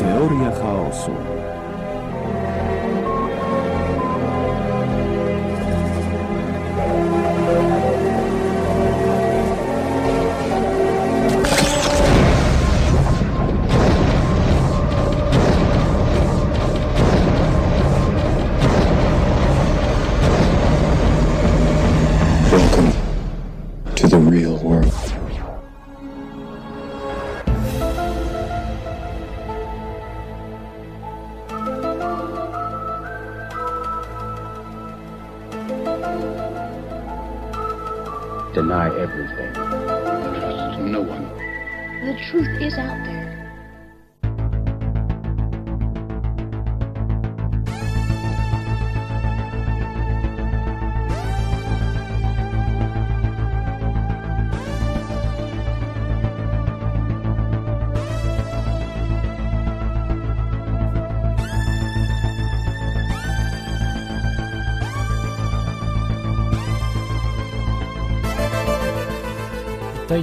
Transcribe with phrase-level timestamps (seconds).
[0.00, 1.39] Teoria chaosu.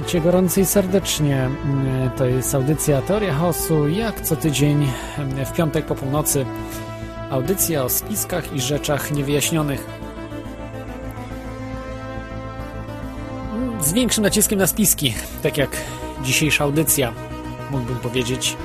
[0.08, 1.36] Witajcie gorąco i serdecznie.
[1.36, 6.46] Mm, To jest audycja Teoria Chaosu, jak co tydzień mm, w piątek po północy.
[7.30, 9.86] Audycja o spiskach i rzeczach niewyjaśnionych.
[13.80, 15.70] Z większym naciskiem na spiski, tak jak
[16.22, 17.12] dzisiejsza audycja,
[17.70, 18.56] mógłbym powiedzieć.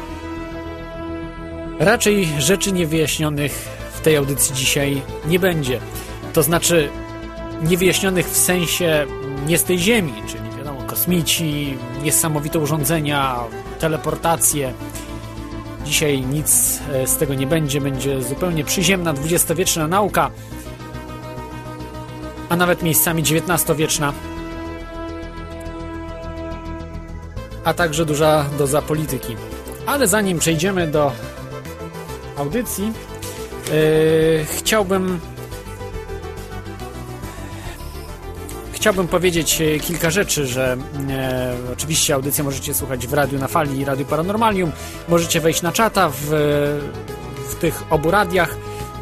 [1.79, 3.51] Raczej rzeczy niewyjaśnionych
[3.93, 5.79] w tej audycji dzisiaj nie będzie.
[6.33, 6.89] To znaczy
[7.63, 9.05] niewyjaśnionych w sensie
[9.47, 10.42] nie z tej Ziemi, czyli wiadomo,
[11.03, 13.35] kosmici, niesamowite urządzenia,
[13.79, 14.73] teleportacje.
[15.85, 20.31] Dzisiaj nic e, z tego nie będzie, będzie zupełnie przyziemna, dwudziestowieczna nauka,
[22.49, 24.13] a nawet miejscami XIX-wieczna,
[27.63, 29.35] a także duża doza polityki.
[29.85, 31.11] Ale zanim przejdziemy do
[32.37, 35.19] audycji, yy, chciałbym
[38.83, 40.77] chciałbym powiedzieć e, kilka rzeczy, że
[41.09, 44.71] e, oczywiście audycję możecie słuchać w Radiu na Fali i Radiu Paranormalium.
[45.09, 46.15] Możecie wejść na czata w,
[47.49, 48.55] w tych obu radiach.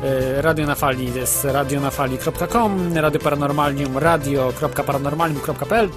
[0.03, 5.89] E, Radio na Fali jest radionafali.com, Radio Paranormalium radio.paranormalium.pl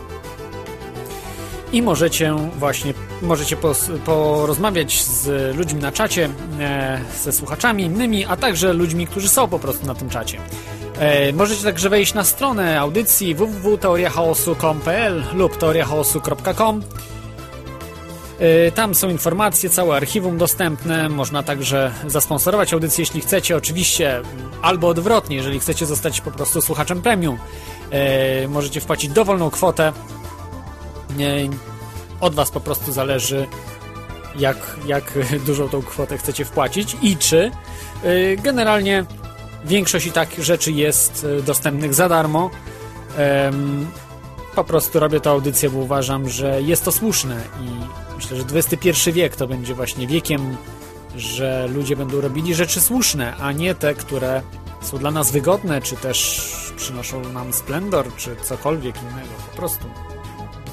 [1.73, 3.57] i możecie właśnie możecie
[4.05, 6.29] porozmawiać z ludźmi na czacie,
[6.61, 10.39] e, ze słuchaczami innymi, a także ludźmi, którzy są po prostu na tym czacie.
[10.99, 16.83] E, możecie także wejść na stronę audycji www.teoriachaosu.com.pl lub teoriachaosu.com
[18.39, 21.09] e, Tam są informacje, całe archiwum dostępne.
[21.09, 23.57] Można także zasponsorować audycję, jeśli chcecie.
[23.57, 24.23] Oczywiście,
[24.63, 27.39] albo odwrotnie, jeżeli chcecie zostać po prostu słuchaczem premium.
[27.91, 29.93] E, możecie wpłacić dowolną kwotę.
[31.21, 31.25] E,
[32.21, 33.47] Od Was po prostu zależy,
[34.37, 34.57] jak,
[34.87, 35.13] jak
[35.47, 37.51] dużą tą kwotę chcecie wpłacić i czy
[38.05, 39.05] e, generalnie
[39.65, 42.51] Większość i tak rzeczy jest e, dostępnych za darmo.
[44.55, 47.71] Po prostu robię tę audycję, bo uważam, że jest to słuszne i
[48.17, 50.57] myślę, że XXI wiek to będzie właśnie wiekiem,
[51.17, 54.43] że ludzie będą robili rzeczy słuszne, a nie te, które
[54.83, 59.29] są dla nas wygodne, czy też przynoszą nam splendor, czy cokolwiek innego.
[59.51, 59.87] Po prostu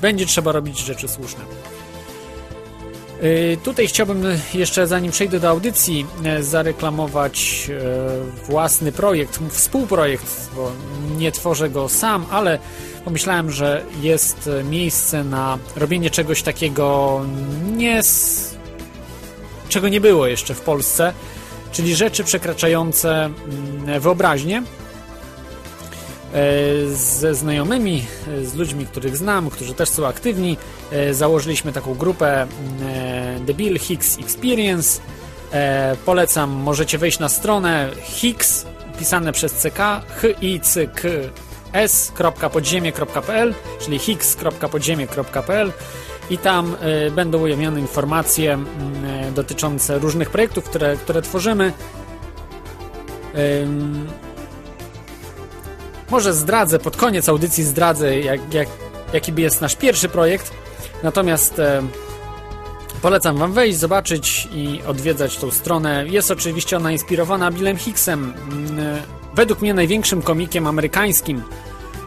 [0.02, 1.44] będzie trzeba robić rzeczy słuszne.
[3.24, 4.24] Y, Tutaj chciałbym
[4.54, 10.72] jeszcze, zanim przejdę do audycji, e, zareklamować e, własny projekt, współprojekt, bo
[11.18, 12.60] nie tworzę go sam, ale
[13.06, 17.22] pomyślałem, że jest e, miejsce na robienie czegoś takiego
[17.78, 18.56] nie s-
[19.70, 21.14] czego nie było jeszcze w Polsce,
[21.72, 24.64] czyli rzeczy przekraczające mm, wyobraźnię.
[26.34, 30.58] E, ze znajomymi, e, z ludźmi, których znam, którzy też są aktywni,
[30.92, 32.48] e, założyliśmy taką grupę
[33.48, 35.02] The Bill Hicks Experience.
[36.06, 38.66] Polecam, możecie wejść na stronę Hicks,
[39.00, 39.80] pisane przez CK,
[41.74, 45.72] s.podziemie.pl, czyli hicks.podziemie.pl
[46.30, 46.76] i tam
[47.16, 48.58] będą ujawnione informacje
[49.36, 51.74] dotyczące różnych projektów, które, które tworzymy.
[56.12, 58.68] Może zdradzę, pod koniec audycji zdradzę, jak, jak,
[59.14, 60.52] jaki jest nasz pierwszy projekt.
[61.04, 61.82] Natomiast e,
[63.02, 66.06] polecam Wam wejść, zobaczyć i odwiedzać tą stronę.
[66.08, 69.02] Jest oczywiście ona inspirowana Billem Hicksem, mm, e,
[69.36, 71.44] według mnie największym komikiem amerykańskim,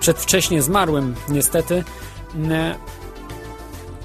[0.01, 1.85] przedwcześnie zmarłym niestety,
[2.35, 2.75] mm, e,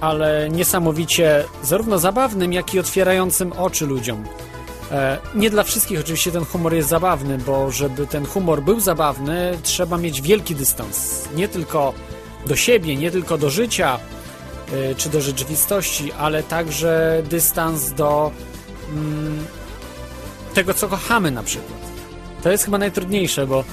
[0.02, 4.26] ale niesamowicie zarówno zabawnym, jak i otwierającym oczy ludziom.
[4.92, 9.58] E, Nie dla wszystkich oczywiście ten humor jest zabawny, bo żeby ten humor był zabawny,
[9.64, 11.26] trzeba mieć wielki dystans.
[11.36, 11.94] Nie tylko
[12.46, 14.00] do siebie, nie tylko do życia
[14.74, 18.32] e, czy do rzeczywistości, ale także dystans do
[18.90, 19.46] mm,
[20.54, 21.80] tego, co kochamy na przykład.
[22.44, 23.64] To jest chyba najtrudniejsze, bo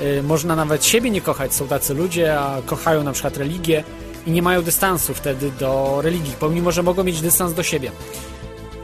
[0.00, 1.54] y, można nawet siebie nie kochać.
[1.54, 3.84] Są tacy ludzie, a kochają na przykład religię
[4.26, 7.90] i nie mają dystansu wtedy do religii, pomimo, że mogą mieć dystans do siebie.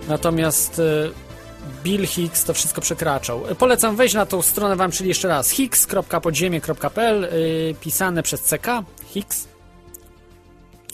[0.09, 1.11] Natomiast y,
[1.83, 3.51] Bill Hicks to wszystko przekraczał.
[3.51, 8.67] Y, Polecam wejść na tą stronę wam, czyli jeszcze raz hicks.podziemie.pl y, pisane przez CK
[9.07, 9.49] Hicks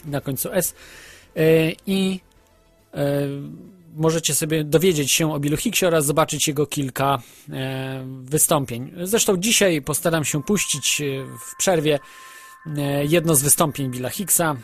[0.05, 0.75] na końcu S
[1.37, 2.21] y, i
[2.95, 2.99] y,
[3.97, 7.19] możecie sobie dowiedzieć się o Billu Hicksie oraz zobaczyć jego kilka
[7.51, 8.93] e, wystąpień.
[9.03, 11.99] Zresztą dzisiaj postaram się puścić e, w przerwie
[13.09, 14.57] jedno z wystąpień Billa Hicksa,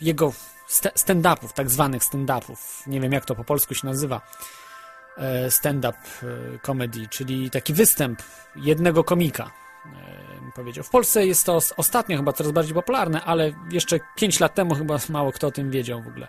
[0.00, 0.32] jego
[0.68, 2.86] st- stand-upów, tak zwanych stand-upów.
[2.86, 4.20] Nie wiem jak to po polsku się nazywa.
[5.18, 6.26] E, stand-up e,
[6.58, 8.22] comedy, czyli taki występ
[8.56, 9.50] jednego komika.
[9.86, 10.24] e,
[10.54, 10.84] Powiedział.
[10.84, 14.74] W Polsce jest to os- ostatnio chyba coraz bardziej popularne, ale jeszcze 5 lat temu
[14.74, 16.28] chyba mało kto o tym wiedział w ogóle.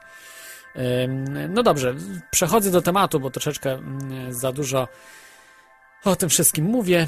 [1.50, 1.96] No dobrze,
[2.32, 4.88] przechodzę do tematu, bo troszeczkę mm, za dużo
[6.06, 7.08] o tym wszystkim mówię.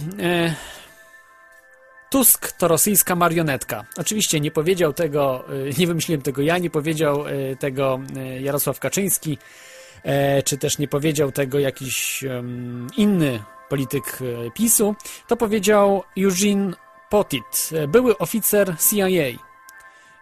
[2.10, 3.86] Tusk to rosyjska marionetka.
[3.98, 5.46] Oczywiście nie powiedział tego,
[5.78, 7.24] nie wymyśliłem tego ja, nie powiedział
[7.60, 8.00] tego
[8.40, 9.38] Jarosław Kaczyński,
[10.46, 12.24] czy też nie powiedział tego jakiś
[12.98, 13.40] inny
[13.70, 14.96] polityk e, PiSu.
[15.28, 16.74] To powiedział Eugene
[17.10, 19.08] Potit, e, były oficer CIA.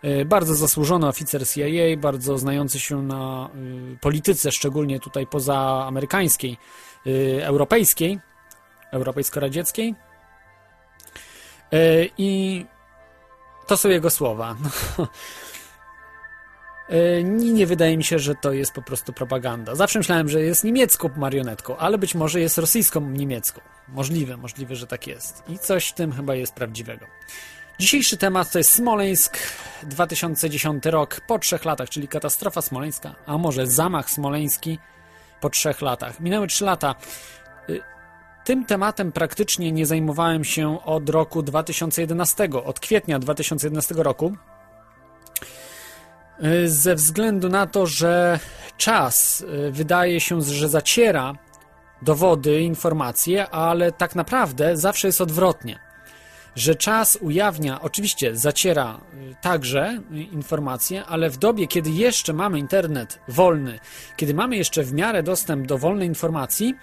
[0.02, 3.50] E, Bardzo zasłużony oficer CIA, bardzo znający się na
[3.94, 6.58] y, polityce, szczególnie tutaj pozaamerykańskiej,
[7.08, 8.20] y, europejskiej,
[8.92, 9.96] europejsko-radzieckiej.
[11.74, 12.66] E, I
[13.68, 14.56] to są jego słowa.
[16.90, 19.76] E, Nie, wydaje mi się, że to jest po prostu propaganda.
[19.76, 23.62] Zawsze myślałem, że jest niemiecką marionetką, ale być może jest rosyjską niemiecką.
[23.88, 25.44] Możliwe, możliwe, że tak jest.
[25.50, 27.06] I coś w tym chyba jest prawdziwego.
[27.80, 29.38] Dzisiejszy temat to jest Smoleńsk,
[29.84, 34.80] 2010 rok, po trzech latach, czyli katastrofa smoleńska, a może zamach smoleński
[35.42, 36.20] po trzech latach.
[36.20, 36.96] Minęły trzy lata.
[37.70, 37.82] Y,
[38.46, 44.36] Tym tematem praktycznie nie zajmowałem się od roku 2011, od kwietnia 2011 roku,
[46.66, 48.40] ze względu na to, że
[48.78, 51.34] czas y, wydaje się, że zaciera
[52.02, 55.80] dowody, informacje, ale tak naprawdę zawsze jest odwrotnie.
[56.56, 60.02] Że czas ujawnia, oczywiście zaciera y, także
[60.32, 63.80] informacje, ale w dobie, kiedy jeszcze mamy internet wolny,
[64.18, 66.74] kiedy mamy jeszcze w miarę dostęp do wolnej informacji,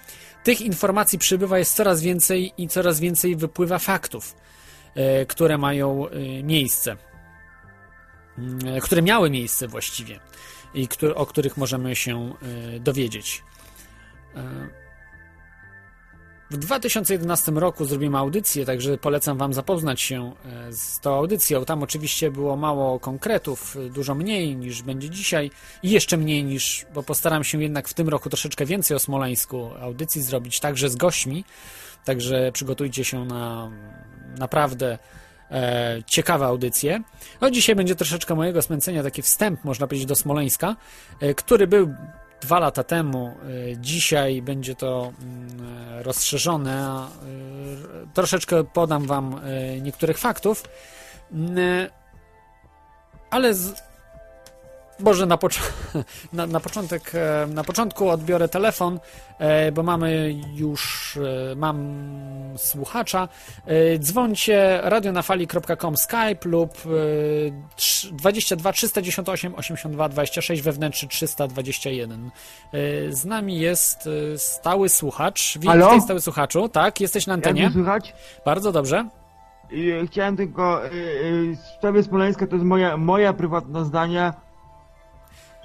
[0.45, 4.35] tych informacji przybywa jest coraz więcej i coraz więcej wypływa faktów,
[5.29, 6.07] które mają
[6.43, 6.97] miejsce,
[8.83, 10.21] które miały miejsce właściwie
[10.75, 12.35] i któ- o których możemy się
[12.77, 13.43] y, dowiedzieć.
[14.37, 14.83] Y,
[16.53, 21.65] w 2011 roku zrobimy audycję, także polecam Wam zapoznać się e, z tą audycją.
[21.65, 25.51] Tam oczywiście było mało konkretów, e, dużo mniej niż będzie dzisiaj
[25.83, 29.71] i jeszcze mniej niż, bo postaram się jednak w tym roku troszeczkę więcej o Smoleńsku
[29.81, 31.45] audycji zrobić, także z gośćmi.
[32.05, 33.71] Także przygotujcie się na
[34.39, 34.99] naprawdę
[35.53, 37.03] e, ciekawe audycje.
[37.41, 40.77] No dzisiaj będzie troszeczkę mojego smęcenia, taki wstęp, można powiedzieć, do Smoleńska,
[41.21, 41.95] e, który był
[42.41, 43.27] dwa lata temu.
[43.73, 47.07] E, Dzisiaj będzie to mm, rozszerzone.
[48.15, 49.41] Troszeczkę podam Wam
[49.83, 50.65] niektórych faktów,
[51.33, 51.89] Mm,
[53.31, 53.83] ale z...
[55.01, 55.61] Boże, na, pocz...
[56.33, 59.01] na, na, początek, e, na początku odbiorę telefon,
[59.39, 61.17] e, bo mamy już,
[61.53, 62.03] e, mam
[62.57, 63.29] słuchacza.
[63.99, 66.89] Dzwońcie radionafali.com Skype lub e,
[67.77, 72.31] trz- 22 398 82 26 wewnętrzny 321.
[72.73, 75.59] E, Z nami jest stały słuchacz.
[75.59, 76.69] Witaj, stały słuchaczu.
[76.69, 77.71] Tak, jesteś na Jak antenie.
[77.73, 78.15] słychać?
[78.45, 79.09] Bardzo dobrze.
[80.07, 80.81] Chciałem tylko,
[81.57, 84.33] w sprawie Smoleńska to jest moja, moja prywatne zdanie,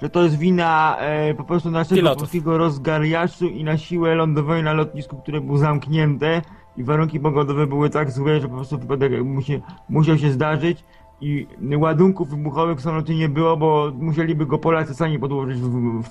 [0.02, 4.72] że to jest wina e, po prostu naszego polskiego rozgariaszu i na siłę lądowej na
[4.72, 6.42] lotnisku, które było zamknięte
[6.76, 10.84] i warunki pogodowe były tak złe, że po prostu wypadek musi, musiał się zdarzyć
[11.20, 16.02] i ładunków wybuchowych w samolocie nie było, bo musieliby go Polacy sami podłożyć w, w,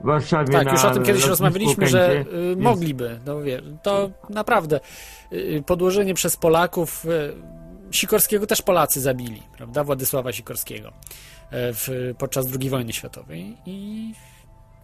[0.00, 3.20] w Warszawie Tak, na już o tym kiedyś rozmawialiśmy, Okęcie, że y, więc- mogliby.
[3.26, 4.80] No wie, to naprawdę
[5.32, 7.08] y, podłożenie przez Polaków y,
[7.90, 9.84] Sikorskiego też Polacy zabili, prawda?
[9.84, 14.12] Władysława Sikorskiego y, w, podczas II wojny światowej i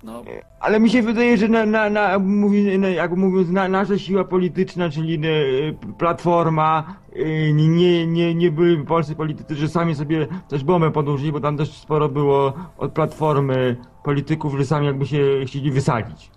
[0.04, 0.22] no,
[0.60, 4.24] Ale mi się wydaje, że na, na, na, mówi, na, jak mówiąc, na, nasza siła
[4.24, 10.64] polityczna, czyli e, Platforma, e, nie, nie, nie byli polscy politycy, że sami sobie też
[10.64, 15.70] bombę podłożyli, bo tam też sporo było od Platformy polityków, że sami jakby się chcieli
[15.70, 16.30] wysadzić.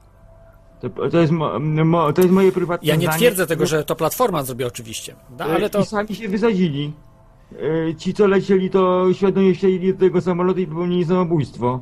[0.80, 3.18] To, to, jest, mo, mo, to jest moje prywatne ja nie zdanie.
[3.18, 5.16] twierdzę tego, że to Platforma zrobi oczywiście?
[5.40, 6.94] E, ale to I sami się wysadzili.
[7.90, 11.80] E, Ci, co lecieli, to świadomie wsiedli do tego samolotu i popełnili samobójstwo.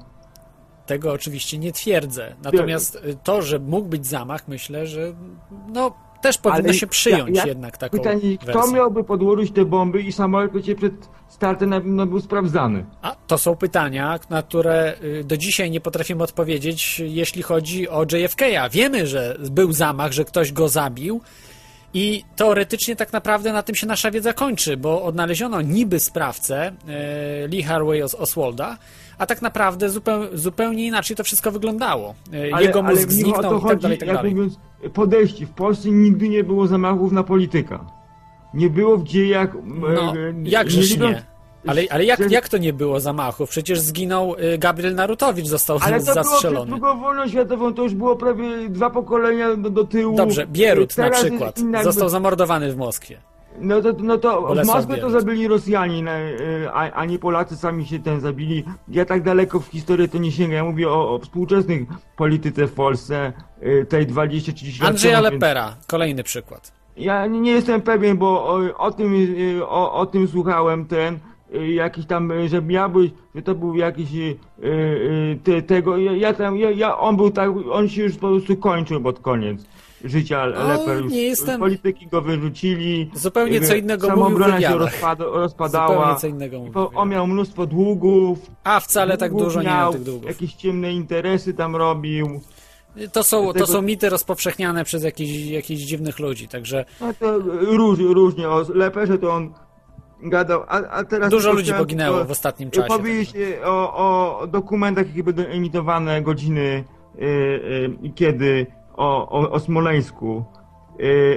[0.86, 2.36] tego oczywiście nie twierdzę.
[2.44, 5.14] Natomiast y, to, że mógł być zamach, myślę, że
[5.74, 5.92] no
[6.22, 8.74] też powinno Ale się przyjąć ja- ja- jednak taką Pytanie, kto wersję.
[8.74, 10.94] miałby podłożyć te bomby i samolot przecież przed
[11.28, 12.86] startem na pewno był sprawdzany.
[13.02, 18.04] A to są pytania, na które y, do dzisiaj nie potrafimy odpowiedzieć, jeśli chodzi o
[18.04, 18.42] JFK.
[18.72, 21.22] Wiemy, że był zamach, że ktoś go zabił.
[21.98, 27.48] I teoretycznie tak naprawdę na tym się nasza wiedza kończy, bo odnaleziono niby sprawcę e,
[27.48, 28.78] Lee Harvey Os- Oswalda,
[29.18, 32.16] a tak naprawdę zupeł, zupełnie inaczej to wszystko wyglądało.
[32.34, 34.36] E, Jego mózg to zniknął i tak dalej, i tak dalej.
[34.36, 34.60] mówiąc,
[34.94, 35.46] podejście.
[35.46, 37.86] W Polsce nigdy nie było zamachów na polityka.
[38.54, 39.50] Nie było w dziejach...
[39.66, 41.35] No, e, jakżeż nie.
[41.68, 43.50] Ale, ale jak, jak to nie było zamachów?
[43.50, 46.72] Przecież zginął y, Gabriel Narutowicz, został Ale to zastrzelony.
[46.72, 50.18] drugą wojną światową, to już było prawie dwa pokolenia do, do tyłu.
[50.18, 53.18] Dobrze, Bierut na Teraz przykład inna został zamordowany w Moskwie.
[53.60, 56.12] No to, no to w Moskwie to zabili Rosjanie, na-
[56.74, 58.64] a, a nie Polacy sami się ten zabili.
[58.88, 60.56] Ja tak daleko w historię to nie sięgam.
[60.56, 61.82] Ja mówię o, o współczesnych
[62.18, 66.72] polityce w Polsce, y, tej 20-30 lat Andrzeja Lepera, kolejny przykład.
[66.98, 69.14] Ja nie jestem pewien, bo o, o tym,
[69.60, 71.20] y, o, o tym słuchałem ten, y,
[71.54, 76.12] jakiś tam, y, że miał być, że to był jakiś y, y, te, tego, ja,
[76.12, 79.66] ja tam, ja, ja, on był tak, on się już po prostu kończył pod koniec
[80.04, 81.04] życia Leper.
[81.04, 83.12] Już nie jestem- polityki go wyrzucili.
[83.14, 85.96] Zupełnie co y, innego Samobrona się rozpada, rozpadała.
[85.98, 88.40] Zupełnie co innego mówił w Po, on miał mnóstwo długów.
[88.64, 90.28] A wcale tak długów dużo nie miał miał, tych długów.
[90.28, 92.42] Jakieś ciemne interesy tam robił.
[93.12, 98.00] To są, to są mity rozpowszechniane przez jakichś, jakichś dziwnych ludzi, także No to róż,
[98.00, 99.54] różnie, o Leperze to on
[100.24, 101.30] gadał, a, a teraz...
[101.30, 102.88] dużo ludzi poginęło w ostatnim czasie.
[102.88, 103.62] Powiedzieć także.
[103.62, 106.84] e, o, o dokumentach, jakie będą emitowane godziny
[107.16, 107.26] e, e,
[108.02, 110.46] i kiedy o, o, o Smoleńsku.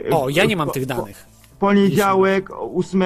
[0.06, 1.26] E, O, ja nie mam po- tych po- danych.
[1.58, 3.02] Poniedziałek 8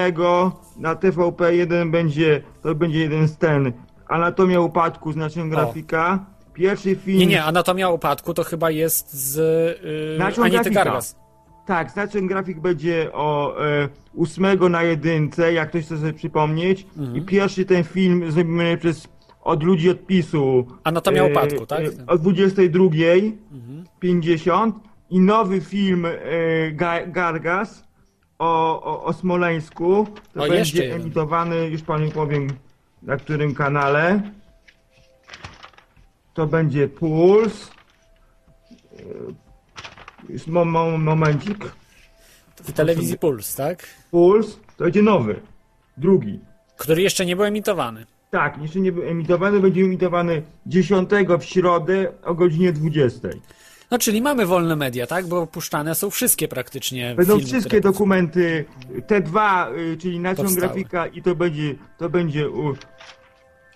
[0.77, 3.73] na TVP1 będzie, to będzie jeden z ten,
[4.07, 6.25] Anatomia upadku z naszym grafika.
[6.53, 7.19] Pierwszy film...
[7.19, 9.35] Nie, nie, Anatomia upadku to chyba jest z
[10.19, 10.83] yy, grafika.
[10.83, 11.22] Gargas.
[11.65, 16.85] Tak, znaczy grafik będzie o e, ósmego na jedynce, jak ktoś chce sobie przypomnieć.
[16.97, 17.17] Mhm.
[17.17, 19.07] I pierwszy ten film zrobimy przez
[19.41, 20.67] od ludzi od PiSu.
[20.83, 21.79] Anatomia upadku, tak?
[21.79, 22.09] Mhm.
[22.09, 24.71] o 22.50
[25.09, 26.11] i nowy film e,
[26.75, 27.83] Ga- Gargas
[28.39, 30.07] o, o, o Smoleńsku.
[30.33, 31.01] To O, będzie jeden.
[31.01, 32.47] emitowany, już panu powiem
[33.03, 34.21] na którym kanale.
[36.33, 37.71] To będzie Puls.
[40.29, 41.57] E, Już mo, mo, momencik.
[42.63, 43.87] W telewizji Puls, tak?
[44.11, 45.39] Puls to będzie nowy.
[45.97, 46.39] Drugi.
[46.77, 48.05] Który jeszcze nie był emitowany.
[48.31, 53.27] Tak, jeszcze nie był emitowany, będzie emitowany 10 w środę o godzinie 20.
[53.91, 55.27] No, czyli mamy wolne media, tak?
[55.27, 58.65] Bo puszczane są wszystkie praktycznie Będą filmy, wszystkie dokumenty,
[59.07, 60.67] te dwa, y, czyli naszą Powstały.
[60.67, 62.49] grafika i to będzie, to będzie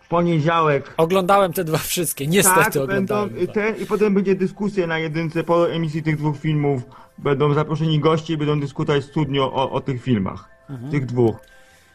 [0.08, 0.94] w poniedziałek.
[0.98, 3.30] Oglądałem te dwa wszystkie, niestety Tak, będą oglądałem.
[3.38, 3.54] y, dwa.
[3.54, 6.82] ten i potem będzie dyskusja na jedynce po emisji tych dwóch filmów.
[7.18, 10.50] Będą zaproszeni goście i będą dyskutować w studniu o, o tych filmach.
[10.70, 10.92] Mhm.
[10.92, 11.36] Tych dwóch.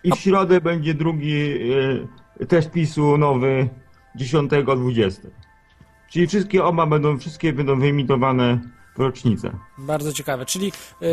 [0.05, 1.35] I w środę będzie drugi
[2.41, 3.69] y, też PiSu nowy
[4.17, 5.23] 10 o 20.
[6.11, 8.59] Czyli wszystkie oba będą, wszystkie będą wyemitowane
[8.97, 9.51] w rocznicę.
[9.79, 10.47] Bardzo ciekawe.
[10.47, 11.09] Czyli, yy,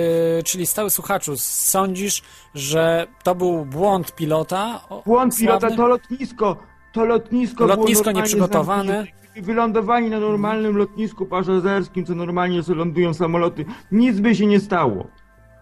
[0.45, 2.21] czyli stały słuchaczu, sądzisz,
[2.55, 4.81] że to był błąd pilota?
[4.89, 6.57] O, Błąd pilota, to lotnisko,
[6.91, 8.93] to lotnisko, Lotnisko było nieprzygotowane.
[8.93, 9.19] zamknięte.
[9.41, 15.07] Wylądowani na normalnym lotnisku pasażerskim, co normalnie lądują samoloty, nic by się nie stało.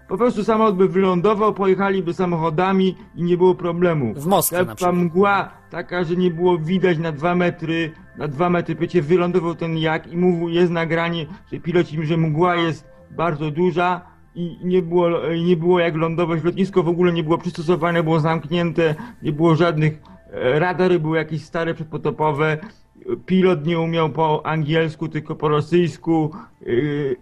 [0.08, 4.14] Po prostu samolot by wylądował, pojechaliby samochodami i nie było problemu.
[4.14, 4.96] W Moskwie Jak na przykład.
[4.96, 9.78] mgła taka, że nie było widać na dwa metry, na dwa metry, wiecie, wylądował ten
[9.78, 14.02] jak i mówił, jest nagranie, że piloci, że mgła jest bardzo duża
[14.36, 16.44] i nie było, i nie było jak lądować.
[16.44, 20.00] Lotnisko w ogóle nie było przystosowane, było zamknięte, nie było żadnych,
[20.34, 22.58] e, radary były jakieś stare, przedpotopowe,
[23.26, 26.32] pilot nie umiał po angielsku, tylko po rosyjsku,
[26.62, 27.16] yy,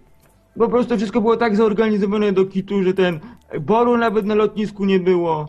[0.58, 3.20] po prostu wszystko było tak zorganizowane do kitu, że ten
[3.62, 5.48] boru nawet na lotnisku nie było.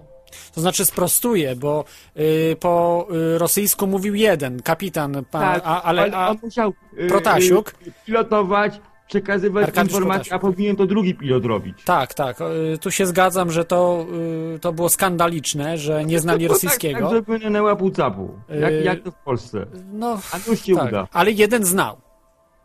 [0.54, 1.84] To znaczy sprostuję, bo
[2.16, 7.06] y, po y, rosyjsku mówił jeden, kapitan, pa, Tak, a, ale a, on musiał y,
[7.06, 7.74] Protasiuk?
[7.86, 11.84] y, pilotować, przekazywać Arkadiusz informacje, a powinien to drugi pilot robić.
[11.84, 12.40] tak, tak,
[12.74, 14.06] y, tu się zgadzam, że to,
[14.54, 17.10] y, to było skandaliczne, że nie znali rosyjskiego.
[17.10, 19.66] Tak, tak łapu capu, jak, Y, jak to w Polsce.
[19.92, 21.08] No, A nuż się tak, uda.
[21.12, 21.96] ale jeden znał.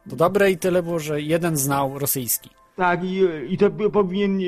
[0.09, 2.49] To dobre i tyle było, że jeden znał rosyjski.
[2.75, 4.39] Tak, i, i to powinien,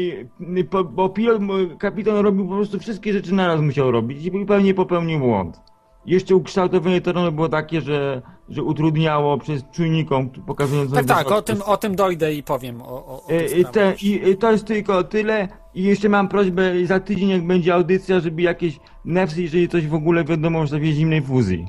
[0.70, 1.42] po- bo pilot,
[1.80, 5.60] kapitan robił po prostu wszystkie rzeczy naraz musiał robić i pewnie popełnił błąd.
[6.05, 11.62] Jeszcze ukształtowanie terenu było takie, że, że utrudniało przez czujnikom pokazującym Tak, tak, o tym,
[11.62, 12.81] o tym dojdę i powiem.
[12.81, 13.65] O, o, o E, e, sprawie.
[13.65, 15.48] Te, i, i to jest tylko tyle.
[15.75, 19.93] I jeszcze mam prośbę za tydzień, jak będzie audycja, żeby jakieś nefsy, jeżeli coś w
[19.93, 21.67] ogóle wiadomo o sobie zimnej fuzji.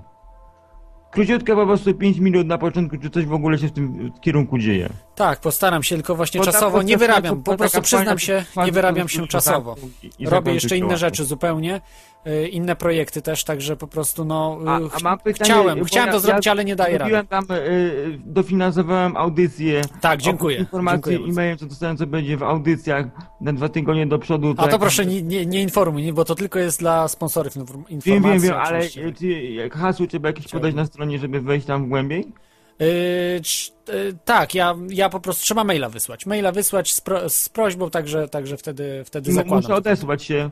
[1.11, 4.59] króciutko po prostu 5 minut na początku, czy coś w ogóle się w tym kierunku
[4.59, 4.89] dzieje.
[5.15, 7.43] Tak, postaram się, tylko właśnie Bo czasowo nie wyrabiam.
[7.43, 9.77] Po prostu przyznam się, nie wyrabiam się czasowo.
[10.25, 11.81] Robię jeszcze inne rzeczy zupełnie,
[12.27, 16.07] y, inne projekty też, także po prostu no A, y, a mam pytanie, chciałem, chciałem
[16.07, 17.29] ja- to zrobić, ale nie daję rady.
[17.29, 19.83] Tam, y, dofinansowałem audycję.
[20.01, 21.31] Tak, dziękuję, Informacji bardzo.
[21.31, 23.07] e-mailem, co dostałem, co będzie w audycjach
[23.41, 24.55] na dwa tygodnie do przodu.
[24.57, 27.77] A to proszę nie, nie, nie informuj, nie, bo to tylko jest dla sponsorów inform-
[27.89, 28.31] Wiem, informacji.
[28.41, 29.13] wiem, wiem, ale oczywiście.
[29.19, 32.33] czy, jak hasło trzeba jakieś podać na stronie, żeby wejść tam głębiej?
[32.79, 32.87] Yy,
[33.89, 36.27] yy, tak, ja, ja po prostu trzeba maila wysłać.
[36.27, 39.59] Maila wysłać z, pro, z prośbą, także, także wtedy, wtedy M- zakładam.
[39.63, 40.51] Muszę odesłać się.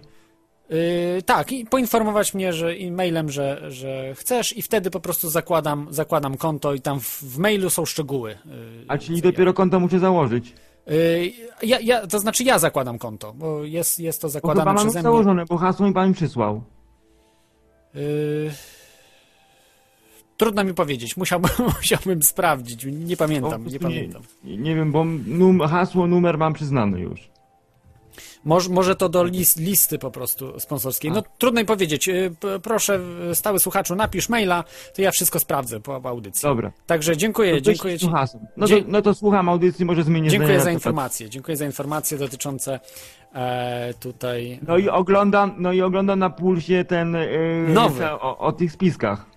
[0.70, 5.30] Yy, tak, i poinformować mnie, że i mailem, że, że chcesz, i wtedy po prostu
[5.30, 8.30] zakładam, zakładam konto i tam w, w mailu są szczegóły.
[8.30, 10.54] Yy, A czyli co ja- dopiero konto muszę założyć.
[11.62, 14.76] Ja, ja, to znaczy ja zakładam konto, bo jest, jest to Bo chyba zakładane mam
[14.76, 15.02] przeze mnie.
[15.02, 16.62] założone, bo hasło mi pan przysłał.
[17.94, 18.50] Yy,
[20.36, 24.22] trudno mi powiedzieć, musiałbym, musiałbym sprawdzić, nie pamiętam, nie pamiętam.
[24.44, 27.32] Nie, nie wiem, bo num, hasło, numer mam przyznany już.
[28.44, 31.10] Może, może to do list, listy po prostu sponsorskiej.
[31.10, 32.08] No trudno mi powiedzieć.
[32.08, 33.00] Y, Proszę,
[33.34, 36.42] stały słuchaczu, napisz maila, to ja wszystko sprawdzę po audycji.
[36.42, 36.72] Dobra.
[36.86, 38.08] Także dziękuję, To dziękuję Ci.
[38.56, 41.30] No, to, no to słucham audycji, może zmienię Dziękuję za informacje.
[41.30, 42.80] Dziękuję za informacje dotyczące
[43.34, 44.58] e, tutaj.
[44.66, 48.10] No i oglądam, no i oglądam na pulsie ten yy, Nowy.
[48.10, 49.31] o, o tych spiskach.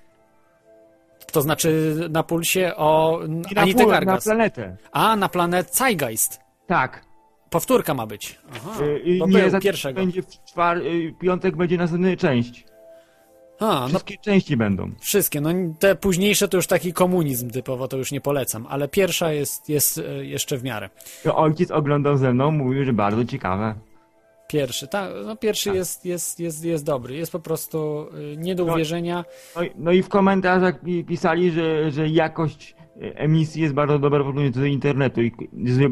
[1.32, 3.20] To znaczy na pulsie o
[3.52, 4.78] I na, Anity pól, na planetę.
[4.92, 6.40] A, na planet Zeitgeist.
[6.68, 7.06] Tak.
[7.50, 8.40] Powtórka ma być.
[8.56, 8.72] Aha,
[9.04, 10.00] Yy, bo nie, za pierwszego.
[10.02, 12.66] będzie w czwar, yy, piątek będzie następna część.
[13.60, 14.92] A, no Wszystkie części będą.
[15.00, 15.42] wszystkie.
[15.42, 19.70] No te późniejsze to już taki komunizm typowo, to już nie polecam, ale pierwsza jest,
[19.70, 20.90] jest e, jeszcze w miarę.
[21.24, 23.76] To Ojciec oglądał ze mną, mówił, że bardzo ciekawe.
[24.48, 27.16] Pierwszy, tak, no pierwszy jest, jest, jest, jest dobry.
[27.16, 28.74] Jest po prostu y, nie do No.
[28.74, 29.26] uwierzenia.
[29.56, 34.00] No i, no i w komentarzach pi- pisali, że, że jakość e, emisji jest bardzo
[34.00, 35.32] dobra w porównaniu do internetu i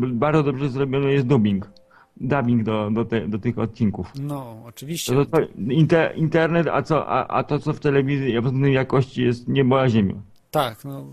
[0.07, 1.71] bardzo dobrze zrobiony jest dubbing.
[2.17, 4.11] Dubbing do, do, te, do tych odcinków.
[4.21, 5.13] No, oczywiście.
[5.13, 5.37] To, to,
[5.69, 9.89] inter, internet, a, co, a, a to co w telewizji względem jakości jest niebo a
[9.89, 10.15] ziemia.
[10.51, 11.05] Tak, no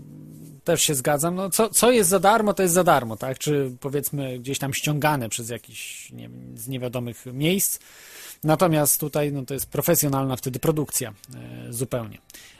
[0.63, 1.35] też się zgadzam.
[1.35, 3.39] No, co, co jest za darmo, to jest za darmo, tak?
[3.39, 7.79] Czy powiedzmy gdzieś tam ściągane przez jakiś nie, wiem, z niewiadomych miejsc.
[8.43, 11.13] Natomiast tutaj no, to jest profesjonalna wtedy produkcja
[11.69, 12.17] e, zupełnie.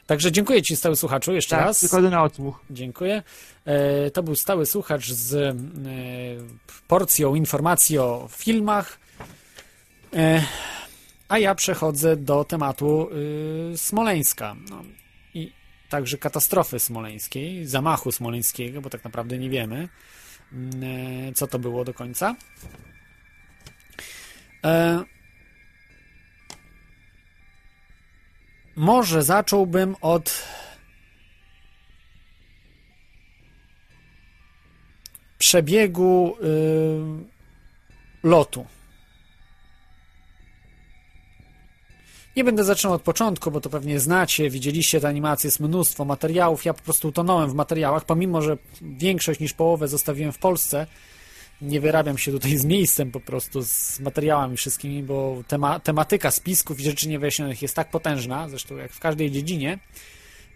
[0.08, 1.78] Także dziękuję Ci, stały słuchaczu, jeszcze Tak, raz.
[1.78, 2.60] przychodzę na odsłuch.
[2.70, 3.24] Dziękuję.
[3.66, 5.54] E, To był stały słuchacz z e,
[6.88, 9.00] porcją informacji o filmach.
[10.14, 10.44] E,
[11.30, 13.10] A ja przechodzę do tematu
[13.74, 14.56] y, Smoleńska.
[14.70, 14.84] No,
[15.92, 19.90] także katastrofy smoleńskiej, zamachu smoleńskiego, bo tak naprawdę nie wiemy,
[20.54, 20.84] mm,
[21.30, 22.36] e, co to było do końca.
[24.66, 25.04] E,
[28.76, 30.48] Może zacząłbym od
[35.38, 36.36] przebiegu
[38.24, 38.66] y, lotu.
[42.36, 46.65] Nie będę zaczynał od początku, bo to pewnie znacie, widzieliście te animacje, jest mnóstwo materiałów.
[46.65, 50.88] Ja po prostu utonąłem w materiałach, pomimo że większość niż połowę zostawiłem w Polsce.
[51.62, 56.80] Nie wyrabiam się tutaj z miejscem po prostu, z materiałami wszystkimi, bo tema, tematyka spisków
[56.80, 59.80] i rzeczy niewyjaśnionych jest tak potężna, zresztą jak w każdej dziedzinie,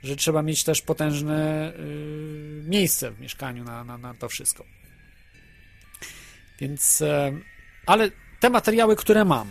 [0.03, 4.65] że trzeba mieć też potężne y, miejsce w mieszkaniu na, na, na to wszystko.
[6.59, 7.31] Więc, e,
[7.85, 9.47] ale te materiały, które mam,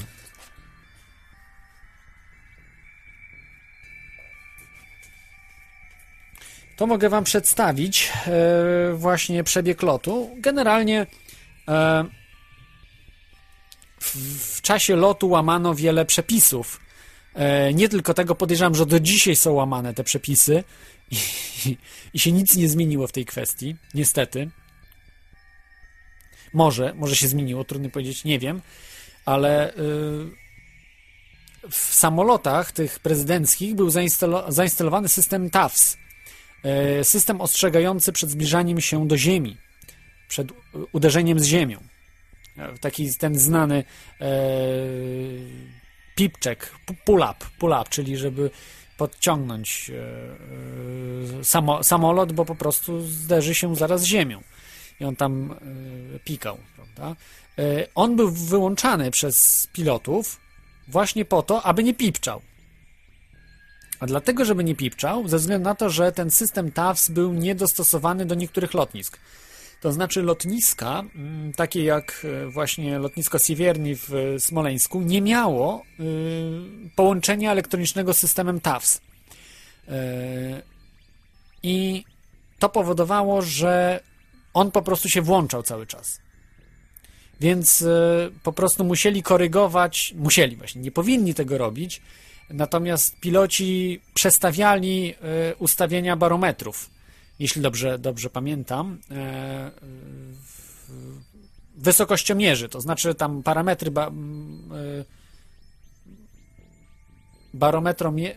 [6.77, 10.31] to mogę Wam przedstawić e, właśnie przebieg lotu.
[10.37, 11.07] Generalnie
[11.69, 12.05] e,
[14.01, 16.81] w, czasie lotu łamano wiele przepisów.
[17.35, 20.65] E, nie tylko tego podejrzewam, że do dzisiaj są łamane te przepisy
[21.11, 21.17] i,
[22.15, 24.51] i się nic nie zmieniło w tej kwestii, niestety.
[26.53, 28.63] Może, może się zmieniło, trudno powiedzieć, nie wiem,
[29.25, 29.73] ale
[31.71, 35.97] w samolotach tych prezydenckich był zainstalo- zainstalowany system TAFS.
[37.01, 39.57] Y, System ostrzegający przed zbliżaniem się do Ziemi,
[40.29, 40.49] przed
[40.93, 41.81] uderzeniem z Ziemią.
[42.59, 43.85] E, Taki ten znany
[44.21, 44.27] e,
[46.15, 48.51] pipczek, pu- pull-up, pull-up, czyli żeby
[48.97, 54.43] podciągnąć e, e, samo, samolot, bo po prostu zderzy się zaraz z Ziemią.
[55.01, 55.53] I on tam
[56.15, 57.17] e, pikał, prawda?
[57.59, 60.41] E, on był wyłączany przez pilotów
[60.89, 62.43] właśnie po to, aby nie pipczał.
[64.05, 68.27] A dlatego, żeby nie pipczał, ze względu na to, że ten system TAWS był niedostosowany
[68.27, 69.19] do niektórych lotnisk.
[69.81, 75.83] To znaczy lotniska, mm, takie jak e, właśnie lotnisko Siewierni w e, Smoleńsku, nie miało
[76.01, 79.01] y, połączenia elektronicznego z systemem TAWS.
[79.89, 80.63] E,
[81.63, 82.05] i
[82.59, 84.01] to powodowało, że
[84.55, 86.21] on po prostu się włączał cały czas.
[87.41, 92.03] Więc e, po prostu musieli korygować, musieli właśnie, nie powinni tego robić,
[92.51, 96.91] natomiast piloci przestawiali e, ustawienia barometrów,
[97.39, 99.71] jeśli dobrze, dobrze pamiętam, e,
[101.77, 104.13] wysokościomierzy, to znaczy tam parametry ba, e,
[107.55, 108.37] barometromie,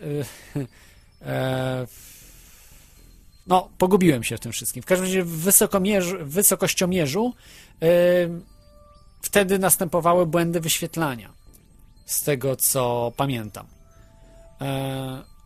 [1.21, 1.87] e,
[3.47, 4.83] no, pogubiłem się w tym wszystkim.
[4.83, 7.33] W każdym razie w wysokościomierzu
[9.21, 11.33] wtedy następowały błędy wyświetlania.
[12.05, 13.76] Z tego co pamiętam.
[14.61, 15.37] E,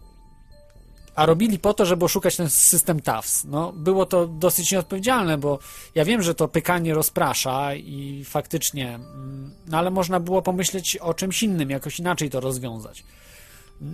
[1.16, 3.44] a robili po to, żeby oszukać ten system TAFS.
[3.44, 5.60] No, było to dosyć nieodpowiedzialne, bo
[5.96, 11.14] ja wiem, że to pykanie rozprasza i faktycznie, mm, no ale można było pomyśleć o
[11.14, 13.04] czymś innym, jakoś inaczej to rozwiązać.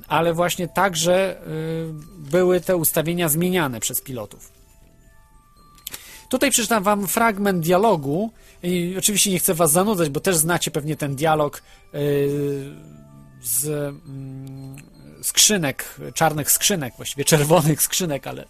[0.07, 4.51] Ale właśnie także y, były te ustawienia zmieniane przez pilotów.
[6.29, 8.31] Tutaj przeczytam wam fragment dialogu
[8.63, 11.99] i oczywiście nie chcę was zanudzać, bo też znacie pewnie ten dialog yy,
[13.41, 14.75] z mm,
[15.27, 18.45] skrzynek, czarnych skrzynek, właściwie czerwonych skrzynek, ale,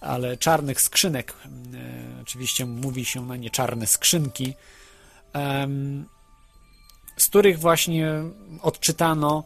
[0.00, 1.34] ale czarnych skrzynek.
[1.72, 1.80] Yy,
[2.22, 4.54] oczywiście mówi się na nie czarne skrzynki,
[7.16, 8.12] z których właśnie
[8.62, 9.44] odczytano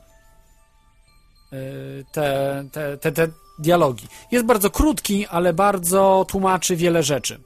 [1.52, 4.06] yy, te, te, te, te dialogi.
[4.30, 7.40] Jest bardzo krótki, ale bardzo tłumaczy wiele rzeczy.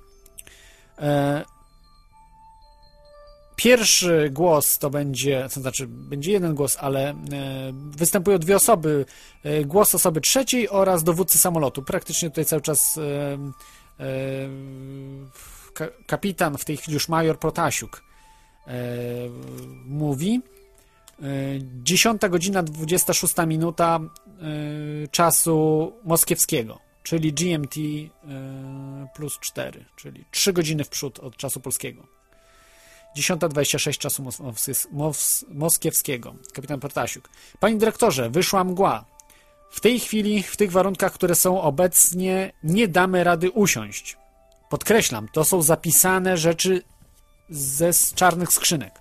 [3.56, 7.14] Pierwszy głos to będzie, to znaczy będzie jeden głos, ale e,
[7.74, 9.04] występują dwie osoby.
[9.44, 11.82] E, Głos osoby trzeciej oraz dowódcy samolotu.
[11.82, 13.38] Praktycznie tutaj cały czas e,
[15.74, 18.02] ka- kapitan, w tej chwili już major Protasiuk
[19.86, 20.40] mówi.
[21.22, 21.24] E,
[21.82, 24.00] 10 godzina 26 minuta
[25.10, 27.74] czasu moskiewskiego, czyli GMT
[29.16, 32.21] plus 4, czyli 3 godziny w przód od czasu polskiego.
[33.16, 36.34] 10.26 czasu mos- mos- mos- moskiewskiego.
[36.52, 37.28] Kapitan Protasiuk.
[37.60, 39.04] Panie dyrektorze, wyszła mgła.
[39.70, 44.16] W tej chwili, w tych warunkach, które są obecnie, nie damy rady usiąść.
[44.70, 46.82] Podkreślam, to są zapisane rzeczy
[47.50, 49.00] ze czarnych skrzynek.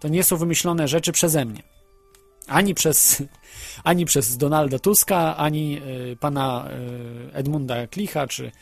[0.00, 1.62] To nie są wymyślone rzeczy przeze mnie.
[2.46, 3.22] Ani przez,
[3.84, 5.80] ani przez Donalda Tuska, ani
[6.12, 6.68] y, pana
[7.30, 8.52] y, Edmunda Klicha, czy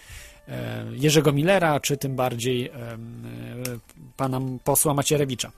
[0.91, 2.73] Jerzego Millera, czy tym bardziej e,
[4.17, 5.53] pana posła Macierewicza.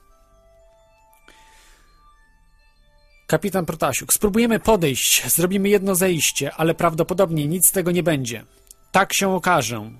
[3.27, 4.13] Kapitan Protasiuk.
[4.13, 8.45] Spróbujemy podejść, zrobimy jedno zejście, ale prawdopodobnie nic z tego nie będzie.
[8.91, 9.91] Tak się okaże.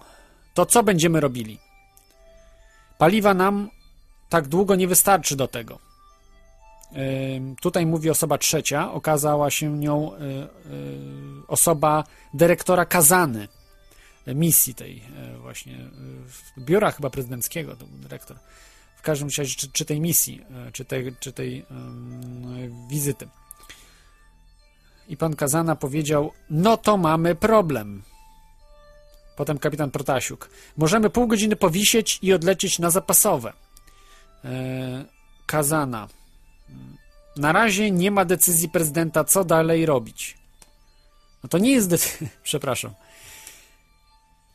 [0.53, 1.59] To co będziemy robili?
[2.97, 3.69] Paliwa nam
[4.29, 5.79] tak długo nie wystarczy do tego.
[7.61, 10.17] Tutaj mówi osoba trzecia, okazała się nią y,
[11.47, 13.47] osoba dyrektora Kazany
[14.27, 18.37] misji tej e, właśnie e, biura chyba prezydenckiego, to był dyrektor.
[18.97, 23.27] W każdym razie, czy, czy tej misji, e, czy tej, czy tej um, wizyty.
[25.09, 28.03] I pan Kazana powiedział: No to mamy problem.
[29.35, 30.49] Potem kapitan Protasiuk.
[30.77, 33.53] Możemy pół godziny powisieć i odlecieć na zapasowe.
[34.45, 35.05] E,
[35.45, 36.07] Kazana.
[37.37, 40.37] Na razie nie ma decyzji prezydenta, co dalej robić.
[41.43, 42.27] No to nie jest decyzja.
[42.43, 42.93] Przepraszam.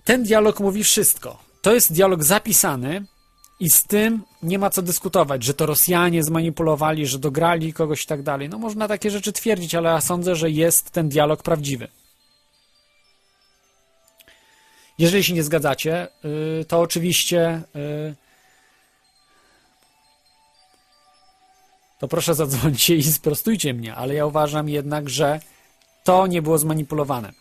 [0.04, 1.38] Ten dialog mówi wszystko.
[1.62, 3.04] To jest dialog zapisany
[3.60, 8.06] i z tym nie ma co dyskutować, że to Rosjanie zmanipulowali, że dograli kogoś i
[8.06, 8.48] tak dalej.
[8.48, 11.88] No można takie rzeczy twierdzić, ale ja sądzę, że jest ten dialog prawdziwy.
[14.98, 18.14] Jeżeli się nie zgadzacie, yy, to oczywiście yy,
[21.98, 25.40] to proszę zadzwońcie i sprostujcie mnie, ale ja uważam jednak, że
[26.04, 27.32] to nie było zmanipulowane.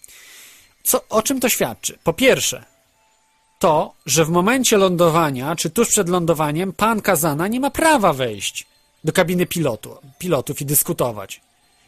[0.83, 1.97] Co, o czym to świadczy?
[2.03, 2.65] Po pierwsze,
[3.59, 8.67] to, że w momencie lądowania, czy tuż przed lądowaniem, pan Kazana nie ma prawa wejść
[9.03, 11.41] do kabiny pilotu, pilotów i dyskutować.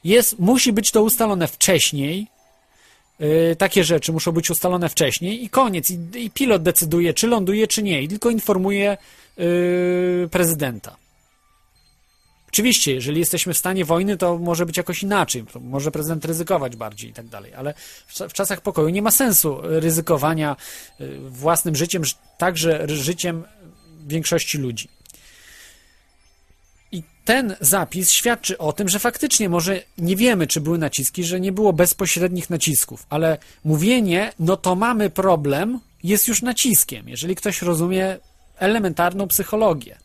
[0.03, 2.27] Jest, musi być to ustalone wcześniej.
[3.19, 5.89] Yy, takie rzeczy muszą być ustalone wcześniej i koniec.
[5.89, 8.01] I, i pilot decyduje, czy ląduje, czy nie.
[8.01, 8.97] I tylko informuje
[9.37, 10.95] yy, prezydenta.
[12.55, 15.45] Oczywiście, jeżeli jesteśmy w stanie wojny, to może być jakoś inaczej.
[15.61, 17.73] Może prezydent ryzykować bardziej i tak dalej, ale
[18.07, 20.55] w, czasach pokoju nie ma sensu ryzykowania
[21.01, 22.03] y, własnym życiem,
[22.37, 23.43] także życiem
[24.07, 24.87] większości ludzi.
[26.91, 31.39] I ten zapis świadczy o tym, że faktycznie może nie wiemy, czy były naciski, że
[31.39, 37.61] nie było bezpośrednich nacisków, ale mówienie, no to mamy problem, jest już naciskiem, jeżeli ktoś
[37.61, 38.17] rozumie
[38.59, 40.04] elementarną psychologię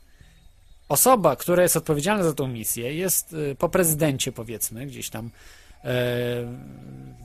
[0.91, 5.31] osoba, która jest odpowiedzialna za tą misję, jest y, po prezydencie, powiedzmy, gdzieś tam
[5.85, 5.91] e,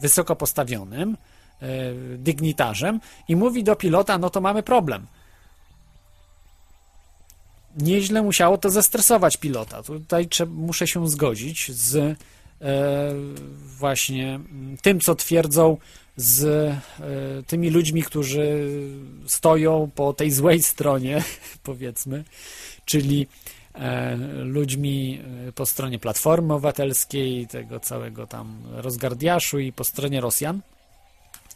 [0.02, 1.18] wysoko postawionym,
[1.62, 1.68] e,
[2.18, 5.06] dygnitarzem i mówi do pilota, no to mamy problem.
[7.78, 9.84] Nieźle musiało to zestresować pilota.
[9.84, 12.16] Tutaj muszę się zgodzić z e,
[13.78, 15.78] właśnie mm, tym, co twierdzą
[16.18, 16.76] z
[17.48, 18.70] tymi ludźmi, którzy
[19.28, 21.24] stoją po tej złej stronie,
[21.64, 22.24] powiedzmy,
[22.86, 23.28] czyli
[24.44, 30.62] ludźmi e, po stronie Platformy Obywatelskiej, tego całego tam rozgardiaszu i po stronie Rosjan,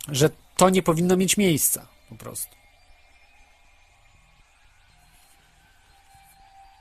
[0.08, 2.56] że to nie powinno mieć miejsca po prostu.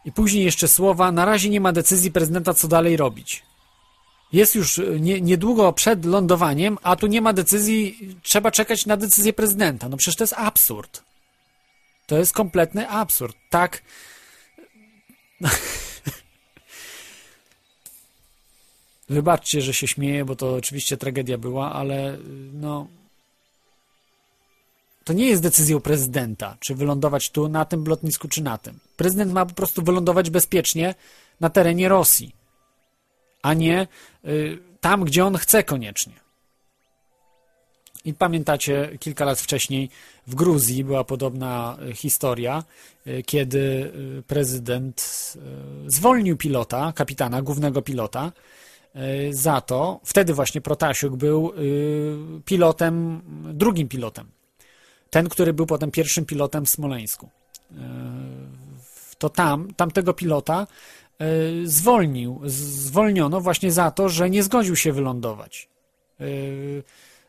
[0.04, 3.42] I później jeszcze słowa, na razie nie ma decyzji prezydenta, co dalej robić.
[4.32, 9.32] Jest już nie, niedługo przed lądowaniem, a tu nie ma decyzji, trzeba czekać na decyzję
[9.32, 9.88] prezydenta.
[9.88, 11.02] No przecież to jest absurd.
[12.06, 13.36] To jest kompletny absurd.
[13.50, 13.82] Tak.
[19.08, 22.18] Wybaczcie, że się śmieję, bo to oczywiście tragedia była, ale
[22.52, 22.88] no.
[25.04, 28.78] To nie jest decyzją prezydenta, czy wylądować tu, na tym lotnisku, czy na tym.
[28.96, 30.94] Prezydent ma po prostu wylądować bezpiecznie
[31.40, 32.34] na terenie Rosji,
[33.42, 33.86] a nie
[34.24, 36.27] y, tam, gdzie on chce koniecznie.
[38.08, 39.90] I pamiętacie, kilka lat wcześniej
[40.26, 42.64] w Gruzji była podobna y, historia,
[43.06, 43.58] y, kiedy
[44.18, 45.36] y, prezydent
[45.86, 48.32] zwolnił pilota, kapitana, głównego pilota,
[49.30, 51.52] za to, wtedy właśnie Protasiuk był
[52.44, 53.20] pilotem,
[53.54, 54.26] drugim pilotem.
[55.10, 57.28] Ten, który był potem pierwszym pilotem w Smoleńsku.
[59.18, 60.66] To tam, tamtego pilota
[61.64, 65.68] zwolnił, zwolniono właśnie za to, że nie zgodził się wylądować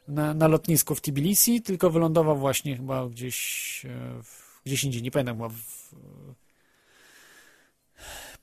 [0.09, 5.11] na, na lotnisku w Tbilisi, tylko wylądował właśnie chyba gdzieś, e, w, gdzieś indziej, nie
[5.11, 5.95] pamiętam, chyba w,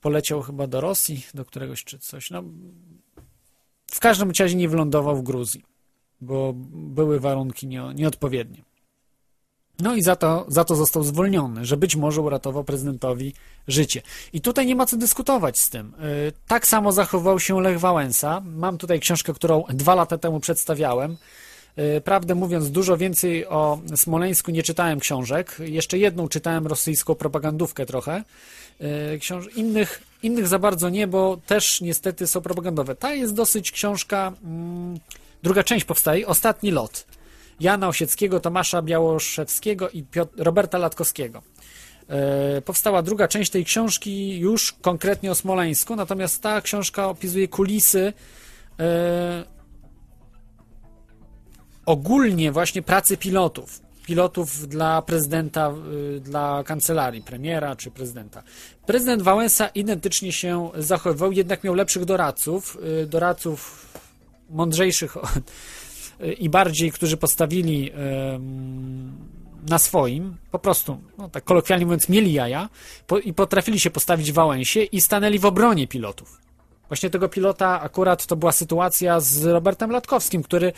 [0.00, 2.31] poleciał chyba do Rosji, do któregoś czy coś.
[2.31, 2.42] No,
[3.90, 5.64] w każdym razie nie wylądował w Gruzji,
[6.20, 8.62] bo były warunki nie, nieodpowiednie.
[9.79, 13.35] No i za to, za to został zwolniony, że być może uratował prezydentowi
[13.68, 14.02] życie.
[14.33, 15.92] I tutaj nie ma co dyskutować z tym.
[15.98, 18.42] Yy, Tak samo zachował się Lech Wałęsa.
[18.44, 21.16] Mam tutaj książkę, którą dwa lata temu przedstawiałem.
[21.76, 25.56] Yy, Prawdę mówiąc, dużo więcej o Smoleńsku nie czytałem książek.
[25.58, 28.22] Jeszcze jedną czytałem rosyjską propagandówkę trochę.
[28.80, 32.94] Yy, Książ innych, innych za bardzo nie, bo też niestety są propagandowe.
[32.94, 34.32] Ta jest dosyć książka.
[34.44, 34.98] Mm,
[35.42, 37.06] druga część powstaje, Ostatni lot.
[37.60, 41.42] Jana Osieckiego, Tomasza Białoszewskiego i Piot- Roberta Latkowskiego.
[42.08, 48.12] E, Powstała druga część tej książki już konkretnie o Smoleńsku, natomiast ta książka opisuje kulisy
[48.80, 49.44] e,
[51.87, 53.81] ogólnie właśnie pracy pilotów.
[54.07, 55.75] Pilotów dla prezydenta,
[56.16, 58.42] y, dla kancelarii, premiera czy prezydenta.
[58.87, 63.87] Prezydent Wałęsa identycznie się zachowywał, jednak miał lepszych doradców, y, doradców
[64.51, 65.16] mądrzejszych
[66.38, 67.92] i bardziej, którzy postawili
[69.68, 72.68] na swoim, po prostu, no tak kolokwialnie mówiąc, mieli jaja
[73.25, 76.45] i potrafili się postawić w Wałęsie i stanęli w obronie pilotów.
[76.88, 80.72] Właśnie tego pilota akurat to była sytuacja z Robertem Latkowskim, który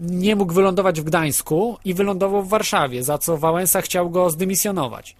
[0.00, 5.16] nie mógł wylądować w Gdańsku i wylądował w Warszawie, za co Wałęsa chciał go zdymisjonować.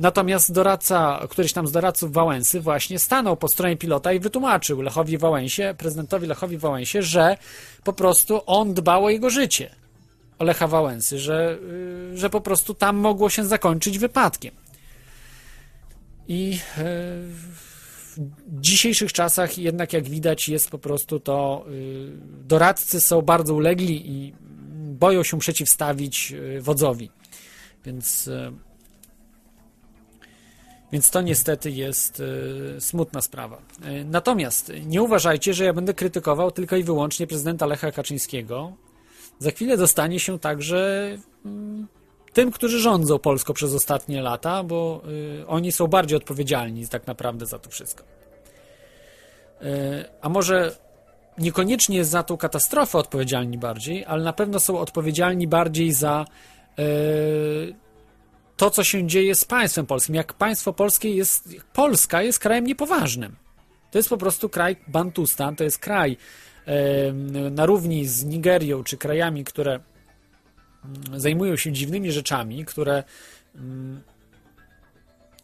[0.00, 5.18] Natomiast doradca, któryś tam z doradców Wałęsy właśnie stanął po stronie pilota i wytłumaczył Lechowi
[5.18, 7.36] Wałęsie, prezydentowi Lechowi Wałęsie, że
[7.84, 9.70] po prostu on dbał o jego życie.
[10.38, 11.58] O Lecha Wałęsy, że,
[12.12, 14.54] y, że po prostu tam mogło się zakończyć wypadkiem.
[16.28, 16.82] I y,
[17.28, 17.69] w
[18.48, 22.12] dzisiejszych czasach jednak jak widać jest po prostu to y,
[22.46, 24.32] doradcy są bardzo ulegli i
[24.98, 27.10] boją się przeciwstawić y, wodzowi.
[27.84, 28.52] Więc y,
[30.92, 32.22] więc to niestety jest
[32.78, 33.62] smutna sprawa.
[34.04, 38.72] Natomiast nie uważajcie, że ja będę krytykował tylko i wyłącznie prezydenta Lecha Kaczyńskiego.
[39.38, 41.10] Za chwilę dostanie się także
[41.44, 41.86] mm,
[42.32, 45.02] tym, którzy rządzą Polską przez ostatnie lata, bo
[45.42, 48.04] y, oni są bardziej odpowiedzialni tak naprawdę za to wszystko.
[49.62, 49.66] Y,
[50.20, 50.76] a może
[51.38, 56.24] niekoniecznie za tą katastrofę odpowiedzialni bardziej, ale na pewno są odpowiedzialni bardziej za
[56.78, 57.74] y,
[58.56, 60.14] to, co się dzieje z państwem polskim.
[60.14, 63.36] Jak państwo polskie jest, Polska jest krajem niepoważnym.
[63.90, 66.16] To jest po prostu kraj Bantustan, to jest kraj
[66.66, 67.12] e,
[67.50, 69.80] na równi z Nigerią czy krajami, które
[71.16, 73.04] zajmują się dziwnymi rzeczami, które,
[73.54, 74.00] mm,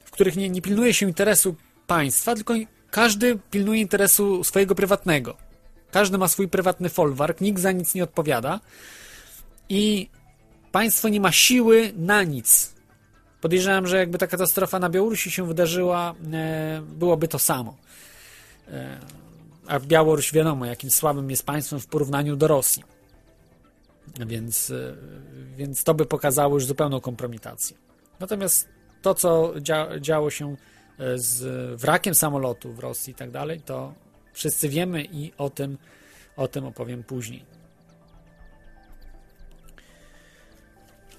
[0.05, 1.55] w których nie, nie pilnuje się interesu
[1.87, 2.55] państwa, tylko
[2.91, 5.37] każdy pilnuje interesu swojego prywatnego.
[5.91, 8.61] Każdy ma swój prywatny folwark, nikt za nic nie odpowiada
[9.69, 10.09] i
[10.73, 12.75] państwo nie ma siły na nic.
[13.41, 17.77] Podejrzewam, że jakby ta katastrofa na Białorusi się wydarzyła, e, byłoby to samo.
[18.69, 19.01] E,
[19.67, 22.96] a Białoruś wiadomo, jakim słabym jest państwem w porównaniu do Rosji.
[24.27, 24.97] Więc, e,
[25.57, 27.77] więc to by pokazało już zupełną kompromitację.
[28.21, 28.69] Natomiast
[29.03, 30.57] to, co dzia, działo się
[30.99, 33.95] e, z wrakiem samolotu w Rosji i tak dalej, to
[34.33, 35.79] wszyscy wiemy i o tym,
[36.37, 37.45] o tym opowiem później.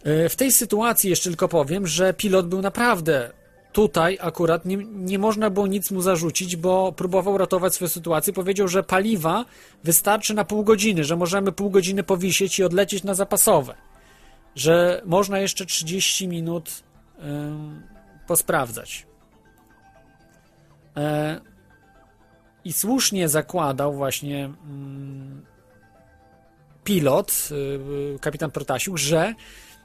[0.04, 3.32] E, W tej sytuacji jeszcze tylko powiem, że pilot był naprawdę
[3.78, 8.34] tutaj akurat nie, nie można było nic mu zarzucić, bo próbował ratować swoją sytuację.
[8.34, 9.46] Powiedział, że paliwa
[9.84, 13.76] wystarczy na pół godziny, że możemy pół godziny powisieć i odlecieć na zapasowe.
[14.56, 16.84] Że można jeszcze 30 minut
[18.28, 19.08] posprawdzać.
[20.96, 21.42] E,
[22.66, 25.46] I słusznie zakładał właśnie mm,
[26.84, 27.50] pilot,
[28.16, 29.34] y, kapitan Protasiuk, że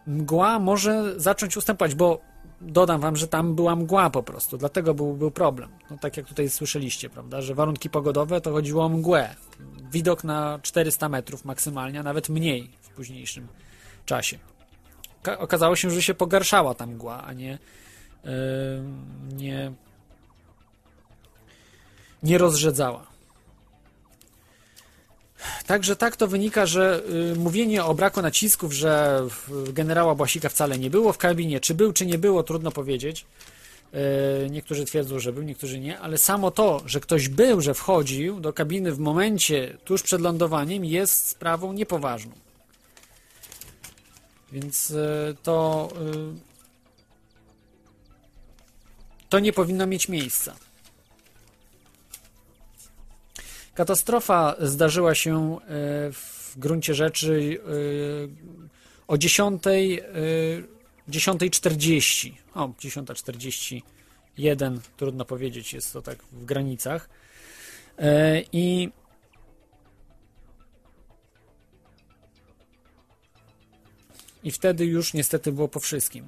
[0.06, 5.14] mgła może zacząć ustępować, bo dodam wam, że tam była mgła po prostu, dlatego był,
[5.14, 5.70] był problem.
[5.90, 9.34] No, tak jak tutaj słyszeliście, prawda, że warunki pogodowe to chodziło o mgłę.
[9.92, 13.48] Widok na 400 metrów maksymalnie, a nawet mniej w późniejszym
[14.06, 14.38] czasie.
[15.22, 17.58] Ka- okazało się, że się pogarszała ta mgła, a nie
[18.24, 18.30] yy,
[19.32, 19.72] nie
[22.22, 23.11] nie rozrzedzała.
[25.72, 29.22] Także tak to wynika, że y, mówienie o braku nacisków, że
[29.72, 33.26] generała Błasika wcale nie było w kabinie, czy był, czy nie było, trudno powiedzieć.
[34.44, 38.40] Y, niektórzy twierdzą, że był, niektórzy nie, ale samo to, że ktoś był, że wchodził
[38.40, 42.32] do kabiny w momencie tuż przed lądowaniem, jest sprawą niepoważną.
[44.52, 45.88] Więc y, to.
[49.28, 50.56] to nie powinno mieć miejsca.
[53.74, 55.58] Katastrofa zdarzyła się e,
[56.12, 57.62] w gruncie rzeczy e,
[59.08, 59.70] o 10, e,
[61.10, 62.32] 10.40.
[62.54, 67.08] O, 10.41, trudno powiedzieć, jest to tak w granicach.
[67.98, 68.90] E, I
[74.44, 76.26] i wtedy już niestety było po wszystkim.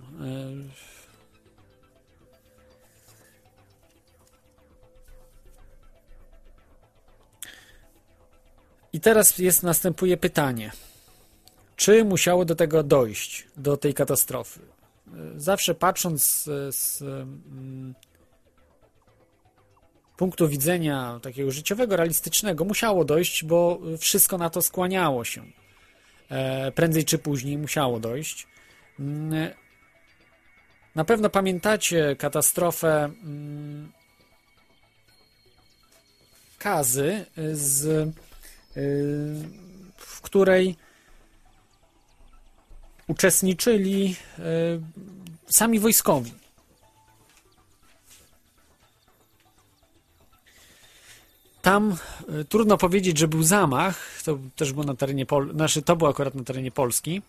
[8.95, 10.73] I teraz jest, następuje pytanie.
[11.77, 14.61] Czy musiało do tego dojść, do tej katastrofy?
[15.37, 17.95] Zawsze patrząc z, z mm,
[20.17, 25.45] punktu widzenia takiego życiowego, realistycznego, musiało dojść, bo wszystko na to skłaniało się.
[26.31, 28.47] E, prędzej czy później musiało dojść.
[29.01, 29.51] Mm,
[30.95, 33.93] Na pewno pamiętacie katastrofę mm,
[36.59, 38.09] Kazy z
[39.97, 40.77] w której
[43.07, 44.43] uczestniczyli e,
[45.47, 46.33] sami wojskowi.
[51.63, 51.97] Tam
[52.41, 56.11] e, trudno powiedzieć, że był zamach, to też było na terenie Pol- znaczy to było
[56.11, 57.23] akurat na terenie Polski.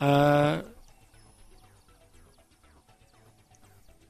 [0.00, 0.62] E,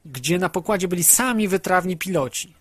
[0.05, 2.60] gdzie na pokładzie byli sami wytrawni piloci.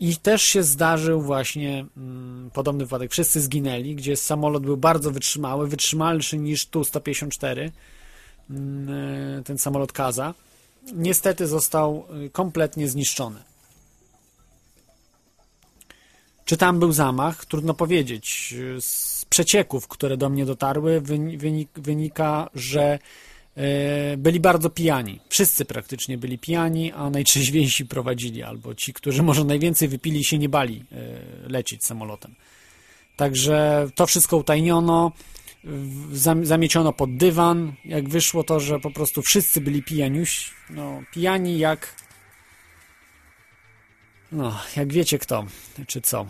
[0.00, 3.10] I też się zdarzył właśnie mm, podobny wypadek.
[3.10, 7.70] Wszyscy zginęli, gdzie samolot był bardzo wytrzymały, wytrzymalszy niż Tu-154,
[8.50, 8.88] mm,
[9.38, 10.34] e, ten samolot Kaza.
[10.92, 13.42] Niestety został y, kompletnie zniszczony.
[16.44, 17.44] Czy tam był zamach?
[17.44, 18.54] Trudno powiedzieć.
[18.80, 22.98] Z przecieków, które do mnie dotarły, wyni- wynik- wynika, że e,
[24.18, 25.20] byli bardzo pijani.
[25.28, 30.48] Wszyscy praktycznie byli pijani, a najtrzeźwiejsi prowadzili, albo ci, którzy może najwięcej wypili, się nie
[30.48, 32.34] bali e, lecieć samolotem.
[33.16, 35.12] Także to wszystko utajniono,
[36.42, 37.72] zamieciono pod dywan.
[37.84, 41.94] Jak wyszło to, że po prostu wszyscy byli pijaniuś, no, pijani jak
[44.32, 45.46] no, jak wiecie kto,
[45.86, 46.26] czy co.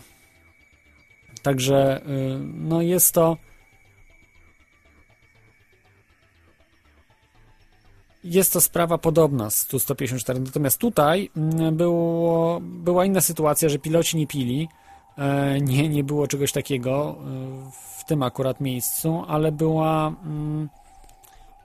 [1.41, 3.37] Także, y, no jest to
[8.23, 10.39] jest to sprawa podobna z Tu-154.
[10.45, 14.69] Natomiast tutaj mm, było, była inna sytuacja, że piloci nie pili.
[15.17, 20.69] E, Nie, nie było czegoś takiego e, w tym akurat miejscu, ale była mm,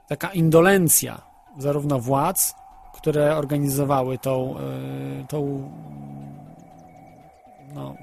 [0.07, 1.21] taka indolencja
[1.57, 2.55] zarówno władz,
[2.93, 5.71] które organizowały tą, e, tą
[7.73, 7.95] no,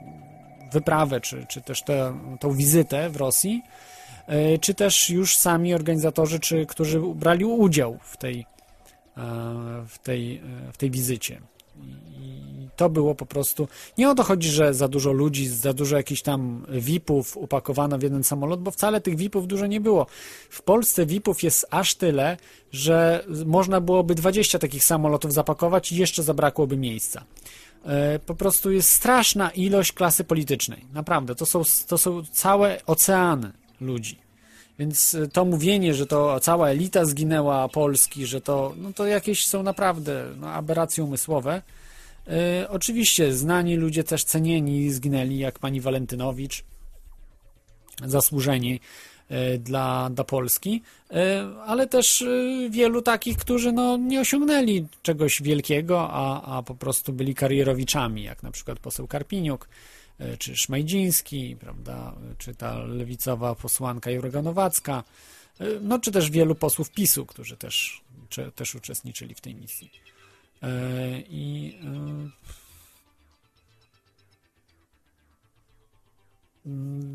[0.72, 3.62] wyprawę, czy, czy też tę, tą wizytę w Rosji,
[4.60, 8.46] czy też już sami organizatorzy, czy którzy brali udział w tej,
[9.16, 11.40] e, w tej, e, w tej wizycie.
[12.18, 13.68] I to było po prostu.
[13.98, 18.02] Nie o to chodzi, że za dużo ludzi, za dużo jakichś tam VIP-ów upakowano w
[18.02, 20.06] jeden samolot, bo wcale tych VIP-ów dużo nie było.
[20.50, 22.36] W Polsce VIP-ów jest aż tyle,
[22.72, 27.24] że można byłoby 20 takich samolotów zapakować i jeszcze zabrakłoby miejsca.
[27.84, 30.86] E, po prostu jest straszna ilość klasy politycznej.
[30.92, 34.24] Naprawdę, to są, to są całe oceany ludzi.
[34.78, 39.46] Więc e, to mówienie, że to cała elita zginęła Polski, że to, no to jakieś
[39.46, 41.62] są naprawdę no, aberracje umysłowe.
[42.28, 46.64] E, oczywiście znani ludzie też cenieni zginęli, jak pani Walentynowicz,
[48.04, 48.80] zasłużeni
[49.28, 50.82] e, dla, dla Polski,
[51.66, 52.24] ale też
[52.70, 58.42] wielu takich, którzy no, nie osiągnęli czegoś wielkiego, a, a po prostu byli karierowiczami, jak
[58.42, 59.68] na przykład poseł Karpiniuk,
[60.38, 65.04] czy Szmajdziński, prawda, czy ta lewicowa posłanka Jurga Nowacka,
[65.60, 69.90] e, no czy też wielu posłów PiSu, którzy też, czy, też uczestniczyli w tej misji.
[70.62, 72.30] E, I e,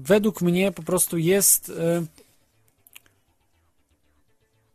[0.01, 2.05] według mnie po prostu jest e,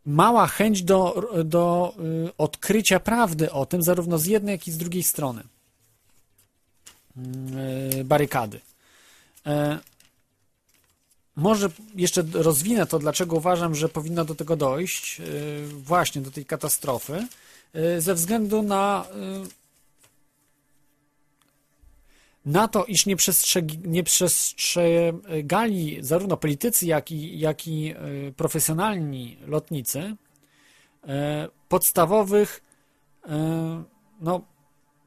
[0.05, 1.95] mała chęć do, do
[2.27, 5.54] e, odkrycia prawdy o tym, zarówno z jednej, jak i z drugiej strony e,
[8.05, 8.61] barykady.
[9.45, 9.79] E,
[11.35, 15.23] Może jeszcze rozwinę to, dlaczego uważam, że powinno do tego dojść, e,
[15.67, 17.27] właśnie do tej katastrofy,
[17.73, 19.65] e, ze względu na e,
[22.45, 27.95] na to, iż nie, przestrzeg, nie przestrzegali zarówno politycy, jak i, jak i e,
[28.31, 30.15] profesjonalni lotnicy
[31.07, 32.63] e, podstawowych
[33.25, 33.83] e,
[34.21, 34.41] no,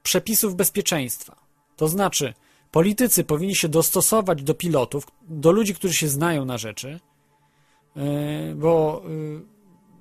[0.02, 1.47] przepisów bezpieczeństwa.
[1.78, 2.34] To znaczy,
[2.70, 7.00] politycy powinni się dostosować do pilotów, do ludzi, którzy się znają na rzeczy,
[7.96, 9.08] e, bo e,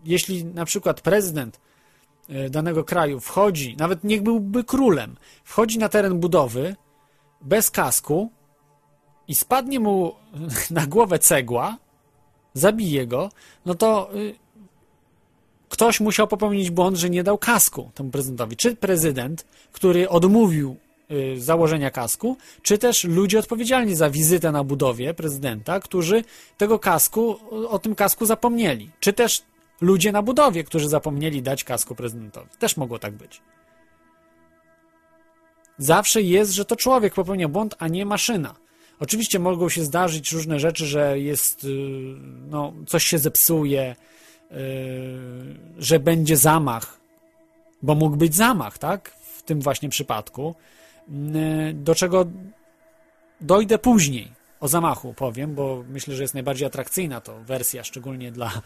[0.05, 1.59] jeśli na przykład prezydent
[2.29, 6.75] e, danego kraju wchodzi, nawet niech byłby królem, wchodzi na teren budowy,
[7.41, 8.31] bez kasku
[9.27, 10.15] i spadnie mu
[10.71, 11.77] na głowę cegła,
[12.53, 13.29] zabije go,
[13.65, 14.09] no to
[15.69, 18.55] ktoś musiał popełnić błąd, że nie dał kasku temu prezydentowi.
[18.55, 20.77] Czy prezydent, który odmówił
[21.37, 26.23] założenia kasku, czy też ludzie odpowiedzialni za wizytę na budowie prezydenta, którzy
[26.57, 27.37] tego kasku,
[27.69, 28.89] o tym kasku zapomnieli.
[28.99, 29.43] Czy też
[29.81, 32.49] ludzie na budowie, którzy zapomnieli dać kasku prezydentowi.
[32.59, 33.41] Też mogło tak być.
[35.77, 38.55] Zawsze jest, że to człowiek popełnia błąd, a nie maszyna.
[38.99, 41.67] Oczywiście mogą się zdarzyć różne rzeczy, że jest, y,
[42.49, 43.95] no, coś się zepsuje,
[44.51, 44.55] y,
[45.77, 46.99] że będzie zamach,
[47.81, 49.09] bo mógł być zamach, tak?
[49.37, 50.55] W tym właśnie przypadku.
[51.73, 52.25] Do czego
[53.41, 54.37] dojdę później.
[54.59, 58.61] O zamachu powiem, bo myślę, że jest najbardziej atrakcyjna to wersja, szczególnie dla,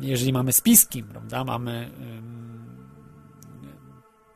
[0.00, 1.44] jeżeli mamy spiski, prawda?
[1.44, 1.90] Mamy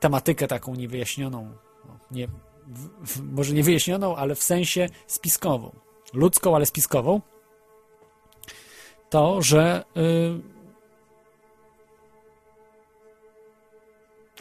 [0.00, 1.56] tematykę taką niewyjaśnioną,
[2.10, 2.28] nie,
[3.06, 5.76] w, może nie wyjaśnioną, ale w sensie spiskową.
[6.12, 7.20] Ludzką, ale spiskową.
[9.10, 10.40] To, że y,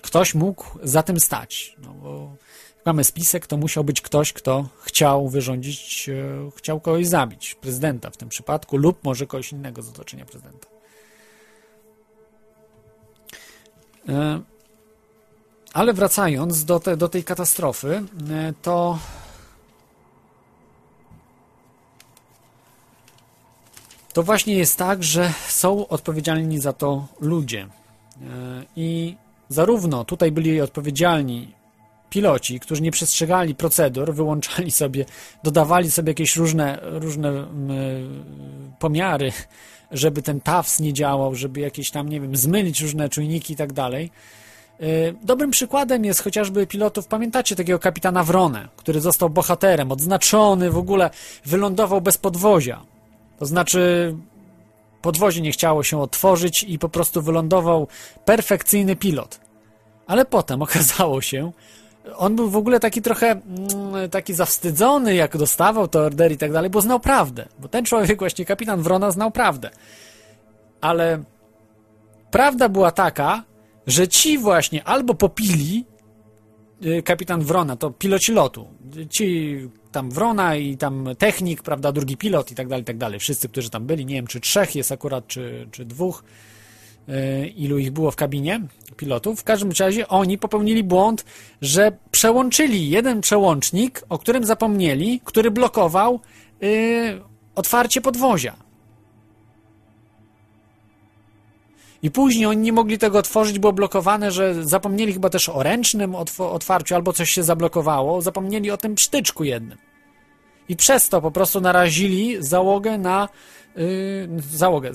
[0.02, 1.76] ktoś mógł za tym stać.
[1.78, 2.36] No bo
[2.86, 7.56] mamy spisek, to musiał być ktoś, kto chciał wyrządzić, y, chciał kogoś zabić.
[7.56, 10.68] Prezydenta w tym przypadku, lub może kogoś innego z otoczenia prezydenta.
[14.10, 14.54] Y,
[15.74, 19.00] ale wracając do, te, do tej katastrofy, e, to
[24.14, 27.62] to właśnie jest tak, że są odpowiedzialni za to ludzie.
[27.62, 27.68] E,
[28.76, 29.16] I
[29.50, 31.54] zarówno tutaj byli odpowiedzialni
[32.14, 35.06] piloci, którzy nie przestrzegali procedur, wyłączali sobie,
[35.44, 37.48] dodawali sobie jakieś różne, różne
[38.80, 39.32] pomiary,
[39.92, 43.74] żeby ten TAWS nie działał, żeby jakieś tam, nie wiem, zmylić różne czujniki i tak
[43.74, 44.12] dalej.
[44.82, 50.78] Y, Dobrym przykładem jest chociażby pilotów, pamiętacie takiego kapitana Wronę, który został bohaterem, odznaczony, w
[50.78, 51.10] ogóle
[51.46, 52.82] wylądował bez podwozia.
[53.40, 54.16] To znaczy
[55.02, 57.88] podwozie nie chciało się otworzyć i po prostu wylądował
[58.26, 59.40] perfekcyjny pilot.
[60.08, 61.52] Ale potem okazało się,
[62.16, 66.52] on był w ogóle taki trochę mm, taki zawstydzony, jak dostawał te ordery i tak
[66.52, 67.48] dalej, bo znał prawdę.
[67.60, 69.70] Bo ten człowiek, właśnie kapitan Wrona, znał prawdę.
[70.82, 71.24] Ale
[72.32, 73.44] prawda była taka,
[73.88, 75.86] że ci właśnie albo popili
[76.86, 78.68] y, kapitan Wrona, to piloci lotu,
[79.10, 79.58] ci
[79.92, 83.50] tam Wrona i tam technik, prawda, drugi pilot i tak dalej, i tak dalej, wszyscy,
[83.50, 86.24] którzy tam byli, nie wiem, czy trzech jest akurat, czy, czy dwóch,
[87.56, 88.62] ilu ich było w kabinie
[88.98, 91.26] pilotów, w każdym razie oni popełnili błąd,
[91.62, 96.20] że przełączyli jeden przełącznik, o którym zapomnieli, który blokował
[96.64, 97.22] y,
[97.56, 98.56] otwarcie podwozia.
[102.04, 106.12] I później oni nie mogli tego otworzyć, było blokowane, że zapomnieli chyba też o ręcznym
[106.12, 109.78] otw- otwarciu, albo coś się zablokowało, zapomnieli o tym sztyczku jednym.
[110.70, 113.30] I przez to po prostu narazili załogę na.
[113.76, 114.92] Yy, załogę,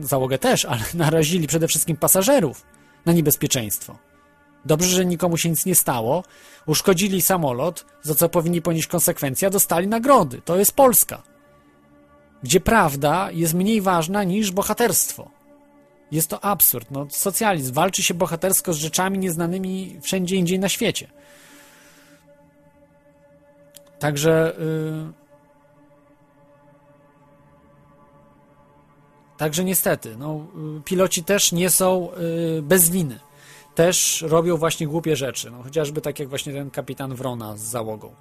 [0.00, 2.66] załogę też, ale narazili przede wszystkim pasażerów
[3.06, 3.98] na niebezpieczeństwo.
[4.64, 6.24] Dobrze, że nikomu się nic nie stało.
[6.66, 10.42] Uszkodzili samolot, za co powinni ponieść konsekwencje, a dostali nagrody.
[10.44, 11.22] To jest Polska.
[12.42, 15.30] Gdzie prawda jest mniej ważna niż bohaterstwo.
[16.10, 16.90] Jest to absurd.
[16.90, 17.74] No, socjalizm.
[17.74, 21.08] Walczy się bohatersko z rzeczami nieznanymi wszędzie indziej na świecie.
[23.98, 24.56] Także.
[24.58, 25.27] Yy...
[29.38, 30.46] Także niestety, no,
[30.78, 32.08] y, piloci też nie są
[32.58, 33.18] y, bez winy.
[33.74, 35.50] Też robią właśnie głupie rzeczy.
[35.50, 38.14] No, chociażby tak jak właśnie ten kapitan Wrona z załogą.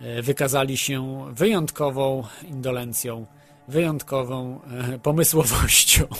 [0.00, 3.26] Y, Wykazali się wyjątkową indolencją,
[3.68, 4.60] wyjątkową
[5.02, 6.04] pomysłowością.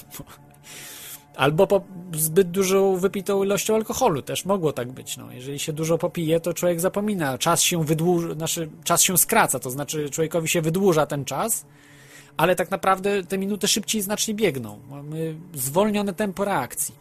[1.36, 1.80] Albo po
[2.12, 4.22] zbyt dużą wypitą ilością alkoholu.
[4.22, 5.16] Też mogło tak być.
[5.16, 5.32] No.
[5.32, 7.38] Jeżeli się dużo popije, to człowiek zapomina.
[7.38, 11.66] Czas się wydłuża, znaczy czas się skraca, to znaczy człowiekowi się wydłuża ten czas,
[12.36, 14.80] ale tak naprawdę te minuty szybciej znacznie biegną.
[14.90, 16.94] Mamy zwolnione tempo reakcji.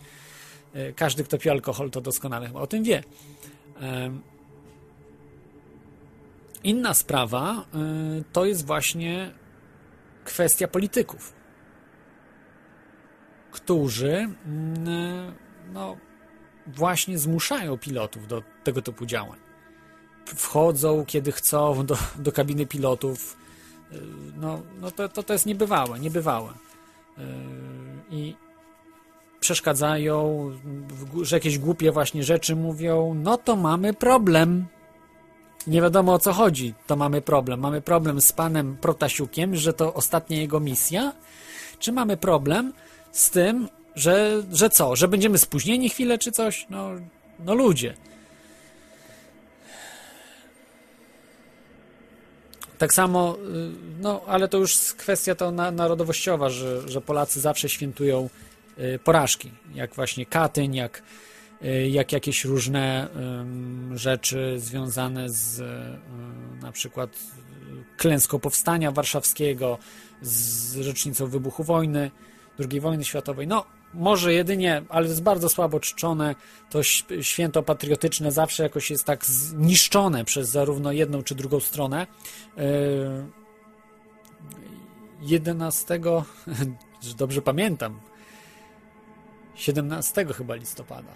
[0.73, 3.03] E, Każdy, kto pije alkohol, to doskonale o tym wie.
[3.79, 4.21] Em,
[6.63, 7.65] Inna sprawa
[8.19, 9.31] y, to jest właśnie
[10.25, 11.33] kwestia polityków,
[13.51, 14.13] którzy
[14.45, 15.33] mm,
[15.73, 15.97] no,
[16.67, 19.39] właśnie zmuszają pilotów do tego typu działań.
[20.25, 23.37] Wchodzą, kiedy chcą, do, do kabiny pilotów.
[23.93, 23.99] Y,
[24.37, 26.49] No, no to, to, to jest niebywałe, niebywałe.
[26.49, 27.21] Y,
[28.11, 28.35] I
[29.39, 30.51] przeszkadzają,
[31.21, 34.65] że jakieś głupie właśnie rzeczy mówią, no to mamy problem.
[35.67, 37.59] Nie wiadomo o co chodzi, to mamy problem.
[37.59, 41.13] Mamy problem z panem Protasiukiem, że to ostatnia jego misja?
[41.79, 42.73] Czy mamy problem
[43.11, 44.95] z tym, że, że co?
[44.95, 46.67] Że będziemy spóźnieni chwilę czy coś?
[46.69, 46.89] No,
[47.39, 47.93] no ludzie.
[52.83, 53.71] Tak samo, y,
[54.01, 58.29] no ale to już kwestia to na, narodowościowa, że, że Polacy zawsze świętują
[58.79, 61.03] y, porażki, jak właśnie Katyń, jak,
[61.61, 63.07] y, jak jakieś różne
[63.95, 65.61] rzeczy związane z
[66.61, 67.09] na przykład
[67.97, 69.77] klęską powstania warszawskiego,
[70.21, 72.11] z rocznicą wybuchu wojny,
[72.71, 73.47] II wojny światowej.
[73.47, 76.35] No, może jedynie, ale jest bardzo słabo czczone,
[76.69, 76.83] to
[77.21, 82.07] święto patriotyczne zawsze jakoś jest tak zniszczone przez zarówno jedną czy drugą stronę.
[82.57, 82.63] Yy,
[85.21, 85.99] 11,
[87.07, 87.99] że dobrze pamiętam,
[89.55, 91.13] 17 chyba listopada.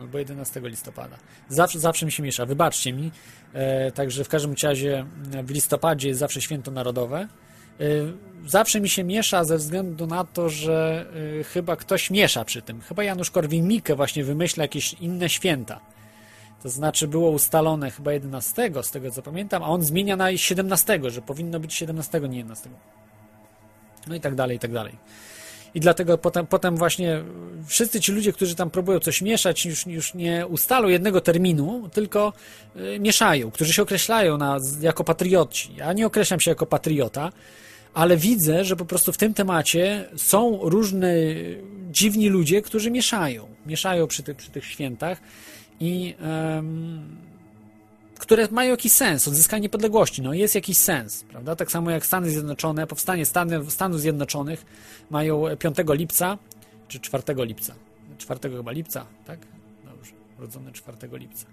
[0.00, 1.16] Albo 11 listopada.
[1.48, 3.10] Zawsze, zawsze mi się miesza, wybaczcie mi.
[3.52, 5.06] E, także w każdym razie
[5.44, 7.28] w listopadzie jest zawsze święto narodowe.
[7.80, 7.84] E,
[8.46, 11.06] zawsze mi się miesza ze względu na to, że
[11.40, 12.80] e, chyba ktoś miesza przy tym.
[12.80, 15.80] Chyba Janusz Korwin-Mikke właśnie wymyśla jakieś inne święta.
[16.62, 21.00] To znaczy było ustalone chyba 11, z tego co pamiętam, a on zmienia na 17,
[21.06, 22.70] że powinno być 17, nie 11.
[24.06, 24.96] No i tak dalej, i tak dalej.
[25.74, 27.22] I dlatego potem, potem właśnie
[27.66, 32.32] wszyscy ci ludzie, którzy tam próbują coś mieszać, już, już nie ustalą jednego terminu, tylko
[32.76, 35.74] y, mieszają, którzy się określają na, jako patrioci.
[35.76, 37.32] Ja nie określam się jako patriota,
[37.94, 41.14] ale widzę, że po prostu w tym temacie są różne
[41.90, 43.46] dziwni ludzie, którzy mieszają.
[43.66, 45.20] Mieszają przy, tych przy tych świętach
[45.80, 47.16] i em,
[48.18, 51.56] które mają jakiś sens, odzyskanie niepodległości, no jest jakiś sens, prawda?
[51.56, 54.66] Tak samo jak Stany Zjednoczone, powstanie Stany, Stanów Zjednoczonych
[55.10, 56.38] mają 5 lipca,
[56.88, 57.74] czy 4 lipca,
[58.18, 59.38] 4 chyba lipca, tak?
[59.84, 61.46] Dobrze, urodzone 4 lipca.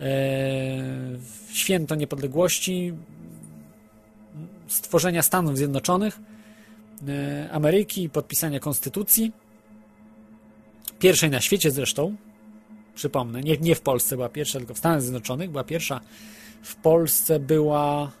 [0.00, 1.18] Eee,
[1.52, 2.92] święto niepodległości,
[4.70, 6.18] stworzenia Stanów Zjednoczonych,
[7.08, 9.32] e, Ameryki, podpisania konstytucji,
[10.98, 12.16] pierwszej na świecie zresztą,
[12.94, 16.00] przypomnę, nie, nie w Polsce była pierwsza, tylko w Stanach Zjednoczonych była pierwsza.
[16.62, 18.12] W Polsce była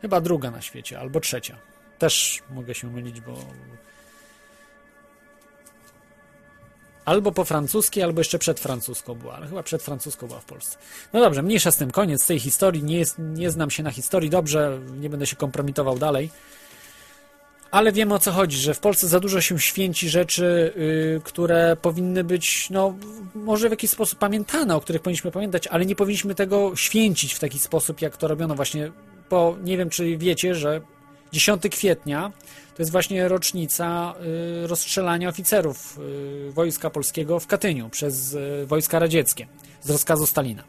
[0.00, 1.56] chyba druga na świecie, albo trzecia.
[1.98, 3.32] Też mogę się mylić, bo
[7.06, 10.78] albo po francuskiej, albo jeszcze przed francuską była, ale chyba przed francuską była w Polsce.
[11.12, 14.30] No dobrze, mniejsza z tym, koniec tej historii, nie, jest, nie znam się na historii
[14.30, 16.30] dobrze, nie będę się kompromitował dalej.
[17.70, 21.76] Ale wiemy o co chodzi, że w Polsce za dużo się święci rzeczy, yy, które
[21.82, 22.94] powinny być, no,
[23.34, 27.38] może w jakiś sposób pamiętane, o których powinniśmy pamiętać, ale nie powinniśmy tego święcić w
[27.38, 28.92] taki sposób, jak to robiono właśnie,
[29.30, 30.80] bo nie wiem, czy wiecie, że
[31.36, 32.32] 10 kwietnia
[32.76, 34.14] to jest właśnie rocznica
[34.60, 35.98] yy, rozstrzelania oficerów
[36.44, 39.46] yy, Wojska Polskiego w Katyniu przez yy, wojska radzieckie
[39.82, 40.64] z rozkazu Stalina.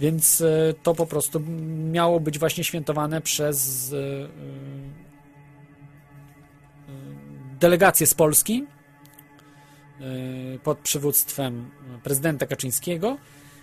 [0.00, 0.42] Więc
[0.82, 1.42] to po prostu
[1.92, 3.94] miało być właśnie świętowane przez
[7.60, 8.66] delegację z Polski
[10.62, 11.70] pod przywództwem
[12.02, 13.18] prezydenta Kaczyńskiego,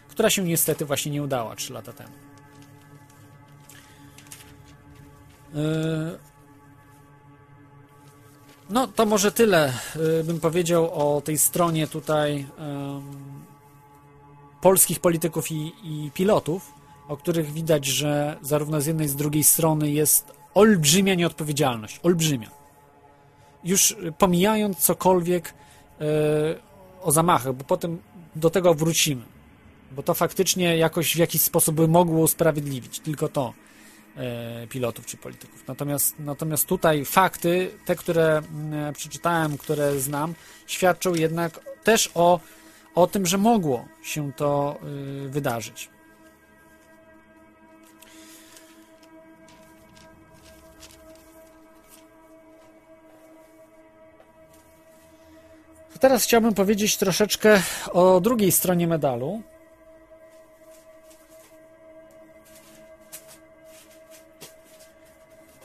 [0.08, 2.29] która się niestety właśnie nie udała 3 lata temu.
[8.70, 9.74] No to może tyle
[10.20, 12.46] y, bym powiedział o tej stronie tutaj
[14.62, 16.74] polskich polityków i, i pilotów,
[17.08, 22.00] o których widać, że zarówno z jednej, z drugiej strony jest olbrzymia nieodpowiedzialność.
[22.04, 22.50] Olbrzymia.
[23.64, 25.54] Już pomijając cokolwiek
[26.02, 26.04] y,
[27.02, 28.02] o zamachach, bo potem
[28.36, 29.24] do tego wrócimy.
[29.92, 33.00] Bo to faktycznie jakoś w jakiś sposób by mogło usprawiedliwić.
[33.00, 33.69] Tylko to e,
[34.70, 35.68] pilotów czy polityków.
[35.68, 40.34] Natomiast, natomiast tutaj fakty, te, które mm, przeczytałem, które znam,
[40.68, 42.40] świadczą jednak też o,
[42.96, 44.80] o tym, że mogło się to
[45.26, 45.90] y, wydarzyć.
[56.00, 57.62] Teraz chciałbym powiedzieć troszeczkę
[57.92, 59.42] o drugiej stronie medalu.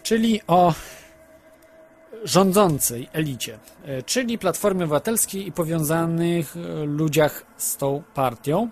[0.05, 0.75] Czyli o
[2.25, 8.69] rządzącej elicie, e, czyli Platformie Obywatelskiej i powiązanych e, ludziach z tą partią.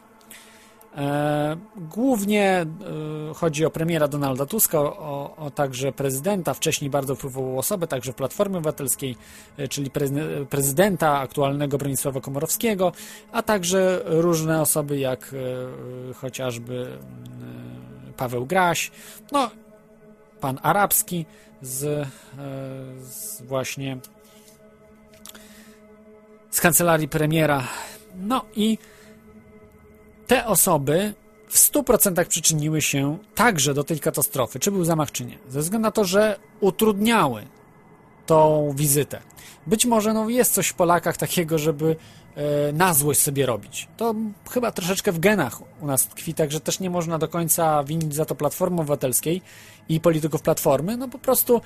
[0.97, 2.67] E, Głównie
[3.35, 8.15] chodzi o premiera Donalda Tuska, o, o także prezydenta, wcześniej bardzo wpływową osobę, także w
[8.15, 9.17] Platformie Obywatelskiej,
[9.71, 12.93] czyli prezy- prezydenta aktualnego Bronisława Komorowskiego,
[13.33, 15.35] a także różne osoby jak
[16.15, 16.99] chociażby
[18.09, 18.91] e, Paweł Graś,
[19.33, 19.51] no
[20.43, 21.27] pan arabski
[21.63, 22.07] z, e,
[23.03, 23.99] z właśnie
[26.51, 27.69] z kancelarii premiera.
[28.15, 28.79] No i
[30.27, 31.15] te osoby
[31.49, 35.39] w 100% przyczyniły się także do tej katastrofy, czy był zamach, czy nie.
[35.49, 37.47] Ze względu na to, że utrudniały
[38.27, 39.21] tą wizytę.
[39.67, 41.97] Być może no, jest coś w Polakach takiego, żeby
[42.73, 43.89] na złość sobie robić.
[43.97, 44.15] To
[44.51, 48.25] chyba troszeczkę w genach u nas tkwi, także też nie można do końca winić za
[48.25, 49.43] to Platformy Obywatelskiej
[49.89, 50.97] i polityków Platformy.
[50.97, 51.61] No po prostu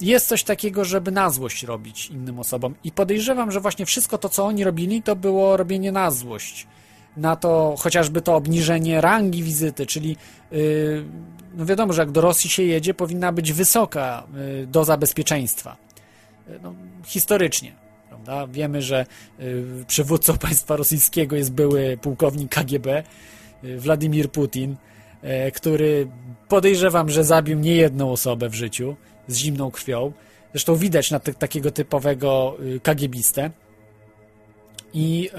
[0.00, 2.74] jest coś takiego, żeby na złość robić innym osobom.
[2.84, 6.66] I podejrzewam, że właśnie wszystko to, co oni robili, to było robienie na złość.
[7.16, 10.16] Na to chociażby to obniżenie rangi wizyty, czyli
[10.50, 11.04] yy,
[11.54, 15.76] no wiadomo, że jak do Rosji się jedzie, powinna być wysoka yy, doza bezpieczeństwa
[16.62, 17.81] no, historycznie.
[18.24, 18.52] Prawda?
[18.52, 19.06] Wiemy, że
[19.40, 23.02] y, przywódcą państwa rosyjskiego jest były pułkownik KGB
[23.64, 24.76] y, Władimir Putin,
[25.48, 26.08] y, który
[26.48, 28.96] podejrzewam, że zabił niejedną osobę w życiu
[29.28, 30.12] z zimną krwią.
[30.52, 33.50] Zresztą widać na takiego typowego KGBistę.
[34.94, 35.30] I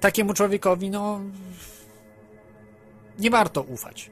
[0.00, 1.20] takiemu człowiekowi, no,
[3.18, 4.10] nie warto ufać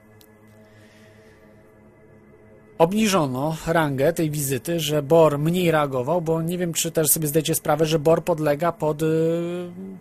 [2.79, 7.55] obniżono rangę tej wizyty, że Bor mniej reagował, bo nie wiem, czy też sobie zdajecie
[7.55, 9.07] sprawę, że Bor podlega pod y,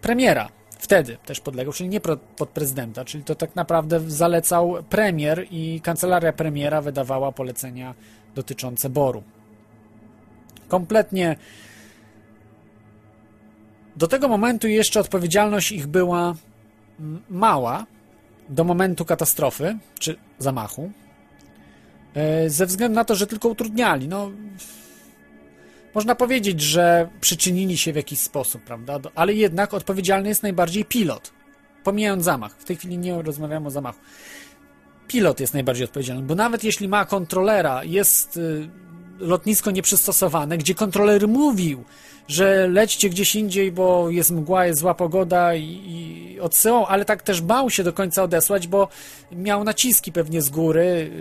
[0.01, 0.49] premiera.
[0.79, 2.01] Wtedy też podlegał, czyli nie
[2.35, 7.93] pod prezydenta, czyli to tak naprawdę zalecał premier i kancelaria premiera wydawała polecenia
[8.35, 9.23] dotyczące Boru.
[10.67, 11.35] Kompletnie
[13.95, 16.35] do tego momentu jeszcze odpowiedzialność ich była
[16.99, 17.85] mm, mała,
[18.49, 20.91] do momentu katastrofy czy zamachu,
[22.47, 24.07] ze względu na to, że tylko utrudniali.
[24.07, 24.31] No,
[25.95, 28.99] można powiedzieć, że przyczynili się w jakiś sposób, prawda?
[29.15, 31.33] Ale jednak odpowiedzialny jest najbardziej pilot.
[31.83, 32.55] Pomijając zamach.
[32.57, 33.99] W tej chwili nie rozmawiamy o zamachu.
[35.07, 38.69] Pilot jest najbardziej odpowiedzialny, bo nawet jeśli ma kontrolera, jest y,
[39.19, 41.83] lotnisko nieprzystosowane, gdzie kontroler mówił,
[42.27, 47.21] że lećcie gdzieś indziej, bo jest mgła, jest zła pogoda i, i odsyłał, ale tak
[47.21, 48.87] też bał się do końca odesłać, bo
[49.31, 51.11] miał naciski pewnie z góry,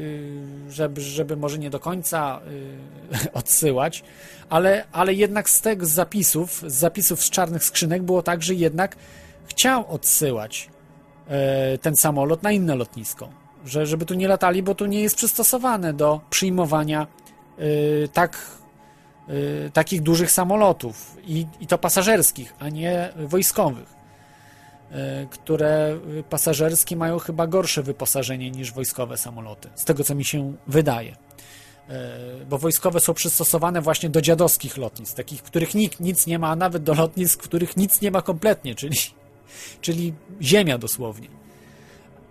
[0.70, 2.40] y, żeby, żeby może nie do końca
[3.24, 4.04] y, odsyłać,
[4.48, 8.96] ale, ale jednak z z zapisów, z zapisów z czarnych skrzynek było tak, że jednak
[9.46, 10.70] chciał odsyłać
[11.28, 13.28] e, ten samolot na inne lotnisko,
[13.64, 17.06] że, żeby tu nie latali, bo tu nie jest przystosowane do przyjmowania
[17.58, 18.38] y, tak
[19.28, 25.98] y, takich dużych samolotów i, i to pasażerskich, a nie wojskowych, y, które
[26.30, 31.12] pasażerskie mają chyba gorsze wyposażenie niż wojskowe samoloty, z tego co mi się wydaje.
[31.12, 36.48] Y, Bo wojskowe są przystosowane właśnie do dziadowskich lotnisk, takich, których nikt nic nie ma,
[36.48, 38.96] a nawet do lotnisk, których nic nie ma kompletnie, czyli,
[39.80, 41.28] czyli ziemia dosłownie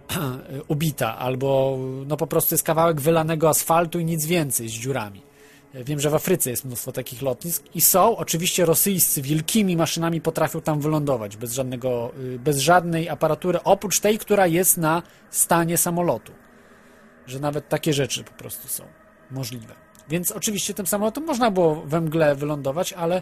[0.68, 1.78] ubita, albo
[2.08, 5.22] no po prostu jest kawałek wylanego asfaltu i nic więcej z dziurami.
[5.74, 10.62] Wiem, że w Afryce jest mnóstwo takich lotnisk i są, oczywiście rosyjscy wielkimi maszynami potrafią
[10.62, 16.32] tam wylądować bez, żadnego, y, bez żadnej aparatury, oprócz tej, która jest na stanie samolotu.
[17.26, 18.84] Że nawet takie rzeczy po prostu są
[19.32, 19.76] możliwe.
[20.10, 23.22] Więc oczywiście tym samolotem można było we mgle wylądować, ale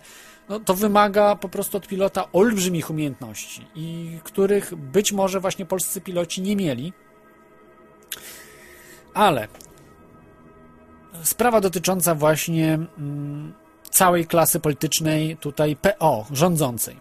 [0.50, 6.02] no, to wymaga po prostu od pilota olbrzymich umiejętności i których być może właśnie polscy
[6.02, 6.94] piloci nie mieli.
[9.14, 9.48] Ale
[11.24, 13.54] sprawa dotycząca właśnie mm,
[13.90, 16.96] całej klasy politycznej tutaj PO, rządzącej.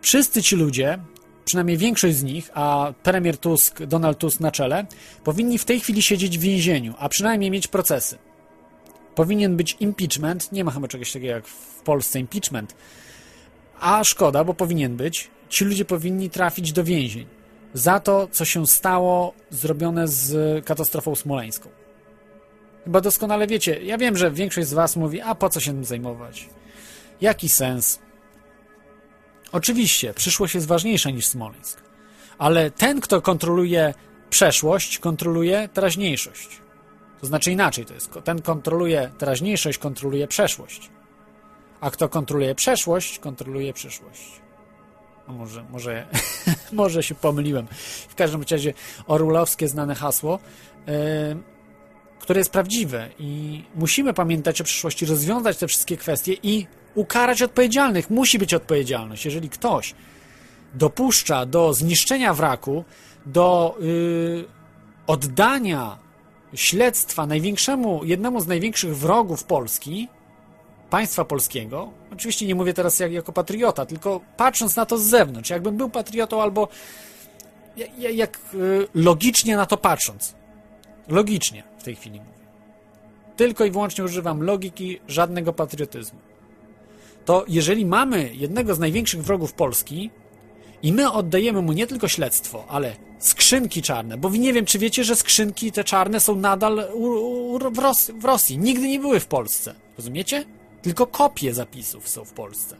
[0.00, 0.98] Wszyscy ci ludzie,
[1.44, 4.86] przynajmniej większość z nich, a premier Tusk, Donald Tusk na czele,
[5.24, 8.18] powinni w tej chwili siedzieć w więzieniu, a przynajmniej mieć procesy.
[9.14, 12.74] Powinien być impeachment, nie ma chyba czegoś takiego jak w Polsce impeachment,
[13.80, 15.30] a szkoda, bo powinien być.
[15.48, 17.26] Ci ludzie powinni trafić do więzień
[17.74, 21.81] za to, co się stało zrobione z katastrofą smoleńską.
[22.84, 25.84] Chyba doskonale wiecie, ja wiem, że większość z was mówi, a po co się tym
[25.84, 26.48] zajmować?
[27.20, 27.98] Jaki sens?
[29.52, 31.82] Oczywiście, przyszłość jest ważniejsza niż Smoleńsk,
[32.38, 33.94] ale ten, kto kontroluje
[34.30, 36.48] przeszłość, kontroluje teraźniejszość.
[37.20, 38.10] To znaczy inaczej to jest.
[38.24, 40.90] Ten kontroluje teraźniejszość, kontroluje przeszłość.
[41.80, 44.40] A kto kontroluje przeszłość, kontroluje przyszłość.
[45.26, 46.06] A może, może,
[46.72, 47.66] może się pomyliłem.
[48.08, 48.74] W każdym razie
[49.06, 50.38] orwellowskie znane hasło,
[50.86, 51.51] yy,
[52.22, 58.10] które jest prawdziwe i musimy pamiętać o przyszłości, rozwiązać te wszystkie kwestie i ukarać odpowiedzialnych.
[58.10, 59.24] Musi być odpowiedzialność.
[59.24, 59.94] Jeżeli ktoś
[60.74, 62.84] dopuszcza do zniszczenia wraku,
[63.26, 64.44] do yy,
[65.06, 65.98] oddania
[66.54, 70.08] śledztwa największemu, jednemu z największych wrogów Polski,
[70.90, 75.50] państwa polskiego, oczywiście nie mówię teraz jak, jako patriota, tylko patrząc na to z zewnątrz,
[75.50, 76.68] jakbym był patriotą albo
[77.76, 80.41] jak, jak y, logicznie na to patrząc.
[81.08, 82.32] Logicznie w tej chwili mówię.
[83.36, 86.18] Tylko i wyłącznie używam logiki, żadnego patriotyzmu.
[87.24, 90.10] To jeżeli mamy jednego z największych wrogów Polski
[90.82, 95.04] i my oddajemy mu nie tylko śledztwo, ale skrzynki czarne, bo nie wiem, czy wiecie,
[95.04, 97.04] że skrzynki te czarne są nadal u,
[97.54, 98.58] u, w, w Rosji.
[98.58, 99.74] Nigdy nie były w Polsce.
[99.96, 100.44] Rozumiecie?
[100.82, 102.76] Tylko kopie zapisów są w Polsce.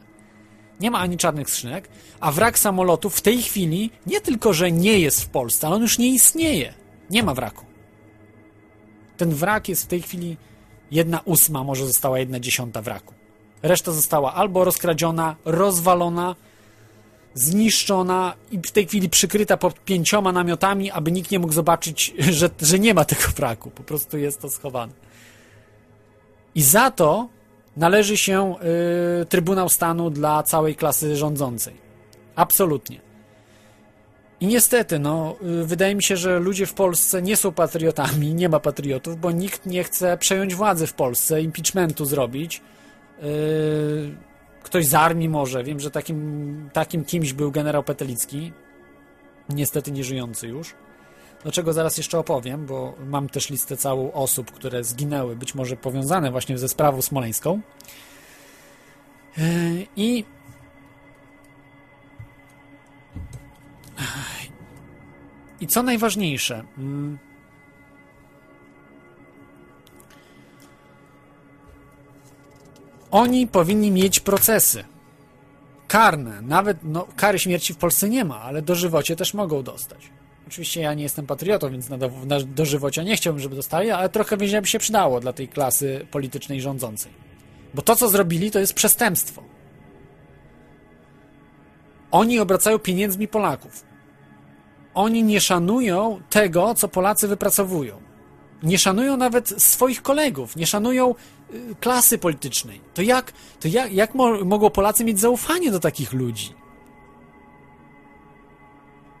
[0.79, 4.99] Nie ma ani czarnych skrzynek, a wrak samolotu w tej chwili nie tylko, że nie
[4.99, 6.73] jest w Polsce, ale on już nie istnieje.
[7.09, 7.72] Nie ma wraku.
[9.23, 10.37] Ten wrak jest w tej chwili
[10.91, 13.13] jedna ósma, może została jedna dziesiąta wraku.
[13.61, 16.35] Reszta została albo rozkradziona, rozwalona,
[17.33, 22.49] zniszczona i w tej chwili przykryta pod pięcioma namiotami, aby nikt nie mógł zobaczyć, że,
[22.61, 23.71] że nie ma tego wraku.
[23.71, 24.93] Po prostu jest to schowane.
[26.55, 27.29] I za to
[27.77, 28.55] należy się
[29.21, 31.73] y, Trybunał Stanu dla całej klasy rządzącej.
[32.35, 33.12] Absolutnie.
[34.43, 38.49] I niestety, no, y, wydaje mi się, że ludzie w Polsce nie są patriotami, nie
[38.49, 42.61] ma patriotów, bo nikt nie chce przejąć władzy w Polsce, impeachmentu zrobić.
[43.23, 44.15] Y,
[44.63, 48.53] ktoś z armii może, wiem, że takim, takim kimś był generał Petelicki,
[49.49, 50.75] niestety nieżyjący już.
[51.43, 55.77] Do czego zaraz jeszcze opowiem, bo mam też listę całą osób, które zginęły, być może
[55.77, 57.61] powiązane właśnie ze sprawą smoleńską.
[59.37, 60.25] Y, I
[65.59, 67.17] I co najważniejsze, mm,
[73.11, 74.83] oni powinni mieć procesy
[75.87, 76.41] karne.
[76.41, 80.09] Nawet no, kary śmierci w Polsce nie ma, ale dożywocie też mogą dostać.
[80.47, 84.09] Oczywiście ja nie jestem patriotą, więc na, do, na dożywocia nie chciałbym, żeby dostali, ale
[84.09, 87.11] trochę więzienia by się przydało dla tej klasy politycznej rządzącej.
[87.73, 89.43] Bo to, co zrobili, to jest przestępstwo.
[92.13, 93.93] Oni obracają pieniędzmi Polaków
[94.93, 98.01] oni nie szanują tego, co Polacy wypracowują.
[98.63, 101.15] Nie szanują nawet swoich kolegów, nie szanują
[101.53, 102.81] y, klasy politycznej.
[102.93, 106.53] To jak, to jak, jak mo mogą Polacy mieć zaufanie do takich ludzi?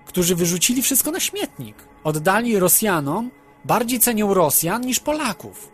[0.05, 1.75] Którzy wyrzucili wszystko na śmietnik.
[2.03, 3.31] Oddali Rosjanom,
[3.65, 5.72] bardziej cenią Rosjan niż Polaków.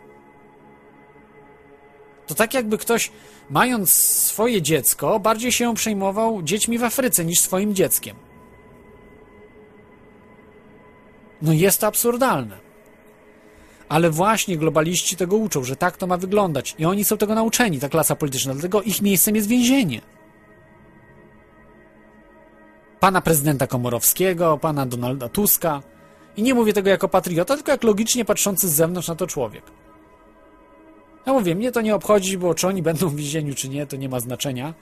[2.30, 3.10] To tak jakby ktoś,
[3.50, 8.16] mając swoje dziecko, bardziej się przejmował dziećmi w Afryce niż swoim dzieckiem.
[11.42, 12.58] No jest to absurdalne.
[13.88, 16.74] Ale właśnie globaliści tego uczą, że tak to ma wyglądać.
[16.78, 18.52] I oni są tego nauczeni, ta klasa polityczna.
[18.52, 20.00] Dlatego ich miejscem jest więzienie.
[23.00, 25.82] Pana prezydenta Komorowskiego, pana Donalda Tuska.
[26.36, 29.64] I nie mówię tego jako patriota, tylko jak logicznie patrzący z zewnątrz na to człowiek.
[31.26, 33.96] Ja mówię, mnie to nie obchodzi, bo czy oni będą w więzieniu, czy nie, to
[33.96, 34.74] nie ma znaczenia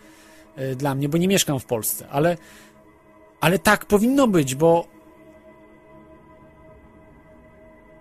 [0.56, 2.08] yy, dla mnie, bo nie mieszkam w Polsce.
[2.08, 2.36] Ale,
[3.40, 4.98] ale tak powinno być, bo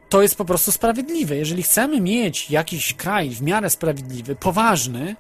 [0.10, 1.36] to jest po prostu sprawiedliwe.
[1.36, 5.16] Jeżeli chcemy mieć jakiś kraj w miarę sprawiedliwy, poważny,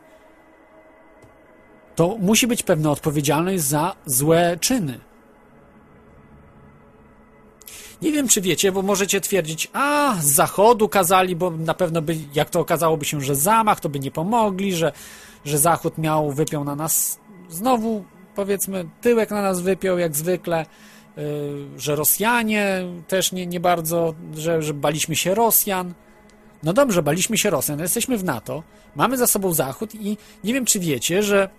[1.95, 5.06] to musi być pewna odpowiedzialność za złe czyny.
[8.01, 12.17] Nie wiem, czy wiecie, bo możecie twierdzić, a z zachodu kazali, bo na pewno by,
[12.33, 14.91] jak to okazałoby się, że zamach, to by nie pomogli, że,
[15.45, 17.19] że zachód miał, wypiął na nas
[17.49, 20.65] znowu, powiedzmy, tyłek na nas wypiął, jak zwykle.
[21.17, 25.93] Y, że Rosjanie też nie, nie bardzo, że, że baliśmy się Rosjan.
[26.63, 28.63] No dobrze, baliśmy się Rosjan, jesteśmy w NATO,
[28.95, 31.49] mamy za sobą Zachód i nie wiem, czy wiecie, że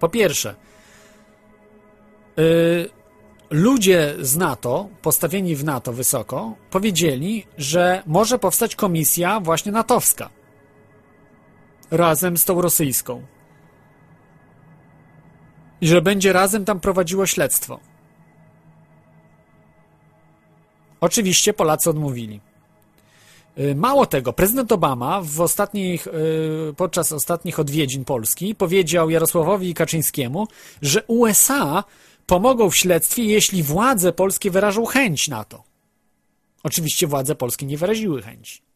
[0.00, 0.54] po pierwsze,
[2.36, 2.95] yy,
[3.50, 10.30] ludzie z NATO, postawieni w NATO wysoko, powiedzieli, że może powstać komisja właśnie natowska
[11.90, 13.22] razem z tą rosyjską.
[15.80, 17.80] I że będzie razem tam prowadziło śledztwo.
[21.00, 22.40] Oczywiście Polacy odmówili.
[23.58, 26.10] Y, Mało tego, prezydent Obama w ostatnich, y,
[26.76, 30.46] podczas ostatnich odwiedzin Polski powiedział Jarosławowi Kaczyńskiemu,
[30.82, 31.84] że USA
[32.26, 35.64] pomogą w śledztwie, jeśli władze polskie wyrażą chęć na to.
[36.62, 38.66] Oczywiście władze polskie nie wyraziły chęci.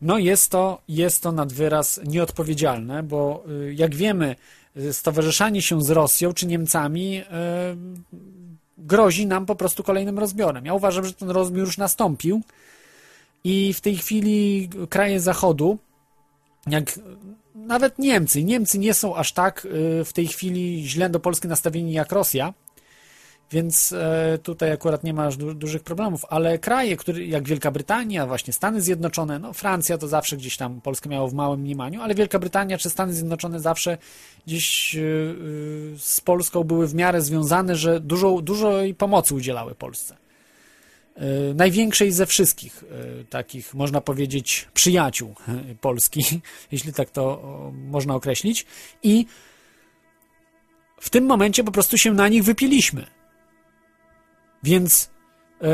[0.00, 4.36] No jest to, jest to nad wyraz nieodpowiedzialne, bo y, jak wiemy,
[4.76, 7.24] y, stowarzyszanie się z Rosją czy Niemcami y,
[8.78, 10.66] grozi nam po prostu kolejnym rozbiorem.
[10.66, 12.42] Ja uważam, że ten rozbiór już nastąpił
[13.44, 15.78] i w tej chwili kraje Zachodu,
[16.66, 17.00] jak
[17.54, 21.92] nawet Niemcy, Niemcy nie są aż tak y, w tej chwili źle do Polski nastawieni
[21.92, 22.54] jak Rosja,
[23.50, 27.70] więc e, tutaj akurat nie ma aż du dużych problemów, ale kraje, które, jak Wielka
[27.70, 32.02] Brytania, właśnie Stany Zjednoczone, no Francja to zawsze gdzieś tam Polskę miało w małym mniemaniu,
[32.02, 33.98] ale Wielka Brytania czy Stany Zjednoczone zawsze
[34.46, 40.19] gdzieś yy, yy, z Polską były w miarę związane, że dużo, dużo pomocy udzielały Polsce.
[41.20, 42.84] Yy, największej ze wszystkich
[43.16, 46.40] yy, takich, można powiedzieć, przyjaciół yy, Polski,
[46.72, 47.42] jeśli tak to
[47.72, 48.66] można określić.
[49.02, 49.26] I
[51.00, 53.06] w tym momencie po prostu się na nich wypiliśmy.
[54.62, 55.10] Więc
[55.62, 55.66] e,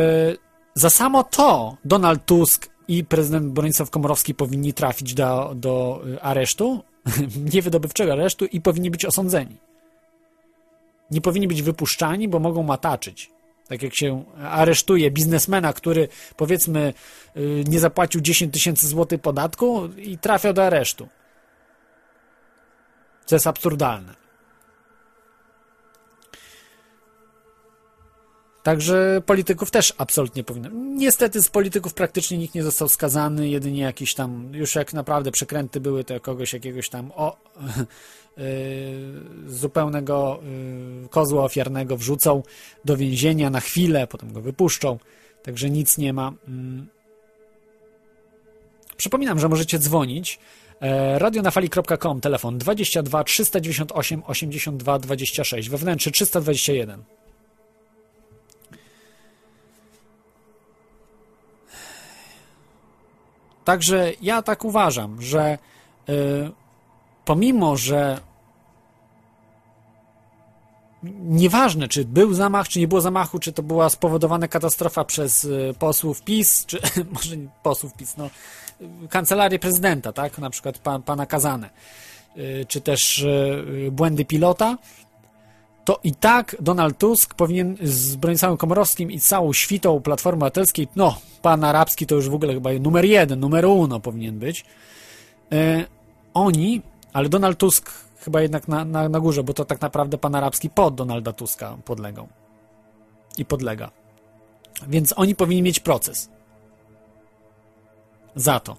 [0.74, 6.82] za samo to Donald Tusk i prezydent Bronisław Komorowski powinni trafić do, do e, aresztu,
[7.52, 9.56] niewydobywczego aresztu i powinni być osądzeni.
[11.10, 13.30] Nie powinni być wypuszczani, bo mogą mataczyć.
[13.68, 16.94] Tak jak się aresztuje biznesmena, który powiedzmy
[17.34, 21.08] e, nie zapłacił 10 tysięcy złotych podatku i trafia do aresztu.
[23.26, 24.26] Co jest absurdalne.
[28.66, 30.68] Także polityków też absolutnie powinno.
[30.72, 35.80] Niestety z polityków praktycznie nikt nie został skazany, jedynie jakieś tam, już jak naprawdę przekręty
[35.80, 37.36] były, to kogoś jakiegoś tam o,
[39.46, 40.40] zupełnego
[41.02, 42.42] yy, kozła ofiarnego wrzucą
[42.84, 44.98] do więzienia na chwilę, potem go wypuszczą.
[45.42, 46.32] Także nic nie ma.
[46.48, 46.86] Yy.
[48.96, 50.38] Przypominam, że możecie dzwonić.
[50.80, 57.04] E, radionafali.com, telefon 22 398 82 26, wewnętrzny 321.
[63.64, 65.58] Także ja tak uważam, że
[66.08, 66.12] y,
[67.24, 68.20] pomimo, że
[71.20, 75.74] nieważne, czy był zamach, czy nie było zamachu, czy to była spowodowana katastrofa przez y,
[75.78, 76.78] posłów PiS, czy
[77.14, 78.30] może nie posłów PiS, no,
[79.08, 81.70] kancelarię prezydenta, tak, na przykład pan, pana Kazane,
[82.36, 84.78] y, czy też y, błędy pilota,
[85.84, 91.18] to i tak Donald Tusk powinien z Bronisławem Komorowskim i całą świtą Platformy Obywatelskiej, no,
[91.42, 94.64] pan arabski to już w ogóle chyba numer jeden, numer uno powinien być.
[96.34, 96.82] Oni,
[97.12, 100.70] ale Donald Tusk chyba jednak na, na, na górze, bo to tak naprawdę pan arabski
[100.70, 102.28] pod Donalda Tuska podlegał.
[103.38, 103.90] I podlega.
[104.88, 106.28] Więc oni powinni mieć proces.
[108.34, 108.76] Za to.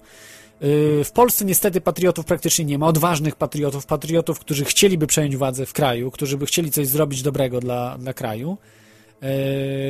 [1.04, 5.74] W Polsce niestety patriotów praktycznie nie ma, odważnych patriotów, patriotów, którzy chcieliby przejąć władzę w
[5.74, 8.58] kraju, którzy by chcieli coś zrobić dobrego dla, dla kraju.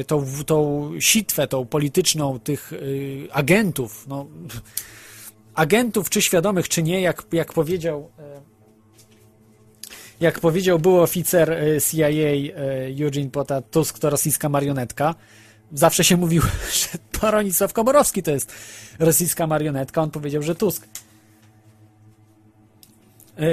[0.08, 2.72] Tą, tą sitwę, tą polityczną tych
[3.32, 4.26] agentów, no,
[5.56, 8.10] agentów czy świadomych, czy nie, jak, jak powiedział
[10.20, 11.58] jak powiedział był oficer
[11.92, 12.08] CIA
[13.04, 15.16] Eugene Pota, Tusk to rosyjska marionetka
[15.72, 16.42] zawsze się mówił,
[16.82, 18.54] że Bronisław Komorowski to jest
[19.00, 20.02] rosyjska marionetka.
[20.02, 20.88] On powiedział, że Tusk.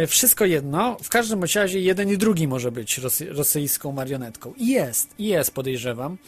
[0.07, 4.55] Wszystko jedno, w każdym razie jeden i drugi może być rosy, rosyjską marionetką.
[4.57, 6.19] I jest, i jest, podejrzewam.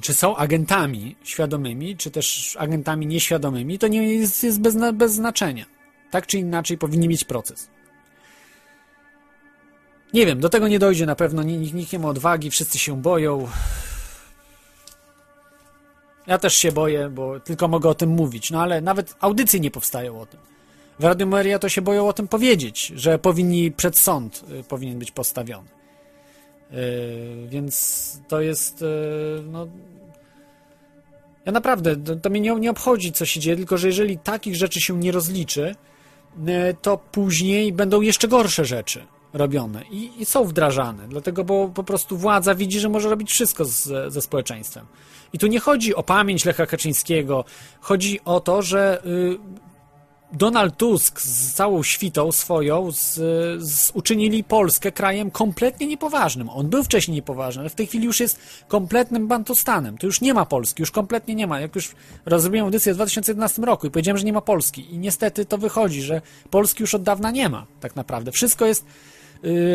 [0.00, 5.64] Czy są agentami świadomymi, czy też agentami nieświadomymi, to nie jest, jest bez, bez znaczenia.
[6.10, 7.68] Tak czy inaczej powinni mieć proces.
[10.14, 13.02] Nie wiem, do tego nie dojdzie na pewno, nikt, nikt nie ma odwagi, wszyscy się
[13.02, 13.48] boją.
[16.26, 18.50] Ja też się boję, bo tylko mogę o tym mówić.
[18.50, 20.40] No ale nawet audycje nie powstają o tym.
[20.98, 24.98] W Radio Maria to się boją o tym powiedzieć, że powinni przed sąd y, powinien
[24.98, 25.68] być postawiony.
[26.70, 26.78] Yy,
[27.48, 28.80] więc to jest.
[28.80, 29.66] Yy, no,
[31.44, 34.56] ja naprawdę, to, to mnie nie, nie obchodzi, co się dzieje, tylko że jeżeli takich
[34.56, 35.74] rzeczy się nie rozliczy,
[36.46, 41.84] e, to później będą jeszcze gorsze rzeczy robione i, i są wdrażane, dlatego, bo po
[41.84, 44.86] prostu władza widzi, że może robić wszystko z, ze społeczeństwem.
[45.32, 47.44] I tu nie chodzi o pamięć Lecha Kaczyńskiego,
[47.80, 49.38] chodzi o to, że y,
[50.32, 53.14] Donald Tusk z całą świtą swoją z,
[53.62, 56.48] z, uczynili Polskę krajem kompletnie niepoważnym.
[56.48, 59.98] On był wcześniej niepoważny, ale w tej chwili już jest kompletnym bantustanem.
[59.98, 61.60] To już nie ma Polski, już kompletnie nie ma.
[61.60, 61.94] Jak już
[62.26, 66.02] rozrobiłem audycję w 2011 roku i powiedziałem, że nie ma Polski i niestety to wychodzi,
[66.02, 68.32] że Polski już od dawna nie ma tak naprawdę.
[68.32, 68.84] Wszystko jest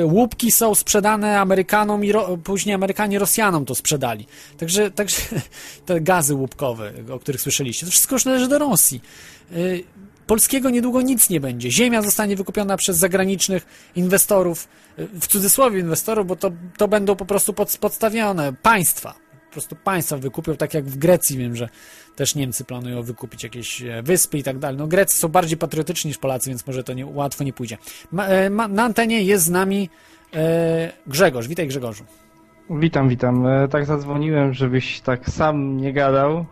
[0.03, 4.27] łupki są sprzedane Amerykanom i ro, później Amerykanie Rosjanom to sprzedali.
[4.57, 5.21] Także, także
[5.85, 9.01] te gazy łupkowe, o których słyszeliście, to wszystko już należy do Rosji.
[9.51, 9.83] Y,
[10.27, 11.71] Polskiego niedługo nic nie będzie.
[11.71, 14.67] Ziemia zostanie wykupiona przez zagranicznych inwestorów,
[14.99, 19.24] y, w cudzysłowie inwestorów, bo to, to będą po prostu pod, podstawione państwa.
[19.55, 21.69] Po prostu państwa wykupią, tak jak w Grecji wiem, że
[22.15, 24.77] też Niemcy planują wykupić jakieś e, wyspy i tak dalej.
[24.77, 27.77] No Grecy są bardziej patriotyczni niż Polacy, więc może to nie, łatwo nie pójdzie.
[28.11, 29.89] Ma, e, ma, na antenie jest z nami
[30.33, 31.47] e, Grzegorz.
[31.47, 32.03] Witaj Grzegorzu.
[32.69, 33.47] Witam, witam.
[33.47, 36.45] E, Tak zadzwoniłem, żebyś tak sam nie gadał.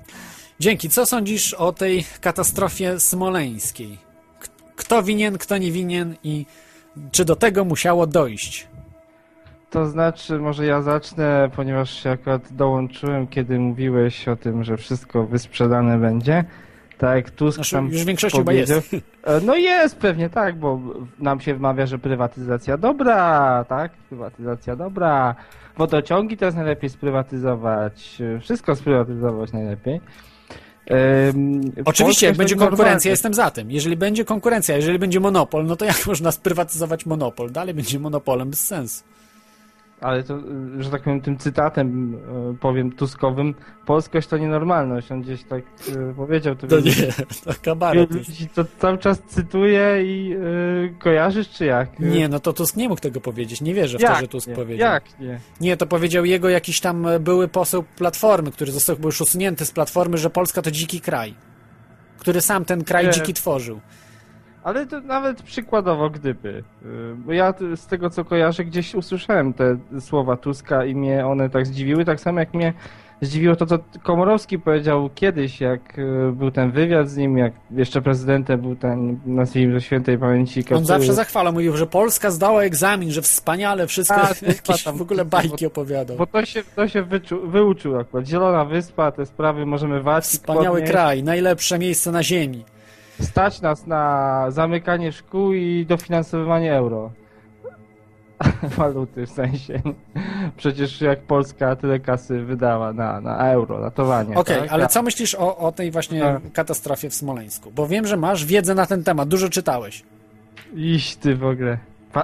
[0.60, 0.90] Dzięki.
[0.90, 3.98] Co sądzisz o tej katastrofie smoleńskiej?
[4.76, 6.46] Kto winien, kto nie winien i
[7.10, 8.66] czy do tego musiało dojść?
[9.76, 15.24] To znaczy, może ja zacznę, ponieważ się akurat dołączyłem, kiedy mówiłeś o tym, że wszystko
[15.26, 16.44] wysprzedane będzie.
[16.98, 18.94] Tak Tusk Znaczy, tam już w większości chyba jest.
[19.24, 20.80] E, No jest pewnie tak, bo
[21.18, 23.92] nam się wmawia, że prywatyzacja dobra, tak?
[23.92, 25.34] Prywatyzacja dobra.
[25.76, 28.18] Wodociągi teraz najlepiej sprywatyzować.
[28.40, 30.00] Wszystko sprywatyzować najlepiej.
[31.84, 32.76] Oczywiście, jak będzie normalnie.
[32.76, 33.70] konkurencja, jestem za tym.
[33.70, 37.50] Jeżeli będzie konkurencja, jeżeli będzie monopol, no to jak można sprywatyzować monopol?
[37.52, 39.04] Dalej będzie monopolem bez sensu.
[40.00, 40.38] Ale to,
[40.78, 42.18] y, że tak powiem, tym cytatem y,
[42.60, 43.54] powiem Tuskowym,
[43.86, 45.12] polskość to nienormalność.
[45.12, 46.56] On gdzieś tak y, powiedział.
[46.56, 46.92] To, To nie,
[47.44, 51.98] to kabaret ludzi to cały czas cytuje i y, kojarzysz, czy jak?
[52.00, 53.60] Nie, no to Tusk nie mógł tego powiedzieć.
[53.60, 54.54] Nie wierzę w to, jak że Tusk nie?
[54.54, 54.92] powiedział.
[54.92, 55.40] Jak nie?
[55.60, 59.70] Nie, to powiedział jego jakiś tam e, były poseł Platformy, który został już usunięty z
[59.72, 61.34] Platformy, że Polska to dziki kraj.
[62.18, 63.12] Który sam ten kraj Nie.
[63.12, 63.80] dziki tworzył.
[64.66, 66.48] Ale to nawet przykładowo, gdyby.
[66.48, 66.62] Y,
[67.16, 71.66] Bo ja z tego, co kojarzę, gdzieś usłyszałem te słowa Tuska i mnie one tak
[71.66, 72.72] zdziwiły, tak samo jak mnie
[73.20, 78.02] zdziwiło to, co Komorowski powiedział kiedyś, jak y, był ten wywiad z nim, jak jeszcze
[78.02, 80.86] prezydentem był ten, nazwijmy to świętej pamięci On Kaczyński.
[80.86, 85.24] zawsze zachwalał, mówił, że Polska zdała egzamin, że wspaniale wszystko, Tak, jakieś tam- w ogóle
[85.24, 86.16] bajki opowiadał.
[86.16, 88.26] Bo to się, to się wyczu, wyuczył akurat.
[88.26, 90.30] Zielona Wyspa, te sprawy możemy walczyć.
[90.30, 92.64] Wspaniały kraj, najlepsze miejsce na ziemi.
[93.20, 97.10] Stać nas na zamykanie szkół i dofinansowywanie euro.
[98.76, 99.80] Waluty w sensie.
[100.56, 104.34] Przecież jak Polska tyle kasy wydała na, na euro, na towanie.
[104.36, 104.72] Okej, tak?
[104.72, 106.52] ale co myślisz o, o tej właśnie Tak.
[106.52, 107.70] katastrofie w Smoleńsku?
[107.70, 110.02] Bo wiem, że masz wiedzę na ten temat, dużo czytałeś.
[110.74, 111.78] Iść ty w ogóle.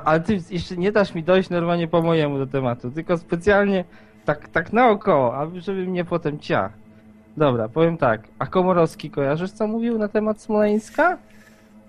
[0.04, 3.84] Ale ty jeszcze nie dasz mi dojść normalnie po mojemu do tematu, tylko specjalnie
[4.24, 6.81] tak, tak naokoło, aby żeby mnie potem ciach.
[7.36, 8.20] Dobra, powiem tak.
[8.38, 11.18] A Komorowski kojarzysz co mówił na temat Smoleńska?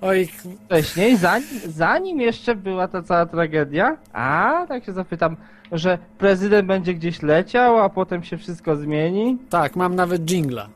[0.02, 0.28] Oj,
[0.68, 5.36] wcześniej, zanim, zanim jeszcze była ta cała tragedia, a tak się zapytam,
[5.72, 9.38] że prezydent będzie gdzieś leciał, a potem się wszystko zmieni.
[9.50, 10.70] tak, mam nawet jingla.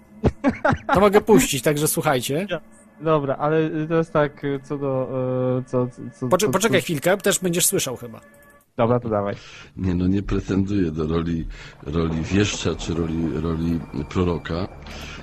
[0.93, 2.47] To mogę puścić, także słuchajcie.
[3.01, 4.31] Dobra, ale to jest tak
[4.63, 5.09] co do.
[5.59, 6.83] y, Co, co, co, poczekaj co...
[6.83, 8.19] chwilkę, też będziesz słyszał chyba.
[8.77, 9.35] Dobra, to dawaj.
[9.77, 11.45] Nie, no nie pretenduję do roli,
[11.83, 14.67] roli wieszcza czy roli, roli proroka.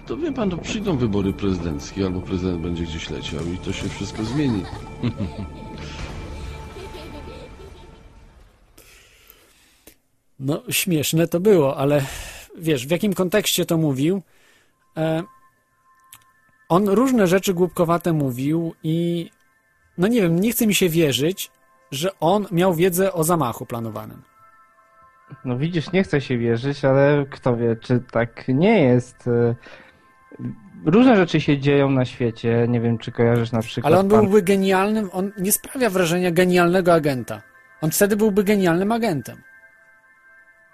[0.06, 3.88] To wie pan, to przyjdą wybory prezydenckie, albo prezydent będzie gdzieś leciał i to się
[3.88, 4.62] wszystko zmieni.
[10.40, 12.04] No, śmieszne to było, ale
[12.58, 14.22] wiesz, w jakim kontekście to mówił?
[14.96, 15.22] E,
[16.68, 19.30] on różne rzeczy głupkowate mówił i
[19.98, 21.50] no nie wiem, nie chce mi się wierzyć,
[21.94, 24.22] że on miał wiedzę o zamachu planowanym.
[25.44, 29.30] No widzisz, nie chcę się wierzyć, ale kto wie, czy tak nie jest.
[30.84, 32.66] Różne rzeczy się dzieją na świecie.
[32.68, 33.92] Nie wiem, czy kojarzysz na przykład.
[33.92, 37.42] Ale on pan- byłby genialnym, on nie sprawia wrażenia genialnego agenta.
[37.80, 39.36] On wtedy byłby genialnym agentem.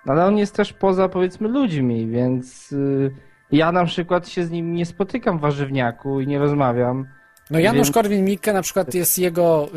[0.07, 3.11] Ale on jest też poza, powiedzmy, ludźmi, więc y,
[3.53, 7.07] ja na przykład się z nim nie spotykam w warzywniaku i nie rozmawiam.
[7.51, 9.69] No Janusz Więc- Korwin-Mikke na przykład jest jego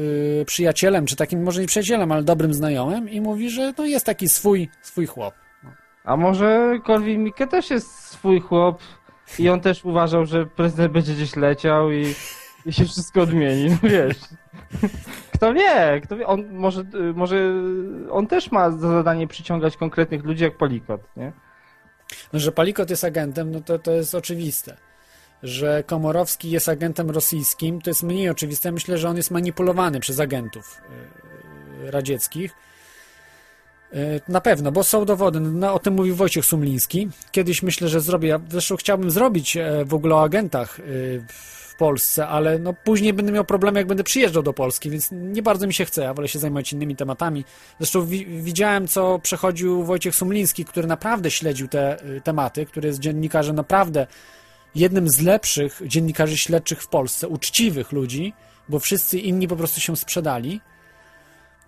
[0.41, 4.05] y, przyjacielem, czy takim może nie przyjacielem, ale dobrym znajomym i mówi, że no jest
[4.05, 5.33] taki swój, swój chłop.
[6.03, 8.81] A może Korwin Mikke też jest swój chłop
[9.39, 12.15] i on też uważał, że prezydent będzie gdzieś leciał i,
[12.65, 14.17] i się wszystko odmieni, no wiesz.
[15.33, 17.53] Kto wie, kto wie, on może, y, może
[18.11, 21.31] on też ma za zadanie przyciągać konkretnych ludzi jak Palikot, nie?
[22.33, 24.77] No, że Palikot jest agentem, no to, to jest oczywiste.
[25.43, 28.71] Że Komorowski jest agentem rosyjskim, to jest mniej oczywiste.
[28.71, 30.81] Myślę, że on jest manipulowany przez agentów
[31.87, 32.55] y, radzieckich.
[33.93, 35.39] Y, Na pewno, bo są dowody.
[35.39, 37.09] No, o tym mówił Wojciech Sumliński.
[37.31, 38.29] Kiedyś myślę, że zrobię.
[38.29, 40.79] Ja zresztą chciałbym zrobić e, w ogóle o agentach
[41.73, 45.41] w Polsce, ale no później będę miał problemy, jak będę przyjeżdżał do Polski, więc nie
[45.41, 46.01] bardzo mi się chce.
[46.01, 47.45] Ja wolę się zajmować innymi tematami.
[47.79, 53.55] Zresztą wi widziałem, co przechodził Wojciech Sumliński, który naprawdę śledził te tematy, który jest dziennikarzem
[53.55, 54.07] naprawdę
[54.75, 58.33] jednym z lepszych dziennikarzy śledczych w Polsce, uczciwych ludzi,
[58.69, 60.61] bo wszyscy inni po prostu się sprzedali.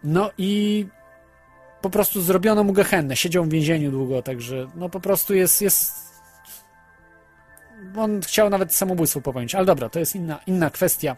[0.04, 0.86] No i
[1.82, 3.16] po prostu zrobiono mu gehennę.
[3.16, 5.94] Siedział w więzieniu długo, także no po prostu jest, jest...
[7.98, 11.16] On chciał nawet samobójstwo popełnić, ale dobra, to jest inna, inna kwestia.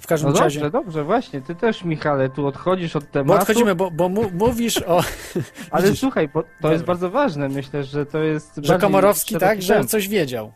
[0.00, 0.60] W każdym No razie...
[0.60, 1.40] dobrze, dobrze, właśnie.
[1.40, 3.28] Ty też, Michale, tu odchodzisz od tematu.
[3.28, 5.02] Bo odchodzimy, bo, bo mówisz o...
[5.70, 6.72] Ale słuchaj, bo to Dobra.
[6.72, 7.48] jest bardzo ważne.
[7.48, 8.60] Myślę, że to jest.
[8.62, 10.52] że Komorowski tak, że coś wiedział.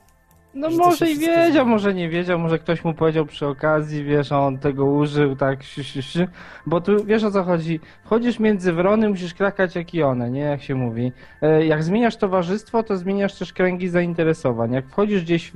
[0.58, 4.40] No może i wiedział, może nie wiedział, może ktoś mu powiedział przy okazji, wiesz, a
[4.40, 6.18] on tego użył, tak, si, si, si.
[6.66, 10.40] bo tu wiesz o co chodzi, wchodzisz między wrony, musisz krakać jak i one, nie,
[10.40, 11.12] jak się mówi.
[11.42, 14.72] E, Jak zmieniasz towarzystwo, to zmieniasz też kręgi zainteresowań.
[14.72, 15.52] Jak wchodzisz gdzieś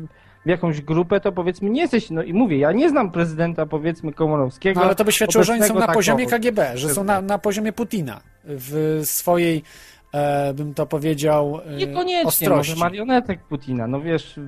[0.46, 4.12] w jakąś grupę, to powiedzmy nie jesteś, no i mówię, ja nie znam prezydenta, powiedzmy,
[4.12, 4.80] Komorowskiego.
[4.80, 7.22] No ale to by świadczyło, że oni są na tak poziomie KGB, że są na,
[7.22, 9.62] na poziomie Putina w swojej,
[10.12, 12.72] e, bym to powiedział, e, Niekoniecznie, ostrości.
[12.72, 14.40] może marionetek Putina, no wiesz,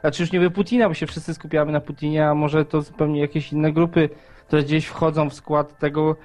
[0.00, 3.20] znaczy już nie by Putina, bo się wszyscy skupiamy na Putinie, a może to zupełnie
[3.20, 4.08] jakieś inne grupy,
[4.46, 6.16] które gdzieś wchodzą w skład tego,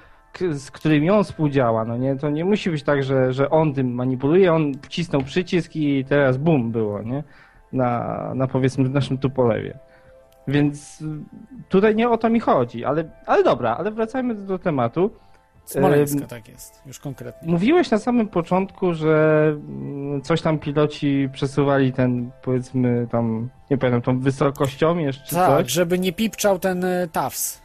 [0.52, 3.94] z którymi on współdziała, no nie, to nie musi być tak, że, że on tym
[3.94, 7.24] manipuluje, on wcisnął przycisk i teraz bum było, nie,
[7.72, 9.78] na, na powiedzmy naszym Tupolewie.
[10.48, 11.04] Więc
[11.68, 15.10] tutaj nie o to mi chodzi, ale, ale dobra, ale wracajmy do tematu.
[15.64, 17.48] Smoleńska, tak jest, już konkretnie.
[17.52, 24.02] Mówiłeś na samym początku, że mm, coś tam piloci przesuwali ten, powiedzmy, tam, nie pamiętam,
[24.02, 25.72] tą wysokościomierz czy Tak, coś.
[25.72, 27.62] żeby nie pipczał ten e, TAWS.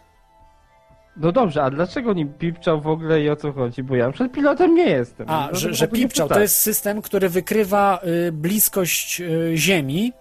[1.17, 3.83] No dobrze, a dlaczego nie pipczał w ogóle i o co chodzi?
[3.83, 5.29] Bo ja przed pilotem nie jestem.
[5.29, 10.13] A, No, że, to że pipczał to jest system, który wykrywa y, bliskość y, Ziemi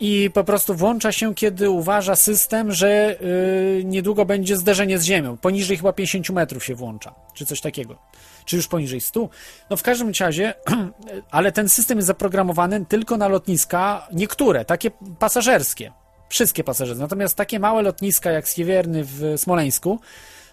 [0.00, 5.36] i po prostu włącza się, kiedy uważa system, że y, niedługo będzie zderzenie z Ziemią.
[5.36, 7.98] Poniżej chyba 50 metrów się włącza, czy coś takiego.
[8.44, 9.28] Czy już poniżej 100.
[9.70, 10.54] No w każdym razie,
[11.30, 15.92] ale ten system jest zaprogramowany tylko na lotniska, niektóre, takie pasażerskie.
[16.28, 17.02] Wszystkie pasażerskie.
[17.02, 20.00] Natomiast takie małe lotniska jak Siewierny w Smoleńsku,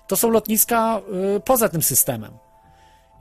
[0.08, 1.02] to są lotniska
[1.38, 2.32] y, poza tym systemem.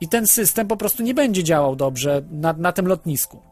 [0.01, 3.50] I ten system po prostu nie będzie działał dobrze na, na tym lotnisku.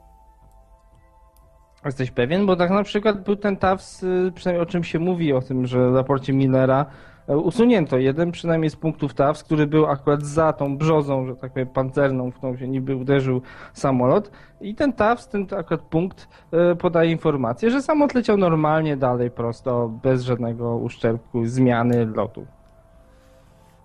[1.85, 2.45] Jesteś pewien?
[2.45, 5.67] Bo tak na przykład był ten TAWS, y, przynajmniej o czym się mówi, o tym,
[5.67, 6.85] że w raporcie Millera
[7.27, 11.51] e, usunięto jeden przynajmniej z punktów TAWS, który był akurat za tą brzozą, że tak
[11.51, 13.41] powiem, pancerną, w którą się niby uderzył
[13.73, 14.31] samolot.
[14.61, 19.89] I ten TAWS, ten akurat punkt e, podaje informację, że samolot leciał normalnie dalej, prosto,
[20.03, 22.45] bez żadnego uszczerbku, zmiany lotu.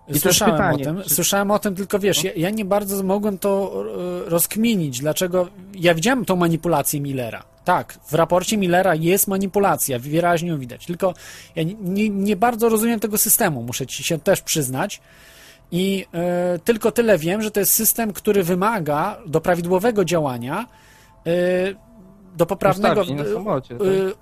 [0.07, 3.03] I Słyszałem pytanie, o tym, czy- słyszałem o tym, tylko wiesz, ja, ja nie bardzo
[3.03, 3.83] mogłem to
[4.25, 10.59] rozkminić, dlaczego, ja widziałem tą manipulację Millera, tak, w raporcie Millera jest manipulacja, wyraźnie ją
[10.59, 11.13] widać, tylko
[11.55, 15.01] ja nie, nie, bardzo rozumiem tego systemu, muszę ci się też przyznać
[15.71, 20.67] i e, tylko tyle wiem, że to jest system, który wymaga do prawidłowego działania
[21.25, 21.85] e,
[22.35, 23.01] do poprawnego.
[23.01, 23.87] Ustawień samolocie, tak?
[23.87, 24.13] y,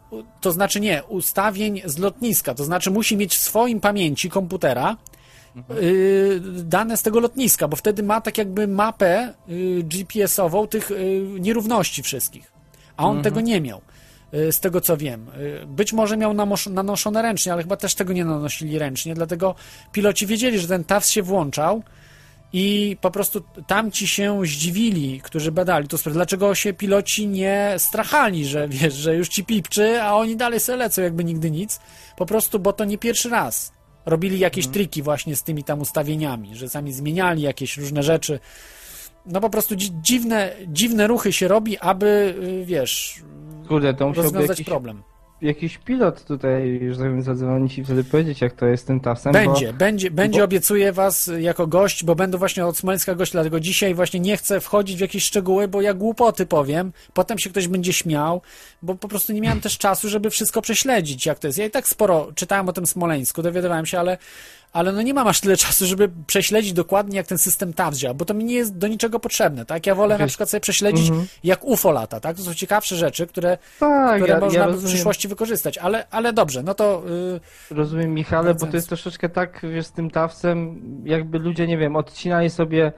[0.41, 2.53] to znaczy nie, ustawień z lotniska.
[2.53, 4.97] To znaczy musi mieć w swoim pamięci komputera
[5.81, 11.21] y, dane z tego lotniska, bo wtedy ma tak jakby mapę y, GPS-ową tych y,
[11.39, 12.53] nierówności wszystkich.
[12.97, 13.82] A on tego nie miał.
[14.33, 15.28] y, Z tego co wiem.
[15.63, 16.33] Y, Być może miał
[16.70, 19.55] nanoszone ręcznie, ale chyba też tego nie nanosili ręcznie, dlatego
[19.91, 21.83] piloci wiedzieli, że ten TAWS się włączał
[22.53, 26.13] i po prostu tamci się zdziwili, którzy badali to sprawę.
[26.13, 30.75] Dlaczego się piloci nie strachali, że wiesz, że już ci pipczy, a oni dalej se
[30.75, 31.79] lecą jakby nigdy nic.
[32.17, 33.71] Po prostu, bo to nie pierwszy raz.
[34.05, 38.39] Robili jakieś triki właśnie z tymi tam ustawieniami, że sami zmieniali jakieś różne rzeczy.
[39.25, 43.21] No po prostu dzi- dziwne, dziwne ruchy się robi, aby, y, wiesz,
[43.67, 45.04] Kurde, to rozwiązać jakiś, problem.
[45.41, 49.33] jakiś pilot tutaj, że tak powiem, zadzwonić i wtedy powiedzieć, jak to jest tym TAWS-em,
[49.33, 49.74] Będzie, bo...
[49.74, 53.93] będzie, będzie, bo- obiecuję was jako gość, bo będę właśnie od Smoleńska gość, dlatego dzisiaj
[53.95, 57.93] właśnie nie chcę wchodzić w jakieś szczegóły, bo ja głupoty powiem, potem się ktoś będzie
[57.93, 58.41] śmiał,
[58.82, 61.59] bo po prostu nie miałem też czasu, żeby wszystko prześledzić, jak to jest.
[61.59, 64.17] Ja i tak sporo czytałem o tym Smoleńsku, dowiadywałem się, ale,
[64.74, 68.13] ale no nie mam aż tyle czasu, żeby prześledzić dokładnie, jak ten system TAW działa,
[68.13, 69.87] bo to mi nie jest do niczego potrzebne, tak?
[69.87, 71.28] Ja wolę na Wiesz- przykład sobie prześledzić, Mhm.
[71.43, 72.37] jak UFO lata, tak?
[72.37, 76.33] To są ciekawsze rzeczy, które, Tak, które ja, można ja w przyszłości wykorzystać, ale, ale
[76.33, 77.04] dobrze, no to...
[77.71, 81.78] Yy, rozumiem Michale, bo to jest troszeczkę tak, wiesz, z tym TAWS-em, jakby ludzie, nie
[81.78, 82.91] wiem, odcinali sobie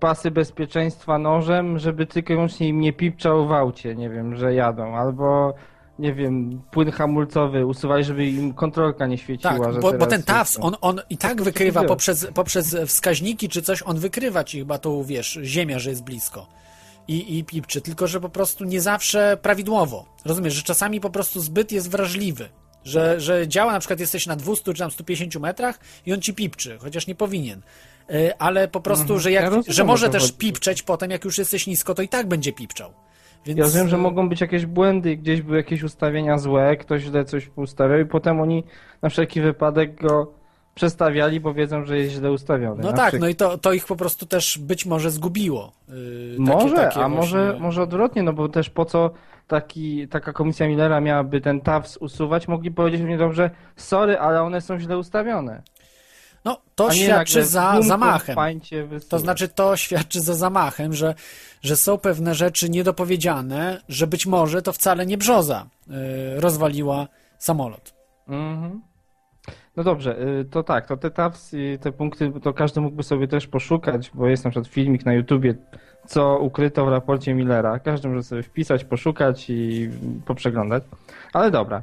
[0.00, 4.54] pasy bezpieczeństwa nożem, żeby tylko i wyłącznie im nie pipczał w aucie, nie wiem, że
[4.54, 5.54] jadą, albo
[5.98, 9.58] nie wiem, płyn hamulcowy usuwali, żeby im kontrolka nie świeciła.
[9.58, 13.82] Tak, bo, bo ten TAWS, on, on i tak wykrywa poprzez, poprzez wskaźniki czy coś,
[13.82, 16.46] on wykrywa ci chyba tą, wiesz, ziemia, że jest blisko.
[17.08, 20.06] I, i pipczy, tylko że po prostu nie zawsze prawidłowo.
[20.24, 22.48] Rozumiesz, że czasami po prostu zbyt jest wrażliwy.
[22.84, 26.34] Że, że działa, na przykład jesteś na 200 czy tam 150 metrach i on ci
[26.34, 27.62] pipczy, chociaż nie powinien.
[28.10, 29.52] Y, Ale po prostu, że, jak, Mhm.
[29.52, 30.34] Ja rozumiem, że może też chodzi.
[30.34, 32.92] pipczeć potem, jak już jesteś nisko, to i tak będzie pipczał.
[33.48, 37.02] Więc, Ja rozumiem, że y, mogą być jakieś błędy, gdzieś były jakieś ustawienia złe, ktoś
[37.02, 38.64] źle coś ustawiał i potem oni
[39.02, 40.32] na wszelki wypadek go
[40.74, 42.82] przestawiali, bo wiedzą, że jest źle ustawiony.
[42.82, 43.20] No tak, przykład.
[43.20, 45.72] no i to, to ich po prostu też być może zgubiło.
[45.88, 49.10] y, takie- Może, takie a może, właśnie- może odwrotnie, no bo też po co
[49.46, 54.60] taki, taka komisja Millera miałaby ten TAWS usuwać, mogli powiedzieć mnie dobrze, sorry, ale one
[54.60, 55.62] są źle ustawione.
[56.44, 58.36] No, to świadczy za zamachem.
[59.08, 61.14] To znaczy, to świadczy za zamachem, że,
[61.62, 65.66] że są pewne rzeczy niedopowiedziane, że być może to wcale nie brzoza
[66.36, 67.08] y, rozwaliła
[67.38, 67.94] samolot.
[68.28, 68.82] Mhm.
[69.76, 73.28] No dobrze, y, to tak, to te TAWS i te punkty, to każdy mógłby sobie
[73.28, 75.54] też poszukać, bo jest na przykład filmik na YouTubie,
[76.06, 77.78] co ukryto w raporcie Millera.
[77.78, 79.90] Każdy może sobie wpisać, poszukać i
[80.26, 80.82] poprzeglądać.
[81.32, 81.82] Ale dobra,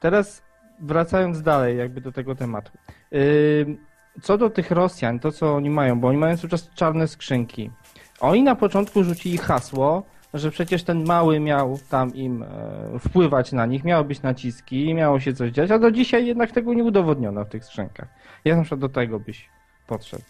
[0.00, 0.45] teraz
[0.80, 2.72] wracając dalej jakby do tego tematu.
[4.22, 7.70] Co do tych Rosjan, to co oni mają, bo oni mają cały czas czarne skrzynki.
[8.20, 10.02] Oni na początku rzucili hasło,
[10.34, 15.20] że przecież ten mały miał tam im e, wpływać na nich, miały być naciski, miało
[15.20, 18.08] się coś dziać, a do dzisiaj jednak tego nie udowodniono w tych skrzynkach.
[18.44, 19.48] Ja na przykład do tego byś
[19.86, 20.22] podszedł.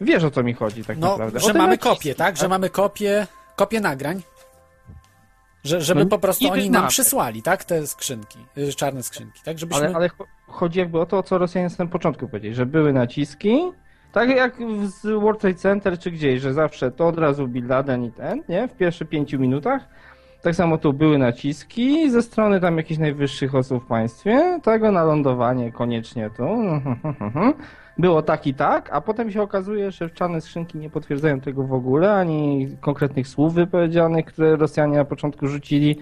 [0.00, 1.40] Wiesz o co mi chodzi tak No, naprawdę.
[1.40, 2.36] Że mamy naciski, kopię, tak?
[2.36, 4.22] Że mamy kopię, kopię nagrań.
[5.64, 6.88] Że, żeby No, po prostu oni nam mamy.
[6.90, 7.64] przysłali, tak?
[7.64, 9.58] Te skrzynki, y, czarne skrzynki, tak?
[9.58, 9.84] Żebyśmy...
[9.86, 12.92] Ale, ale cho- chodzi jakby o to, co Rosjanie na samym początku powiedzieli, że były
[12.92, 13.58] naciski,
[14.12, 18.04] tak jak z World Trade Center czy gdzieś, że zawsze to od razu Bin Laden
[18.04, 18.68] i ten, nie?
[18.68, 19.88] W pierwszych pięciu minutach.
[20.42, 25.04] Tak samo tu były naciski ze strony tam jakichś najwyższych osób w państwie, tego na
[25.04, 26.44] lądowanie koniecznie tu.
[28.00, 31.72] Było tak i tak, a potem się okazuje, że czarne skrzynki nie potwierdzają tego w
[31.72, 35.96] ogóle, ani konkretnych słów wypowiedzianych, które Rosjanie na początku rzucili,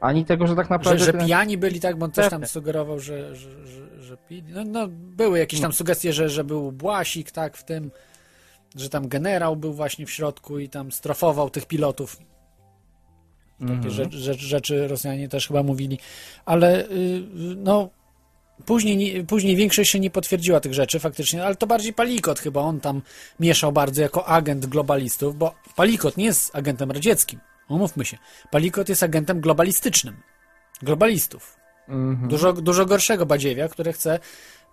[0.00, 0.98] ani tego, że tak naprawdę...
[0.98, 1.96] Że, że pijani byli, tak?
[1.96, 4.52] Bo on też tam sugerował, że, że, że, że pili.
[4.52, 7.90] No, no, były jakieś tam sugestie, że, że był Błasik, tak, w tym,
[8.76, 12.16] że tam generał był właśnie w środku i tam strofował tych pilotów.
[13.68, 15.98] Takie rzecz, rzecz, rzeczy Rosjanie też chyba mówili.
[16.44, 17.22] Ale y,
[17.56, 17.90] no,
[18.66, 22.60] później, nie- później większość się nie potwierdziła tych rzeczy faktycznie, ale to bardziej Palikot chyba,
[22.60, 23.02] on tam
[23.40, 27.40] mieszał bardzo jako agent globalistów, bo Palikot nie jest agentem radzieckim.
[27.68, 28.18] Umówmy się.
[28.50, 30.14] Palikot jest agentem globalistycznym.
[30.82, 31.56] Globalistów.
[31.88, 32.28] Mhm.
[32.28, 34.18] Dużo, dużo gorszego badziewia, które chce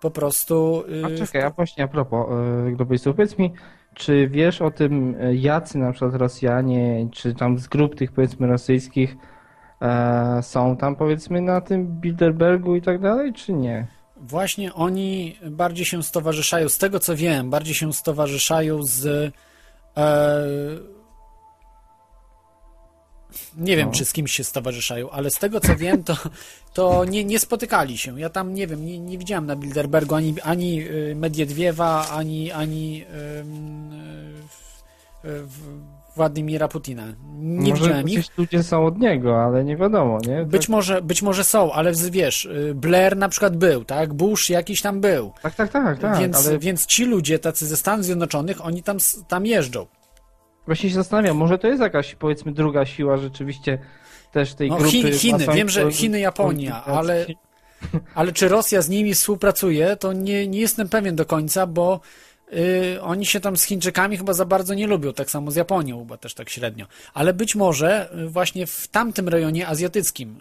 [0.00, 0.84] po prostu.
[0.88, 2.26] y, A czekaj, a właśnie a propos
[2.68, 3.52] e, globalistów, powiedz mi,
[3.94, 8.46] czy wiesz o tym, e, jacy na przykład Rosjanie, czy tam z grup tych powiedzmy
[8.46, 9.16] rosyjskich
[10.42, 13.86] są tam powiedzmy na tym Bilderbergu i tak dalej, czy nie?
[14.16, 19.06] Właśnie oni bardziej się stowarzyszają, z tego co wiem, bardziej się stowarzyszają z.
[19.96, 20.42] E,
[23.56, 23.92] nie wiem, No.
[23.94, 26.16] czy z kimś się stowarzyszają, ale z tego co wiem, to,
[26.74, 28.20] to nie, nie spotykali się.
[28.20, 33.02] Ja tam nie wiem, nie, nie widziałem na Bilderbergu ani, ani y, Mediedwiewa, ani, ani
[33.02, 33.06] y,
[35.48, 37.02] w- Władimira Putina.
[37.38, 38.38] Nie Może widziałem ich.
[38.38, 40.44] ludzie są od niego, ale nie wiadomo, nie?
[40.44, 44.12] Być może, być może są, ale wiesz, y, Blair na przykład był, tak?
[44.14, 45.32] Bush jakiś tam był.
[45.42, 48.96] Tak, tak, tak, tak, więc, ale więc ci ludzie tacy ze Stanów Zjednoczonych, oni tam,
[49.28, 49.86] tam jeżdżą.
[50.66, 53.78] właśnie się zastanawiam, może to jest jakaś powiedzmy druga siła rzeczywiście
[54.32, 54.90] też tej No, grupy.
[54.92, 57.26] Chin, Chiny, wiem, że Chiny, Japonia, ale,
[58.14, 62.00] ale czy Rosja z nimi współpracuje, to nie, nie jestem pewien do końca, bo
[62.52, 66.04] y, oni się tam z Chińczykami chyba za bardzo nie lubią, tak samo z Japonią,
[66.04, 66.86] bo też tak średnio.
[67.14, 70.40] Ale być może y, właśnie w tamtym rejonie azjatyckim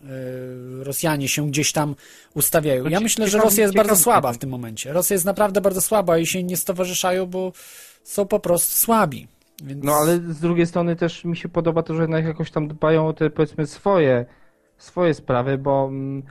[0.82, 1.96] y, Rosjanie się gdzieś tam
[2.34, 2.84] ustawiają.
[2.84, 4.94] Ja Znaczy, myślę, że Rosja jest bardzo słaba w tym momencie.
[4.94, 7.54] Rosja jest naprawdę bardzo słaba i się nie stowarzyszają, bo
[8.04, 9.28] są po prostu słabi.
[9.64, 9.84] Więc...
[9.84, 13.08] No ale z drugiej strony też mi się podoba to, że jednak jakoś tam dbają
[13.08, 14.26] o te powiedzmy swoje,
[14.78, 16.24] swoje sprawy, bo mm,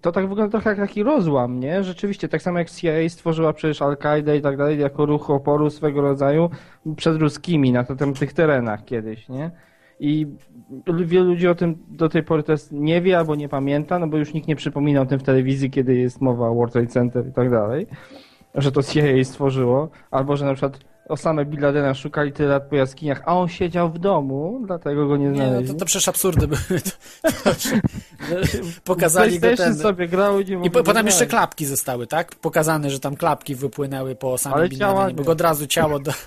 [0.00, 1.84] to tak wygląda trochę jak taki rozłam, nie?
[1.84, 6.00] Rzeczywiście, tak samo jak CIA stworzyła przecież Al-Kaidę i tak dalej, jako ruch oporu swego
[6.00, 6.50] rodzaju
[6.96, 7.84] przed ruskimi na
[8.18, 9.50] tych terenach kiedyś, nie?
[10.00, 10.26] I
[11.04, 14.16] wielu ludzi o tym do tej pory też nie wie albo nie pamięta, no bo
[14.16, 17.28] już nikt nie przypomina o tym w telewizji, kiedy jest mowa o World Trade Center
[17.28, 17.86] i tak dalej,
[18.54, 20.78] że to CIA stworzyło, albo że na przykład
[21.08, 25.16] Osama Bin Ladena szukali tyle lat po jaskiniach, a on siedział w domu, dlatego go
[25.16, 25.68] nie Nie, no znaleźli.
[25.68, 26.60] to, to przecież absurdy były.
[27.22, 29.78] To, to, że pokazali go ten...
[29.78, 32.34] sobie grał i nie I po, potem jeszcze klapki zostały, tak?
[32.34, 36.12] Pokazane, że tam klapki wypłynęły po Ale Bin Ladenie, bo go od razu ciało do...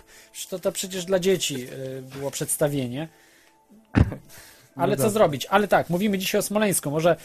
[0.49, 3.07] To, to przecież dla dzieci y, było przedstawienie.
[4.75, 5.09] Ale co dobra.
[5.13, 5.45] zrobić?
[5.49, 6.91] Ale tak, mówimy dzisiaj o Smoleńsku.
[6.91, 7.15] Może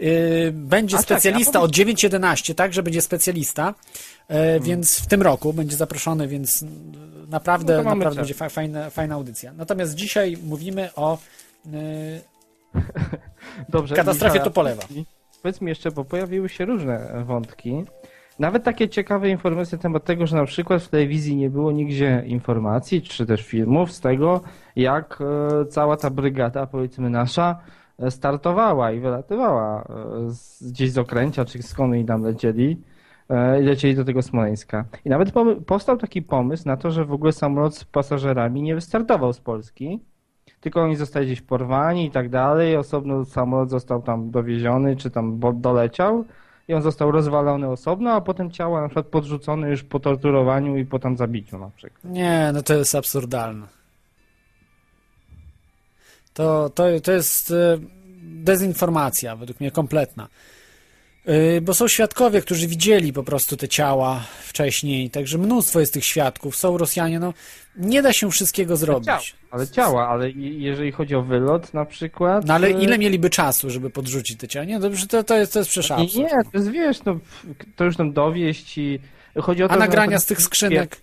[0.00, 0.08] yy,
[0.52, 3.74] będzie A tak, specjalista a od 9.11, tak, że będzie specjalista,
[4.28, 4.56] Hmm.
[4.56, 6.64] e, więc w tym roku będzie zaproszony, więc
[7.28, 9.52] naprawdę, No to naprawdę będzie fa- fajna, fajna audycja.
[9.52, 11.18] Natomiast dzisiaj mówimy o
[11.66, 11.72] yy,
[13.68, 14.82] Dobrze, katastrofie Michała, Tupolewa.
[15.42, 17.84] Powiedz mi jeszcze, bo pojawiły się różne wątki.
[18.38, 22.22] Nawet takie ciekawe informacje na temat tego, że na przykład w telewizji nie było nigdzie
[22.26, 24.40] informacji, czy też filmów z tego,
[24.76, 27.58] jak e, cała ta brygada, powiedzmy nasza,
[27.98, 29.86] e, startowała i wylatywała e,
[30.60, 32.80] gdzieś z Okręcia, czy skąd oni tam lecieli,
[33.60, 34.84] i lecieli do tego Smoleńska.
[35.04, 35.32] I nawet
[35.66, 40.00] powstał taki pomysł na to, że w ogóle samolot z pasażerami nie wystartował z Polski,
[40.60, 42.76] tylko oni zostali gdzieś porwani i tak dalej.
[42.76, 46.24] Osobno samolot został tam dowieziony, czy tam doleciał
[46.68, 50.86] i on został rozwalony osobno, a potem ciała na przykład podrzucone już po torturowaniu i
[50.86, 52.04] po tam zabiciu na przykład.
[52.04, 53.66] Nie, no to jest absurdalne.
[56.34, 57.78] To, to, to jest e,
[58.22, 60.28] dezinformacja, według mnie kompletna.
[61.24, 66.04] E, Bo są świadkowie, którzy widzieli po prostu te ciała wcześniej, także mnóstwo jest tych
[66.04, 66.56] świadków.
[66.56, 67.34] Są Rosjanie, no
[67.76, 69.06] nie da się wszystkiego zrobić.
[69.06, 69.20] Ciała,
[69.50, 72.46] ale ciała, ale jeżeli chodzi o wylot na przykład...
[72.46, 74.64] No ale e, ile mieliby czasu, żeby podrzucić te ciała?
[74.64, 77.18] Nie, dobrze, to, to jest, to jest przecież Nie, to jest, wiesz, no,
[77.76, 79.00] to już tam dowieść i...
[79.40, 81.00] Chodzi o to, A nagrania z tych skrzynek,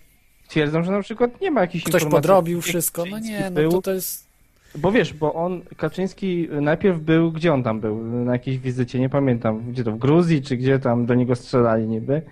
[0.48, 3.92] Twierdzą, że na przykład nie ma jakichś ktoś podrobił wszystko, no nie, no to, to
[3.92, 4.31] jest...
[4.78, 8.04] Bo wiesz, bo on, Kaczyński najpierw był, gdzie on tam był?
[8.04, 11.86] Na jakiejś wizycie, nie pamiętam, gdzie to, w Gruzji, czy gdzie tam do niego strzelali
[11.88, 12.22] niby.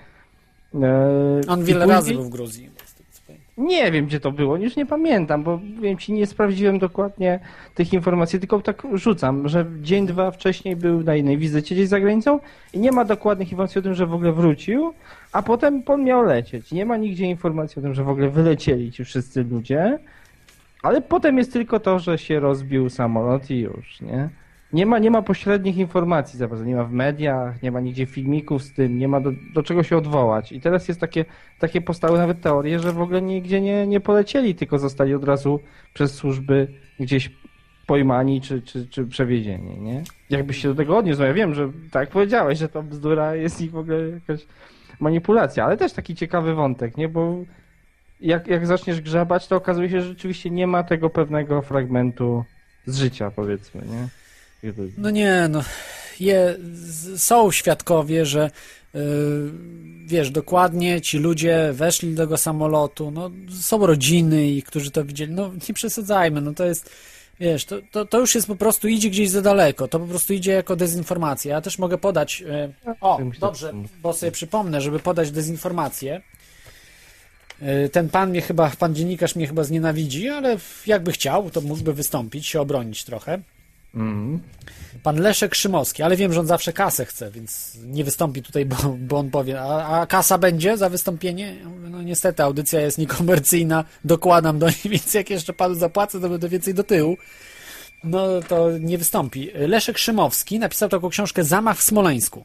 [0.74, 2.70] E, On wiele później- razy był w Gruzji.
[3.58, 7.40] Nie wiem, gdzie to było, już nie pamiętam, bo wiem ci, nie sprawdziłem dokładnie
[7.74, 12.00] tych informacji, tylko tak rzucam, że dzień, dwa wcześniej był na innej wizycie gdzieś za
[12.00, 12.40] granicą
[12.72, 14.92] i nie ma dokładnych informacji o tym, że w ogóle wrócił,
[15.32, 16.72] a potem on miał lecieć.
[16.72, 19.98] Nie ma nigdzie informacji o tym, że w ogóle wylecieli ci wszyscy ludzie,
[20.82, 24.28] ale potem jest tylko to, że się rozbił samolot i już, nie?
[24.72, 28.06] Nie ma, nie ma pośrednich informacji za bardzo, nie ma w mediach, nie ma nigdzie
[28.06, 30.52] filmików z tym, nie ma do, do czego się odwołać.
[30.52, 31.24] I teraz jest takie,
[31.58, 35.60] takie powstały nawet teorie, że w ogóle nigdzie nie, nie polecieli, tylko zostali od razu
[35.94, 36.68] przez służby
[37.00, 37.30] gdzieś
[37.86, 40.02] pojmani czy, czy, czy przewiezieni, nie?
[40.30, 43.60] Jakbyś się do tego odniósł, no ja wiem, że tak powiedziałeś, że to bzdura jest
[43.60, 44.46] i w ogóle jakaś
[45.00, 47.08] manipulacja, ale też taki ciekawy wątek, nie?
[47.08, 47.36] Bo
[48.20, 52.44] jak, jak zaczniesz grzebać, to okazuje się, że rzeczywiście nie ma tego pewnego fragmentu
[52.86, 54.08] z życia, powiedzmy, nie?
[54.98, 55.62] No nie, no.
[56.20, 56.56] Je,
[57.16, 58.50] są świadkowie, że
[58.94, 59.00] yy,
[60.06, 63.30] wiesz, dokładnie ci ludzie weszli do tego samolotu, no
[63.60, 66.90] są rodziny i którzy to widzieli, no nie przesadzajmy, no to jest,
[67.40, 70.32] wiesz, to, to, to już jest po prostu, idzie gdzieś za daleko, to po prostu
[70.32, 71.54] idzie jako dezinformacja.
[71.54, 73.72] Ja też mogę podać, yy, o, myślę, dobrze,
[74.02, 76.22] bo sobie przypomnę, żeby podać dezinformację.
[77.60, 80.56] Yy, Ten pan mnie chyba, pan dziennikarz mnie chyba znienawidzi, ale
[80.86, 83.40] jakby chciał, to mógłby wystąpić, się obronić trochę.
[83.94, 84.40] Mhm.
[85.02, 88.76] Pan Leszek Szymowski, ale wiem, że on zawsze kasę chce, więc nie wystąpi tutaj, bo,
[88.98, 91.56] bo on powie, a, a kasa będzie za wystąpienie?
[91.90, 96.48] No niestety, audycja jest niekomercyjna, dokładam do niej, więc jak jeszcze panu zapłacę, to będę
[96.48, 97.16] więcej do tyłu.
[98.04, 99.50] No to nie wystąpi.
[99.54, 102.44] Leszek Szymowski napisał taką książkę Zamach w Smoleńsku.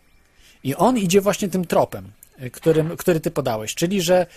[0.64, 2.12] I on idzie właśnie tym tropem,
[2.52, 4.28] którym, który ty podałeś, czyli że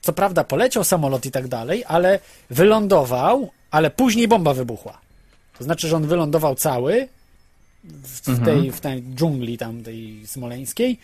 [0.00, 2.18] co prawda poleciał samolot i tak dalej, ale
[2.50, 4.98] wylądował, ale później bomba wybuchła.
[5.58, 7.08] To znaczy, że on wylądował cały
[7.84, 10.98] w, w, tej, w tej dżungli tam tej smoleńskiej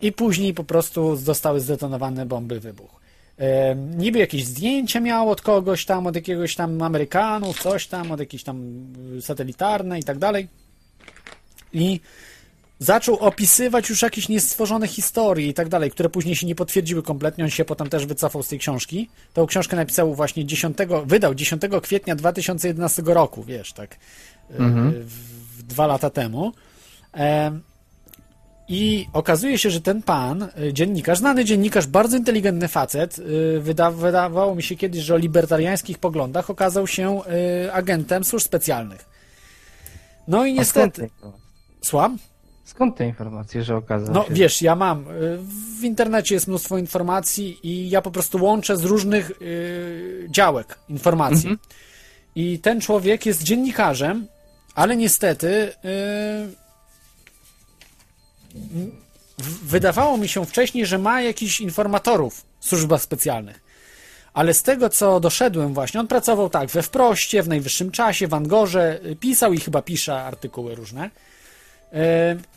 [0.00, 3.00] i później po prostu zostały zdetonowane bomby wybuch.
[3.38, 8.20] E, niby jakieś zdjęcia miał od kogoś tam, od jakiegoś tam Amerykanów, coś tam, od
[8.20, 8.86] jakiejś tam
[9.16, 10.48] y, satelitarne i tak dalej.
[11.72, 12.00] I
[12.78, 17.44] zaczął opisywać już jakieś niestworzone historie i tak dalej, które później się nie potwierdziły kompletnie.
[17.44, 19.08] On się potem też wycofał z tej książki.
[19.32, 23.96] Tą książkę napisał właśnie 10, wydał 10 kwietnia 2011 roku, wiesz, tak, y,
[25.04, 26.52] w, w dwa lata temu.
[27.12, 27.62] Em,
[28.68, 33.90] I okazuje się, że ten pan, y, dziennikarz, znany dziennikarz, bardzo inteligentny facet, y, wyda,
[33.90, 37.20] wydawało mi się kiedyś, że o libertariańskich poglądach okazał się
[37.72, 39.04] agentem służb specjalnych.
[40.28, 41.10] No i niestety.
[41.82, 42.18] Słucham?
[42.64, 44.34] Skąd te informacje, że okazał No się...
[44.34, 45.00] wiesz, ja mam.
[45.10, 45.38] y,
[45.80, 51.58] W internecie jest mnóstwo informacji i ja po prostu łączę z różnych y, działek informacji.
[52.34, 54.26] I ten człowiek jest dziennikarzem,
[54.74, 55.74] ale niestety y,
[59.62, 63.60] wydawało mi się wcześniej, że ma jakichś informatorów w służbach specjalnych.
[64.34, 68.34] Ale z tego, co doszedłem właśnie, on pracował tak we Wproście, w Najwyższym Czasie, w
[68.34, 71.10] Angorze, pisał i chyba pisze artykuły różne.
[71.94, 72.54] Y,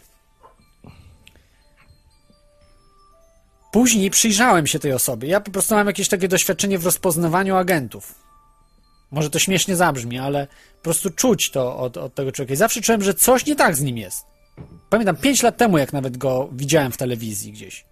[3.71, 5.27] Później przyjrzałem się tej osobie.
[5.27, 8.15] Ja po prostu mam jakieś takie doświadczenie w rozpoznawaniu agentów.
[9.11, 10.47] Może to śmiesznie zabrzmi, ale
[10.77, 12.53] po prostu czuć to od, od tego człowieka.
[12.53, 14.25] I zawsze czułem, że coś nie tak z nim jest.
[14.89, 17.85] Pamiętam 5 lat temu, jak nawet go widziałem w telewizji gdzieś.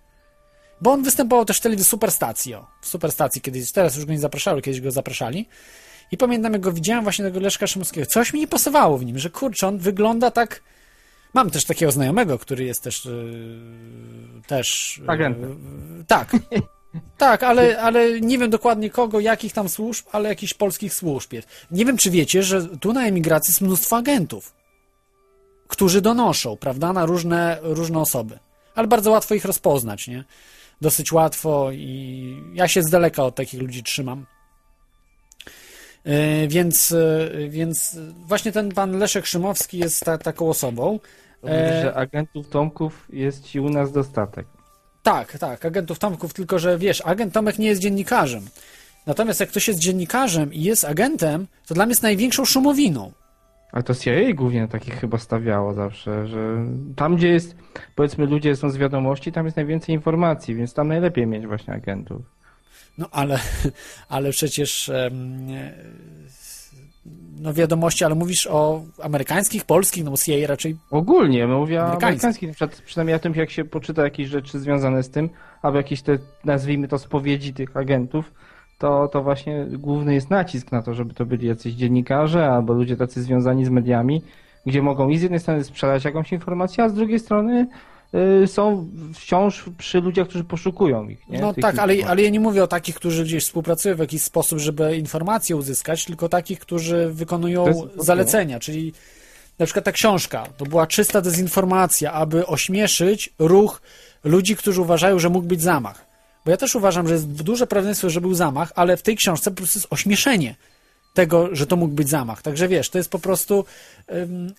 [0.81, 2.67] Bo on występował też w telewizji Superstacji, o.
[2.81, 5.47] W Superstacji kiedyś, teraz już go nie zapraszali, kiedyś go zapraszali.
[6.11, 8.05] I pamiętam, jak go widziałem właśnie tego Leszka Szymowskiego.
[8.05, 10.61] Coś mi nie pasowało w nim, że kurczę, on wygląda tak...
[11.35, 13.05] Mam też takiego znajomego, który jest też...
[13.05, 14.97] Yy, też...
[15.01, 15.59] Yy, Agentem.
[16.07, 16.31] tak.
[17.17, 21.47] Tak, ale, ale nie wiem dokładnie kogo, jakich tam służb, ale jakichś polskich służb jest.
[21.71, 24.53] Nie wiem, czy wiecie, że tu na emigracji jest mnóstwo agentów,
[25.67, 28.39] którzy donoszą, prawda, na różne, różne osoby.
[28.75, 30.23] Ale bardzo łatwo ich rozpoznać, nie?
[30.81, 34.25] Dosyć łatwo i ja się z daleka od takich ludzi trzymam.
[36.05, 36.95] Yy, Więc,
[37.49, 37.97] więc
[38.27, 40.99] właśnie ten pan Leszek Szymowski jest ta, taką osobą.
[41.45, 44.47] Mówisz, E, że agentów Tomków jest ci u nas dostatek.
[45.03, 48.45] Tak, tak, agentów Tomków, tylko że wiesz, agent Tomek nie jest dziennikarzem.
[49.05, 53.11] Natomiast jak ktoś jest dziennikarzem i jest agentem, to dla mnie jest największą szumowiną.
[53.71, 56.65] Ale to CIA głównie takich chyba stawiało zawsze, że
[56.95, 57.55] tam gdzie jest,
[57.95, 62.21] powiedzmy ludzie są z wiadomości, tam jest najwięcej informacji, więc tam najlepiej mieć właśnie agentów.
[62.97, 63.39] No ale,
[64.09, 64.91] ale przecież
[67.35, 72.51] no wiadomości, ale mówisz o amerykańskich, polskich, no CIA raczej Ogólnie, mówię o Amerykańskich.
[72.85, 75.29] przynajmniej o tym, jak się poczyta jakieś rzeczy związane z tym,
[75.61, 78.31] albo jakieś te, nazwijmy to, spowiedzi tych agentów,
[78.77, 82.97] to, to właśnie główny jest nacisk na to, żeby to byli jacyś dziennikarze albo ludzie
[82.97, 84.21] tacy związani z mediami,
[84.65, 87.67] gdzie mogą i z jednej strony sprzedać jakąś informację, a z drugiej strony
[88.45, 91.29] są wciąż przy ludziach, którzy poszukują ich.
[91.29, 91.39] Nie?
[91.39, 94.21] No Tych tak, ale, ale ja nie mówię o takich, którzy gdzieś współpracują w jakiś
[94.21, 98.93] sposób, żeby informacje uzyskać, tylko takich, którzy wykonują zalecenia, czyli
[99.59, 103.81] na przykład ta książka, to była czysta dezinformacja, aby ośmieszyć ruch
[104.23, 106.05] ludzi, którzy uważają, że mógł być zamach.
[106.45, 109.51] Bo ja też uważam, że jest duże prawdopodobieństwo, że był zamach, ale w tej książce
[109.51, 110.55] po prostu jest ośmieszenie
[111.15, 112.41] tego, że to mógł być zamach.
[112.41, 113.65] Także wiesz, to jest po prostu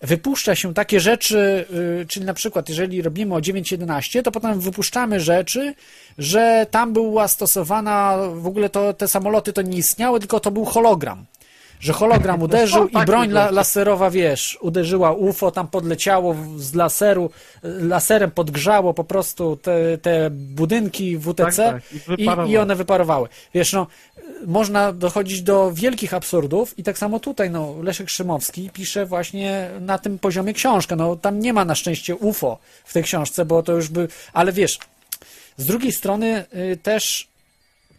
[0.02, 1.64] wypuszcza się takie rzeczy,
[2.02, 5.74] y, czyli na przykład jeżeli robimy o 9.11, to potem wypuszczamy rzeczy,
[6.18, 10.64] że tam była stosowana, w ogóle to te samoloty to nie istniały, tylko to był
[10.64, 11.24] hologram.
[11.80, 17.30] Że hologram uderzył i takie broń la, laserowa, wiesz, uderzyła UFO, tam podleciało z laseru,
[17.62, 23.28] laserem podgrzało po prostu te, te budynki WTC Tak, tak, i i, i one wyparowały.
[23.54, 23.86] Wiesz, no,
[24.46, 29.98] można dochodzić do wielkich absurdów i tak samo tutaj, no, Leszek Szymowski pisze właśnie na
[29.98, 33.72] tym poziomie książkę, no, tam nie ma na szczęście UFO w tej książce, bo to
[33.72, 34.78] już by, ale wiesz,
[35.56, 37.28] z drugiej strony y, też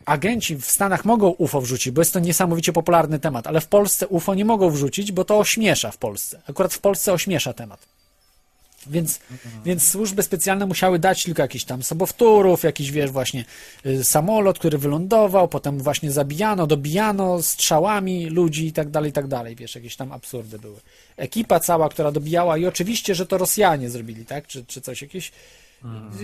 [0.05, 4.07] agenci w Stanach mogą UFO wrzucić, bo jest to niesamowicie popularny temat, ale w Polsce
[4.07, 6.41] UFO nie mogą wrzucić, bo to ośmiesza w Polsce.
[6.49, 7.96] Akurat w Polsce ośmiesza temat.
[8.89, 9.19] Więc,
[9.65, 13.45] więc służby specjalne musiały dać tylko jakichś tam sobowtórów, jakiś, wiesz, właśnie
[13.85, 19.27] y, samolot, który wylądował, potem właśnie zabijano, dobijano strzałami ludzi i tak dalej, i tak
[19.27, 20.77] dalej, wiesz, jakieś tam absurdy były.
[21.17, 25.31] Ekipa cała, która dobijała i oczywiście, że to Rosjanie zrobili, tak, czy, czy coś, jakieś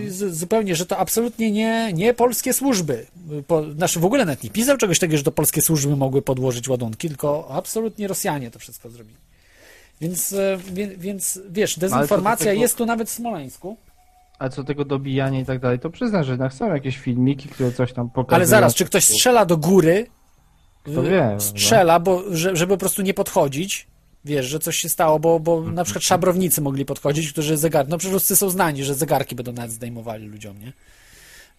[0.08, 3.06] z, zupełnie, że to absolutnie nie, nie polskie służby.
[3.48, 6.68] Po, znaczy w ogóle nawet nie pisał czegoś takiego, że to polskie służby mogły podłożyć
[6.68, 9.18] ładunki, tylko absolutnie Rosjanie to wszystko zrobili.
[10.02, 10.58] Więc, e,
[10.98, 13.78] więc wiesz, dezinformacja tego- jest tu nawet w Smoleńsku.
[14.40, 17.72] A co tego dobijania i tak dalej, to przyznam, że jednak są jakieś filmiki, które
[17.72, 18.36] coś tam pokazują.
[18.36, 20.08] Ale zaraz, czy ktoś strzela do góry?
[20.84, 23.88] Kto y, wie, Strzela, bo, że, żeby po prostu nie podchodzić.
[24.26, 27.88] Wiesz, że coś się stało, bo, bo na przykład szabrownicy mogli podchodzić, którzy zegar...
[27.88, 30.74] No przecież Ruscy są znani, że zegarki będą nawet zdejmowali ludziom, nie?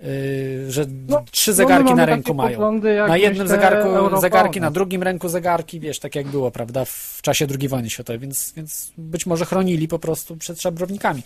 [0.00, 0.86] Yy, że
[1.30, 2.50] trzy no zegarki mamy na ręku mają.
[2.50, 4.20] poglądy, Na jednym zegarku Europony.
[4.20, 8.18] zegarki, na drugim ręku zegarki, wiesz, tak jak było, prawda, w czasie II wojny światowej,
[8.20, 11.22] więc, więc być może chronili po prostu przed szabrownikami.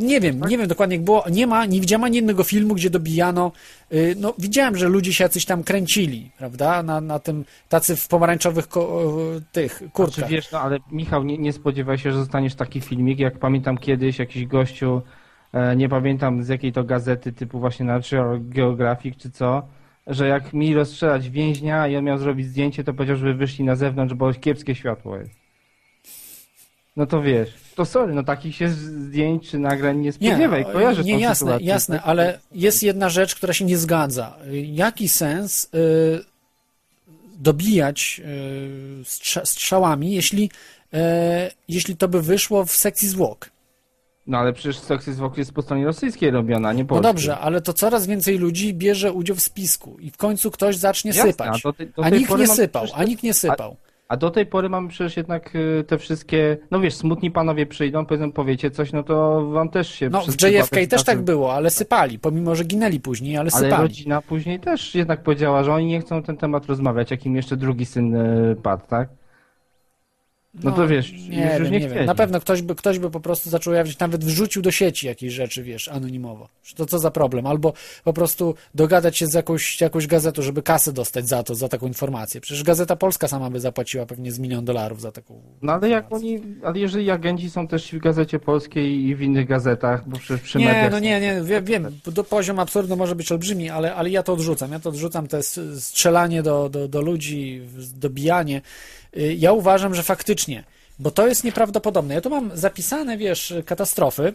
[0.00, 0.50] Nie wiem, Tak.
[0.50, 3.52] nie wiem dokładnie jak było, nie ma, nie widziałem ani jednego filmu, gdzie dobijano,
[3.90, 8.08] yy, no widziałem, że ludzie się jacyś tam kręcili, prawda, na, na tym, tacy w
[8.08, 9.04] pomarańczowych ko-
[9.52, 10.28] tych Znaczy, kurtkach.
[10.28, 14.18] wiesz, no ale Michał, nie, nie spodziewaj się, że zostaniesz taki filmik, jak pamiętam kiedyś
[14.18, 15.02] jakiś gościu,
[15.76, 19.62] nie pamiętam z jakiej to gazety typu właśnie National Geographic czy co,
[20.06, 23.76] że jak mieli rozstrzelać więźnia i on miał zrobić zdjęcie, to powiedział, żeby wyszli na
[23.76, 25.30] zewnątrz, bo kiepskie światło jest.
[26.96, 31.12] No to wiesz, to sorry, no takich się zdjęć czy nagrań nie spodziewaj, kojarzę nie
[31.12, 31.66] tą jasne, sytuację.
[31.66, 34.36] jasne, ale jest jedna rzecz, która się nie zgadza.
[34.64, 36.24] Jaki sens y,
[37.38, 38.20] dobijać
[39.00, 40.50] y, strza- strzałami, jeśli,
[40.94, 40.98] y,
[41.68, 43.50] jeśli to by wyszło w sekcji zwłok?
[44.26, 47.12] No ale przecież zwłok jest po stronie rosyjskiej robiona, a nie No polskiej.
[47.12, 51.08] dobrze, ale to coraz więcej ludzi bierze udział w spisku i w końcu ktoś zacznie
[51.10, 51.48] Jasne, sypać.
[51.64, 53.76] a do do A nikt nie sypał, przecież- a nikt nie sypał.
[54.08, 58.06] A do tej pory mamy przecież jednak y, te wszystkie, no wiesz, smutni panowie przyjdą,
[58.06, 61.22] powiedzą, powiecie coś, no to wam też się No, w JFK też tak zdarzy.
[61.22, 63.82] było, ale sypali, pomimo, że ginęli później, ale Ale sypali.
[63.82, 67.56] rodzina później też jednak powiedziała, że oni nie chcą ten temat rozmawiać, jak im jeszcze
[67.56, 69.08] drugi syn y, padł, tak?
[70.54, 72.06] No to wiesz, nie już, wiem, już nie, nie wiem.
[72.06, 75.32] Na pewno ktoś by, ktoś by po prostu zaczął ujawniać, nawet wrzucił do sieci jakieś
[75.32, 76.48] rzeczy, wiesz, anonimowo.
[76.76, 77.46] To co za problem?
[77.46, 77.72] Albo
[78.04, 81.86] po prostu dogadać się z jakąś, jakąś gazetą, żeby kasę dostać za to, za taką
[81.86, 82.40] informację.
[82.40, 86.04] Przecież Gazeta Polska sama by zapłaciła pewnie z milion dolarów za taką No ale jak
[86.04, 86.38] informację.
[86.38, 90.40] oni, ale jeżeli agenci są też w Gazecie Polskiej i w innych gazetach, bo przecież
[90.40, 94.10] przy Nie, no nie, nie, wiem, wiem, do poziom absurdu może być olbrzymi, ale, ale
[94.10, 94.72] ja to odrzucam.
[94.72, 97.62] Ja to odrzucam, to jest strzelanie do, do, do ludzi,
[97.94, 98.60] dobijanie.
[99.16, 100.64] Y, Ja uważam, że faktycznie,
[100.98, 102.14] bo to jest nieprawdopodobne.
[102.14, 104.34] Ja tu mam zapisane, wiesz, katastrofy.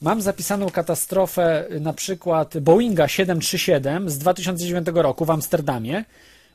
[0.00, 6.04] Mam zapisaną katastrofę y, na przykład Boeinga 737 z 2009 roku w Amsterdamie.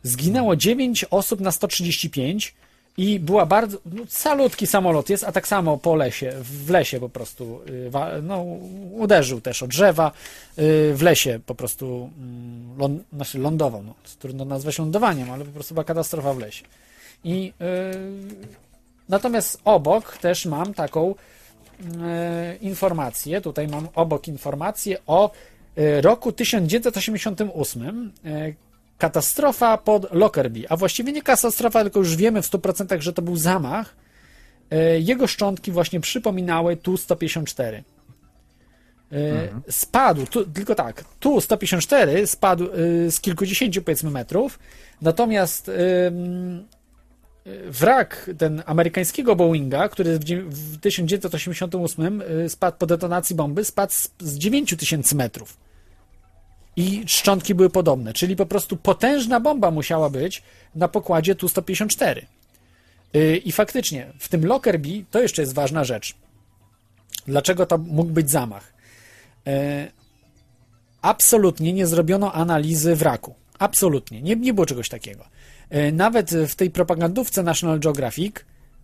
[0.03, 2.53] Zginęło 9 osób na 135
[2.97, 7.09] i była bardzo, no, salutki samolot jest, a tak samo po lesie, w lesie po
[7.09, 8.41] prostu, y, no,
[8.91, 10.11] uderzył też o drzewa,
[10.93, 15.73] w lesie po prostu mm, ląd, znaczy lądował, no, trudno nazwać lądowaniem, ale po prostu
[15.73, 16.63] była katastrofa w lesie.
[17.23, 18.51] I y,
[19.09, 21.15] natomiast obok też mam taką
[22.01, 25.31] e, informację, tutaj mam obok informację o
[25.75, 28.53] e, roku 1988, e,
[28.97, 33.35] katastrofa pod Lockerbie, a właściwie nie katastrofa, tylko już wiemy w 100%, że to był
[33.35, 34.01] zamach.
[34.99, 37.61] Jego szczątki właśnie przypominały Tu-154.
[37.73, 37.83] E,
[39.69, 42.65] Spadł, tu, tylko tak, Tu-154 spadł
[43.09, 44.59] z kilkudziesięciu powiedzmy metrów,
[45.01, 45.71] natomiast
[47.65, 53.93] wrak ten amerykańskiego Boeinga, który w dzie- w 1988 y, spadł po detonacji bomby, spadł
[53.93, 55.57] z, z 9000 metrów.
[56.75, 60.43] I szczątki były podobne, czyli po prostu potężna bomba musiała być
[60.75, 62.21] na pokładzie Tu-154.
[63.15, 66.15] Y, I faktycznie, w tym Lockerbie to jeszcze jest ważna rzecz.
[67.27, 68.73] Dlaczego to mógł być zamach?
[69.47, 69.91] E,
[71.01, 73.35] absolutnie nie zrobiono analizy wraku.
[73.59, 74.21] Absolutnie.
[74.21, 75.25] Nie, nie było czegoś takiego.
[75.71, 78.35] E, Nawet w tej propagandówce National Geographic,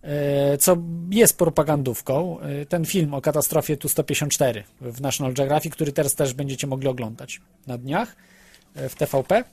[0.02, 0.76] e, co
[1.10, 6.66] jest propagandówką, e, ten film o katastrofie Tu-154 w National Geographic, który teraz też będziecie
[6.66, 8.16] mogli oglądać na dniach
[8.74, 9.44] w TVP,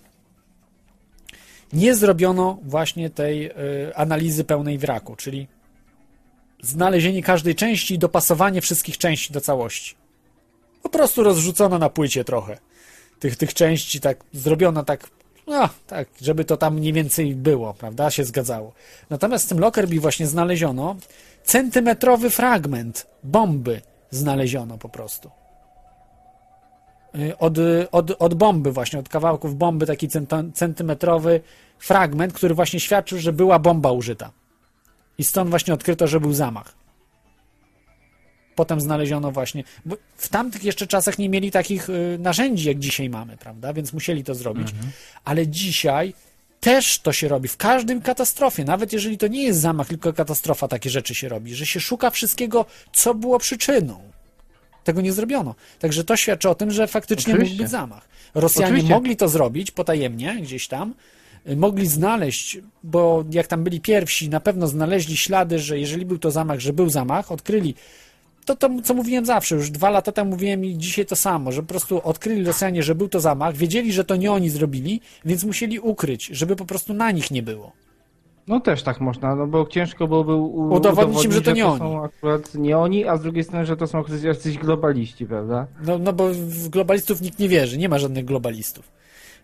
[1.74, 3.52] nie zrobiono właśnie tej
[3.96, 5.48] analizy pełnej wraku, czyli
[6.62, 9.96] znalezienie każdej części i dopasowanie wszystkich części do całości.
[10.84, 12.58] Po prostu rozrzucono na płycie trochę
[13.20, 15.10] tych, tych części, tak zrobiono tak,
[15.48, 18.74] no, tak, żeby to tam mniej więcej było, prawda, się zgadzało.
[19.10, 20.96] Natomiast w tym Lockerbie właśnie znaleziono
[21.44, 23.82] centymetrowy fragment bomby
[24.12, 25.32] znaleziono po prostu.
[27.16, 27.58] Y, Od,
[27.92, 30.08] od, od bomby właśnie, od kawałków bomby taki
[30.54, 31.42] centymetrowy
[31.80, 34.32] fragment, który właśnie świadczył, że była bomba użyta.
[35.18, 36.85] I stąd właśnie odkryto, że był zamach.
[38.56, 39.64] Potem znaleziono właśnie.
[39.86, 43.74] Bo w tamtych jeszcze czasach nie mieli takich y, narzędzi, jak dzisiaj mamy, prawda?
[43.74, 44.68] Więc musieli to zrobić.
[45.26, 46.14] Ale dzisiaj
[46.60, 47.48] też to się robi.
[47.48, 51.56] W każdym katastrofie, nawet jeżeli to nie jest zamach, tylko katastrofa, takie rzeczy się robi,
[51.56, 54.00] że się szuka wszystkiego, co było przyczyną.
[54.84, 55.56] Tego nie zrobiono.
[55.80, 57.64] Także to świadczy o tym, że faktycznie mógł Oczywiście.
[57.64, 58.08] być zamach.
[58.36, 58.94] Rosjanie Oczywiście.
[58.94, 60.94] mogli to zrobić potajemnie, gdzieś tam.
[61.50, 66.18] Y, Mogli znaleźć, bo jak tam byli pierwsi, na pewno znaleźli ślady, że jeżeli był
[66.18, 67.76] to zamach, że był zamach, odkryli
[68.46, 71.62] to, to, co mówiłem zawsze, już dwa lata temu mówiłem i dzisiaj to samo, że
[71.62, 75.44] po prostu odkryli Rosjanie, że był to zamach, wiedzieli, że to nie oni zrobili, więc
[75.44, 77.72] musieli ukryć, żeby po prostu na nich nie było.
[78.48, 82.04] No też tak można, no bo ciężko byłoby u- Udowodnić im, że to nie są
[82.04, 85.68] akurat nie oni, a z drugiej strony, że to są jacyś globaliści, prawda?
[85.86, 88.92] No, no bo w globalistów nikt nie wierzy, nie ma żadnych globalistów.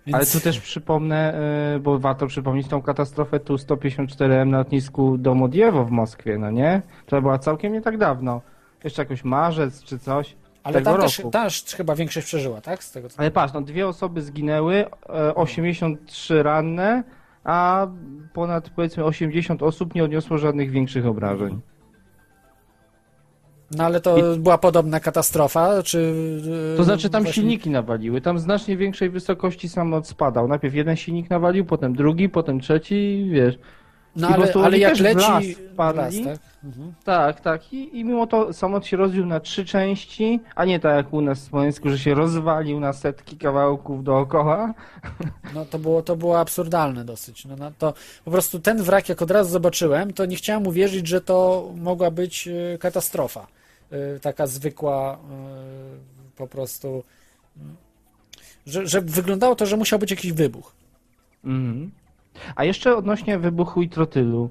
[0.06, 0.15] Więc...
[0.15, 1.41] Ale tu też przypomnę,
[1.76, 6.82] y, bo warto przypomnieć tą katastrofę tu 154M na lotnisku Domodjewo w Moskwie, no nie?
[7.06, 8.41] To była całkiem nie tak dawno.
[8.83, 10.35] Jeszcze jakoś marzec czy coś.
[10.63, 12.83] Ale tego tam też, też chyba większość przeżyła, tak?
[12.83, 13.19] Z tego co...
[13.19, 17.03] Ale patrz, no dwie osoby zginęły, e, 83 ranne,
[17.43, 17.87] a
[18.33, 21.61] ponad powiedzmy 80 osób nie odniosło żadnych większych obrażeń.
[23.77, 26.13] No ale to była podobna katastrofa, czy...
[26.77, 30.47] To znaczy tam właśnie- silniki nawaliły, tam znacznie większej wysokości samolot spadał.
[30.47, 33.59] Najpierw jeden silnik nawalił, potem drugi, potem trzeci, wiesz.
[34.15, 35.15] No I ale, ale jak leci...
[35.15, 36.23] las w wpadli.
[36.23, 36.51] las, tak?
[36.63, 36.93] Mhm.
[37.03, 37.73] Tak, tak.
[37.73, 41.21] I, I mimo to samolot się rozbił na trzy części, a nie tak jak u
[41.21, 44.73] nas w Smoleńsku, że się rozwalił na setki kawałków dookoła.
[45.55, 47.45] No to było, to było absurdalne dosyć.
[47.45, 47.93] No, no, to
[48.25, 52.11] po prostu ten wrak, jak od razu zobaczyłem, to nie chciałem uwierzyć, że to mogła
[52.11, 53.47] być e, katastrofa.
[53.91, 55.17] E, Taka zwykła e,
[56.38, 57.03] po prostu.
[58.65, 60.73] Że, że wyglądało to, że musiał być jakiś wybuch.
[61.43, 61.91] Mhm.
[62.55, 64.49] A jeszcze odnośnie wybuchu i trotylu.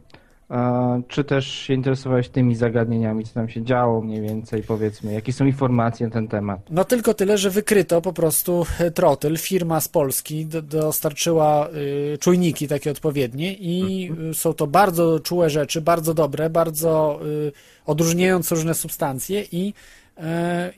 [0.50, 5.32] e, Czy też się interesowałeś tymi zagadnieniami, co tam się działo mniej więcej, powiedzmy, jakie
[5.32, 6.60] są informacje na ten temat?
[6.70, 9.38] No tylko tyle, że wykryto po prostu e, trotyl.
[9.38, 11.68] Firma z Polski do, dostarczyła
[12.14, 17.52] y, czujniki takie odpowiednie i y, są to bardzo czułe rzeczy, bardzo dobre, bardzo y,
[17.86, 19.74] odróżniające różne substancje i
[20.18, 20.22] y,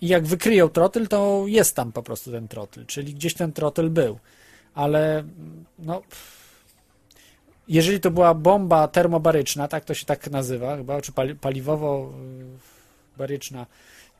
[0.00, 3.90] i jak wykryją trotyl, to jest tam po prostu ten trotyl, czyli gdzieś ten trotyl
[3.90, 4.18] był.
[4.74, 5.24] Ale
[5.78, 6.02] no
[7.72, 13.66] jeżeli to była bomba termobaryczna, tak to się tak nazywa chyba, czy pali, paliwowo-baryczna,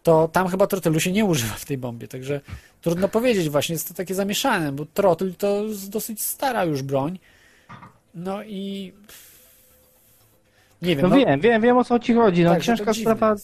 [0.02, 2.40] to tam chyba trotylu się nie używa w tej bombie, także
[2.80, 7.18] trudno powiedzieć właśnie, jest to takie zamieszane, bo trotyl to dosyć stara już broń,
[8.14, 8.92] no i
[10.82, 12.44] nie wiem, No, wiem, wiem, wiem o co ci chodzi.
[12.44, 13.34] No, Tak, ciężka sprawa,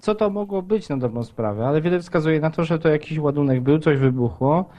[0.00, 3.18] co to mogło być na dobrą sprawę, ale wiele wskazuje na to, że to jakiś
[3.18, 4.70] ładunek był, coś wybuchło.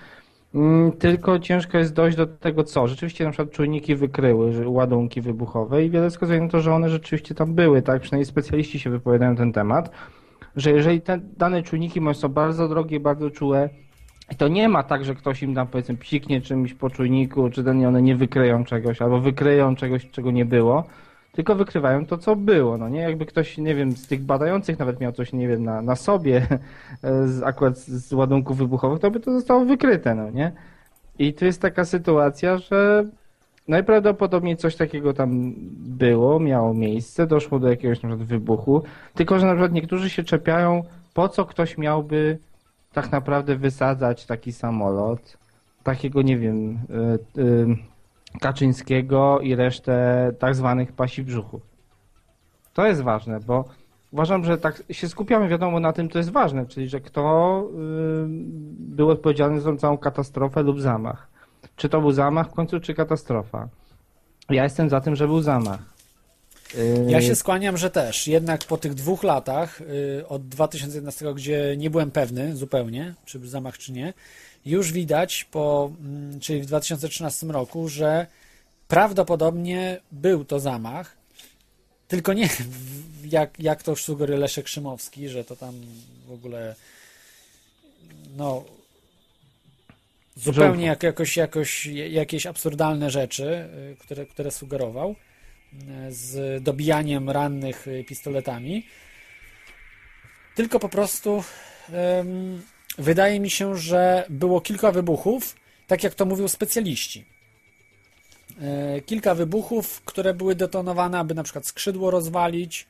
[0.55, 2.87] Mm, Tylko ciężko jest dojść do tego, co.
[2.87, 7.35] Rzeczywiście na przykład czujniki wykryły ładunki wybuchowe i wiele wskazuje na to, że one rzeczywiście
[7.35, 8.01] tam były, tak?
[8.01, 9.91] Przynajmniej specjaliści się wypowiadają na ten temat,
[10.55, 13.69] że jeżeli te dane czujniki są bardzo drogie, bardzo czułe,
[14.37, 18.01] to nie ma tak, że ktoś im tam powiedzmy psiknie czymś po czujniku, czy one
[18.01, 20.83] nie wykryją czegoś, albo wykryją czegoś, czego nie było,
[21.33, 23.01] tylko wykrywają to, co było, no nie?
[23.01, 26.47] Jakby ktoś, nie wiem, z tych badających nawet miał coś, nie wiem, na, na sobie,
[27.25, 30.51] z, akurat z, ładunków wybuchowych, to by to zostało wykryte, no nie?
[31.19, 33.05] I tu jest taka sytuacja, że
[33.67, 38.83] najprawdopodobniej coś takiego tam było, miało miejsce, doszło do jakiegoś na przykład wybuchu,
[39.13, 40.83] tylko że na przykład niektórzy się czepiają,
[41.13, 42.37] po co ktoś miałby
[42.93, 45.37] tak naprawdę wysadzać taki samolot,
[45.83, 46.79] takiego, nie wiem,
[47.37, 47.92] y, y,
[48.41, 51.61] Kaczyńskiego i resztę tak zwanych pasi brzuchów.
[52.73, 53.65] To jest ważne, bo
[54.11, 57.75] uważam, że tak się skupiamy, wiadomo, na tym, co jest ważne, czyli że kto y,
[58.79, 61.27] był odpowiedzialny za całą katastrofę lub zamach.
[61.75, 63.67] Czy to był zamach w końcu, czy katastrofa?
[64.49, 65.79] Ja jestem za tym, że był zamach.
[66.75, 68.27] Y, Ja się skłaniam, że też.
[68.27, 73.47] Jednak po tych dwóch latach y, od 2011, gdzie nie byłem pewny zupełnie, czy był
[73.49, 74.13] zamach, czy nie,
[74.65, 78.27] już widać, po, mm, czyli w 2013 roku, że
[78.87, 81.17] prawdopodobnie był to zamach,
[82.07, 82.49] tylko nie
[83.25, 85.73] jak, jak to sugeruje Leszek Szymowski, że to tam
[86.27, 86.75] w ogóle
[88.37, 88.63] no
[90.35, 95.15] zupełnie jak, jakoś, jakoś jakieś absurdalne rzeczy, y, które, które sugerował
[95.73, 98.85] y, z dobijaniem rannych pistoletami.
[100.55, 101.43] Tylko po prostu
[102.97, 105.55] wydaje mi się, że było kilka wybuchów,
[105.87, 107.25] tak jak to mówią specjaliści.
[108.61, 112.87] E, Kilka wybuchów, które były detonowane, aby na przykład skrzydło rozwalić,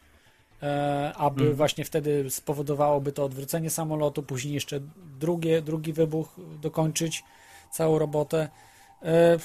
[0.63, 4.79] e, aby właśnie wtedy spowodowałoby to odwrócenie samolotu, później jeszcze
[5.19, 7.23] drugie, drugi wybuch dokończyć
[7.71, 8.49] całą robotę.
[9.03, 9.39] E,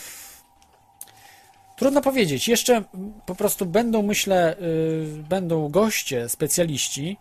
[1.78, 2.48] Trudno powiedzieć.
[2.48, 2.84] Jeszcze
[3.26, 7.16] po prostu będą, myślę, y, będą goście, specjaliści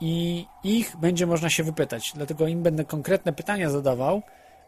[0.00, 2.12] i ich będzie można się wypytać.
[2.14, 4.22] Dlatego im będę konkretne pytania zadawał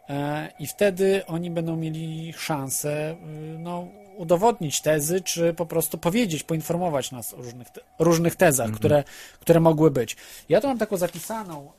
[0.09, 6.43] e, i wtedy oni będą mieli szansę y, no, udowodnić tezy, czy po prostu powiedzieć,
[6.43, 9.05] poinformować nas o różnych, te, różnych tezach, które,
[9.41, 10.16] które mogły być.
[10.49, 11.73] Ja tu mam taką zapisaną.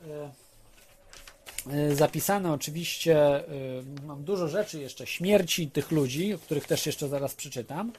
[1.92, 3.44] Zapisane oczywiście,
[4.06, 7.92] mam dużo rzeczy jeszcze, śmierci tych ludzi, o których też jeszcze zaraz przeczytam.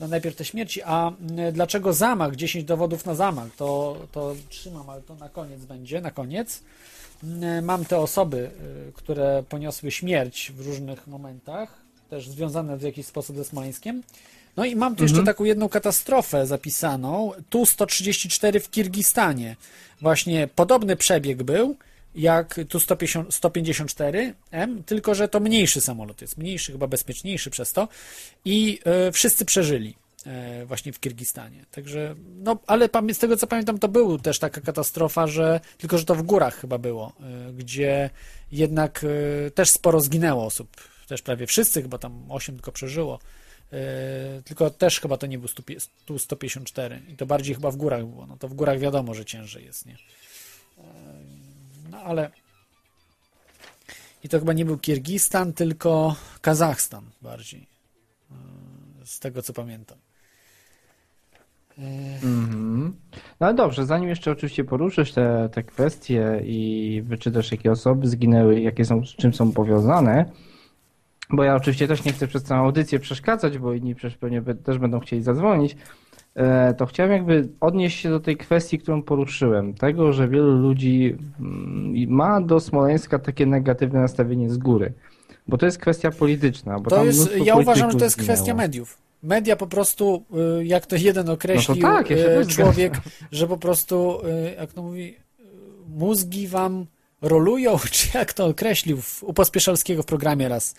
[0.00, 1.10] No najpierw te śmierci, a
[1.48, 6.00] y, dlaczego zamach, 10 dowodów na zamach, to, to trzymam, ale to na koniec będzie,
[6.00, 6.62] na koniec.
[7.58, 8.50] Y, Mam te osoby,
[8.88, 11.74] y, które poniosły śmierć w różnych momentach,
[12.10, 14.02] też związane w jakiś sposób ze Smoleńskiem.
[14.56, 19.56] No i mam tu jeszcze taką jedną katastrofę zapisaną, Tu-134 w Kirgistanie.
[20.00, 21.76] Właśnie podobny przebieg był,
[22.18, 27.88] jak Tu-154M, tylko że to mniejszy samolot jest, mniejszy, chyba bezpieczniejszy przez to
[28.44, 29.96] i e, wszyscy przeżyli
[30.26, 31.64] e, właśnie w Kirgistanie.
[31.70, 36.04] Także, no, ale z tego co pamiętam, to był też taka katastrofa, że tylko, że
[36.04, 38.10] to w górach chyba było, e, gdzie
[38.52, 39.04] jednak
[39.54, 40.76] też sporo zginęło osób,
[41.08, 43.18] też prawie wszyscy, chyba tam 8 tylko przeżyło.
[44.44, 45.48] Tylko też chyba to nie był
[46.04, 48.26] tu 154 i to bardziej chyba w górach było.
[48.26, 49.96] No to w górach wiadomo, że ciężej jest, nie?
[51.90, 52.30] No ale
[54.24, 57.66] i to chyba nie był Kirgistan, tylko Kazachstan bardziej.
[58.30, 59.98] E, Z tego co pamiętam.
[61.78, 62.96] Mhm.
[63.40, 68.60] No ale dobrze, zanim jeszcze oczywiście poruszysz te, te kwestie i wyczytasz, jakie osoby zginęły,
[68.60, 70.30] jakie są, z czym są powiązane,
[71.30, 74.78] bo ja oczywiście też nie chcę przez całą audycję przeszkadzać, bo inni przecież pewnie też
[74.78, 75.76] będą chcieli zadzwonić,
[76.76, 79.74] to chciałem jakby odnieść się do tej kwestii, którą poruszyłem.
[79.74, 84.92] Tego, że wielu ludzi mm, ma do Smoleńska takie negatywne nastawienie z góry.
[85.48, 86.78] Bo to jest kwestia polityczna.
[86.78, 88.34] Bo To jest, ja uważam, że to jest zginęło.
[88.34, 88.98] kwestia mediów.
[89.22, 90.24] Media po prostu,
[90.60, 92.94] y, jak to jeden określił No to tak, ja y, człowiek,
[93.32, 95.16] że po prostu, y, jak to mówi,
[95.88, 96.86] mózgi wam
[97.22, 100.74] rolują, czy jak to określił u Pospieszalskiego w programie raz,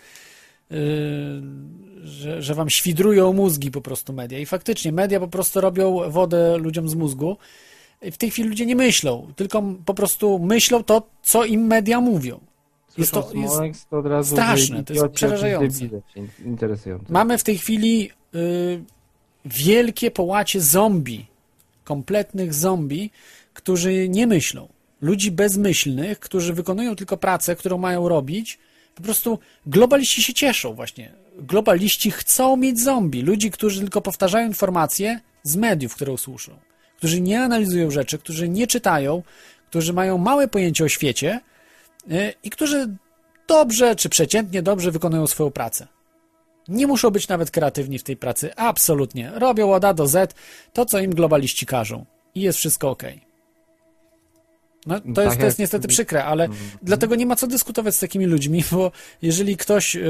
[2.04, 4.38] że, że wam świdrują mózgi po prostu media.
[4.38, 7.36] I faktycznie media po prostu robią wodę ludziom z mózgu.
[8.02, 12.00] I w tej chwili ludzie nie myślą, tylko po prostu myślą to, co im media
[12.00, 12.40] mówią.
[12.98, 15.84] Jest to, jest, to od razu straszne, to jest przerażające.
[17.08, 18.84] Mamy w tej chwili y,
[19.44, 21.26] wielkie połacie zombie,
[21.84, 23.10] kompletnych zombie,
[23.54, 24.68] którzy nie myślą.
[25.00, 28.58] Ludzi bezmyślnych, którzy wykonują tylko pracę, którą mają robić.
[28.94, 31.12] Po prostu globaliści się cieszą właśnie.
[31.38, 33.22] Globaliści chcą mieć zombie.
[33.22, 36.52] Ludzi, którzy tylko powtarzają informacje z mediów, które usłyszą.
[36.96, 39.22] Którzy nie analizują rzeczy, którzy nie czytają,
[39.68, 41.40] którzy mają małe pojęcie o świecie
[42.10, 42.96] y, i którzy
[43.48, 45.86] dobrze czy przeciętnie dobrze wykonują swoją pracę.
[46.68, 49.32] Nie muszą być nawet kreatywni w tej pracy, absolutnie.
[49.34, 50.34] Robią od A do Z
[50.72, 52.06] to, co im globaliści każą.
[52.34, 53.02] I jest wszystko ok.
[54.86, 56.48] No, to, Tak jest, to jak- jest niestety przykre, ale
[56.82, 58.92] dlatego nie ma co dyskutować z takimi ludźmi, bo
[59.22, 59.94] jeżeli ktoś.
[59.94, 60.02] Yy,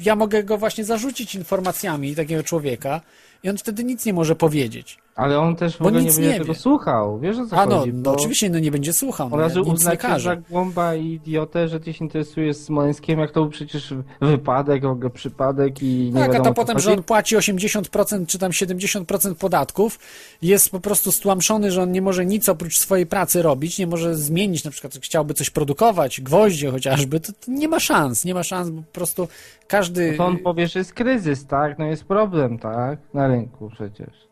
[0.00, 3.00] ja mogę go właśnie zarzucić informacjami takiego człowieka
[3.42, 4.98] i on wtedy nic nie może powiedzieć.
[5.14, 6.54] Ale on też w ogóle nie będzie nie tego wie.
[6.54, 7.18] słuchał.
[7.20, 7.92] Wiesz o co A no, chodzi?
[7.92, 9.26] no Bo oczywiście no, nie będzie słuchał.
[9.26, 13.40] Od No, razu uznacie za głąba i idiotę, że ty się interesujesz Smoleńskiem, jak to
[13.40, 16.84] był przecież wypadek, w ogóle przypadek i nie Tak, a to potem, chodzi.
[16.84, 19.98] że on płaci 80% czy tam 70% podatków,
[20.42, 24.14] jest po prostu stłamszony, że on nie może nic oprócz swojej pracy robić, nie może
[24.16, 28.42] zmienić, na przykład chciałby coś produkować, gwoździe chociażby, to, to nie ma szans, nie ma
[28.42, 29.28] szans, bo po prostu
[29.68, 30.10] każdy...
[30.12, 31.78] No To on powie, że jest kryzys, tak?
[31.78, 32.98] No jest problem, tak?
[33.14, 34.31] Na rynku przecież.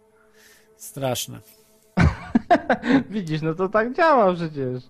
[0.80, 1.38] Straszne.
[3.10, 4.82] Widzisz, no to tak działa przecież.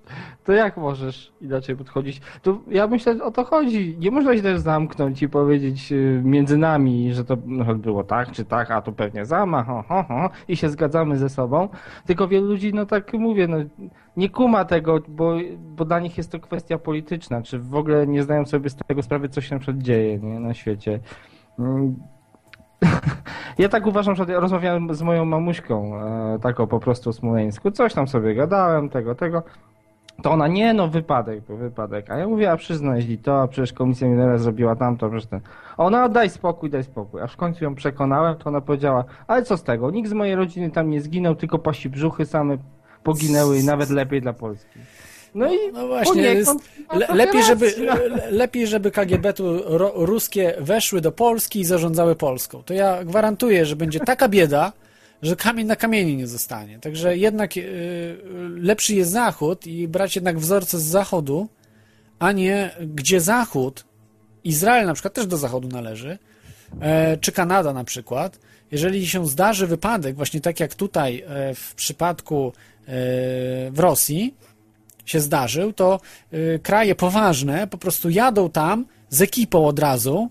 [0.45, 2.21] To jak możesz inaczej podchodzić?
[2.43, 3.97] To ja myślę, o to chodzi.
[3.99, 8.31] Nie można się też zamknąć i powiedzieć y, między nami, że to no, było tak
[8.31, 11.69] czy tak, a to pewnie zamach, ho, ho, ho, i się zgadzamy ze sobą.
[12.07, 13.57] Tylko wielu ludzi, no tak mówię, no
[14.17, 18.23] nie kuma tego, bo, bo dla nich jest to kwestia polityczna, czy w ogóle nie
[18.23, 21.01] zdają sobie z tego sprawy, co się na przykład dzieje nie, na świecie.
[23.59, 26.01] Ja tak uważam, że rozmawiałem z moją mamuśką,
[26.35, 29.43] e, taką po prostu o Smoleńsku, coś tam sobie gadałem, tego, tego.
[30.23, 32.11] To ona, nie no, wypadek, był wypadek.
[32.11, 35.41] A ja mówię, a przyznaj źli to, a przecież komisja minera zrobiła tamto, przecież ten.
[35.77, 37.21] Ona, daj spokój, daj spokój.
[37.21, 40.35] Aż w końcu ją przekonałem, to ona powiedziała, ale co z tego, nikt z mojej
[40.35, 42.57] rodziny tam nie zginął, tylko pasi brzuchy same
[43.03, 44.79] poginęły i nawet lepiej dla Polski.
[45.35, 46.51] No i No właśnie, jest,
[46.89, 47.95] ma le, lepiej, żeby, no.
[48.31, 52.63] lepiej, żeby KGB tu ro, ruskie weszły do Polski i zarządzały Polską.
[52.63, 54.73] To ja gwarantuję, że będzie taka bieda,
[55.23, 56.79] że kamień na kamieniu nie zostanie.
[56.79, 58.19] Także jednak y,
[58.57, 61.49] lepszy jest Zachód i brać jednak wzorce z Zachodu,
[62.19, 63.85] a nie gdzie Zachód,
[64.45, 66.19] Izrael na przykład też do Zachodu należy,
[66.81, 68.39] e, czy Kanada na przykład,
[68.71, 72.93] jeżeli się zdarzy wypadek, właśnie tak jak tutaj e, w przypadku e,
[73.71, 74.35] w Rosji
[75.11, 76.01] się zdarzył, to
[76.33, 80.29] e, kraje poważne po prostu jadą tam z ekipą od razu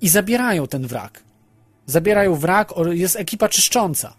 [0.00, 1.22] i zabierają ten wrak.
[1.86, 4.14] Zabierają wrak, jest ekipa czyszcząca.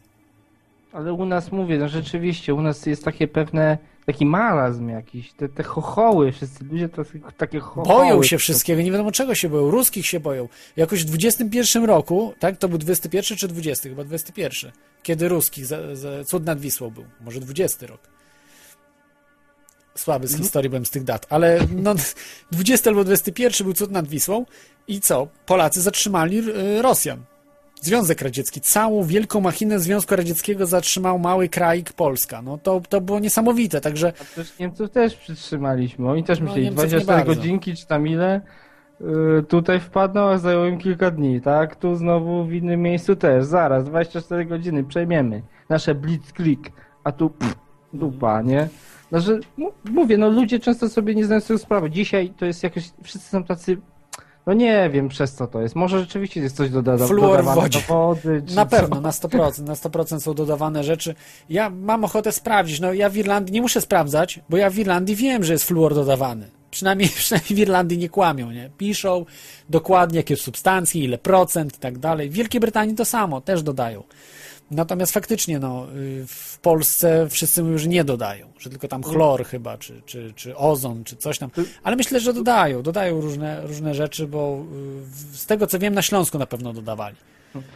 [0.93, 5.49] Ale u nas mówię, no rzeczywiście, u nas jest takie pewne, taki marazm jakiś, te,
[5.49, 7.03] te chochoły, wszyscy ludzie to,
[7.37, 7.87] takie chochoły.
[7.87, 9.71] Boją się wszystkiego, nie wiadomo czego się boją.
[9.71, 10.47] Ruskich się boją.
[10.77, 12.57] Jakoś w 21 roku, tak?
[12.57, 13.89] To był 21 czy 20?
[13.89, 14.71] Chyba 21.
[15.03, 17.05] Kiedy ruskich, za, za, cud nad Wisłą był.
[17.21, 18.18] Może 20 rok.
[19.99, 21.95] Słaby z historii byłem z tych dat, ale no
[22.51, 24.45] 20 albo 21 był cud nad Wisłą
[24.87, 25.27] i co?
[25.45, 27.19] Polacy zatrzymali y, Rosjan.
[27.81, 32.41] Związek Radziecki, całą wielką machinę Związku Radzieckiego zatrzymał mały kraik Polska.
[32.41, 36.65] No to, to było niesamowite, także A przecież Niemców też przytrzymaliśmy, oni też No, myśleli
[36.65, 37.35] nie 24 bardzo.
[37.35, 38.41] godzinki czy tam ile,
[38.99, 41.75] yy, tutaj wpadną, a zajęło im kilka dni, tak?
[41.75, 46.59] Tu znowu w innym miejscu też, zaraz, 24 godziny, przejmiemy nasze blitzkrieg,
[47.03, 47.55] a tu pff,
[47.93, 48.69] dupa, nie?
[49.11, 51.89] Znaczy, mu- mówię, no ludzie często sobie nie zdają sobie sprawy.
[51.91, 53.77] Dzisiaj to jest jakoś, wszyscy są tacy,
[54.47, 55.75] no nie wiem przez co to jest.
[55.75, 57.79] Może rzeczywiście jest coś doda Fluor dodawane wodzie.
[57.87, 58.71] do wody, Na co.
[58.77, 61.15] pewno, na 100%, na 100% są dodawane rzeczy.
[61.49, 65.15] Ja mam ochotę sprawdzić, no ja w Irlandii nie muszę sprawdzać, bo ja w Irlandii
[65.15, 66.49] wiem, że jest fluor dodawany.
[66.71, 68.69] Przynajmniej, przynajmniej w Irlandii nie kłamią, nie?
[68.77, 69.25] Piszą
[69.69, 72.29] dokładnie jakie substancje, ile procent i tak dalej.
[72.29, 74.03] W Wielkiej Brytanii to samo, też dodają.
[74.71, 79.45] Natomiast faktycznie, no, y, w Polsce wszyscy mówią, że nie dodają, że tylko tam chlor
[79.45, 81.49] chyba, czy, czy, czy ozon, czy coś tam.
[81.83, 84.65] Ale myślę, że dodają, dodają różne, różne rzeczy, bo
[85.33, 87.15] y, z tego co wiem, na Śląsku na pewno dodawali.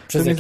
[0.08, 0.36] Przez To mnie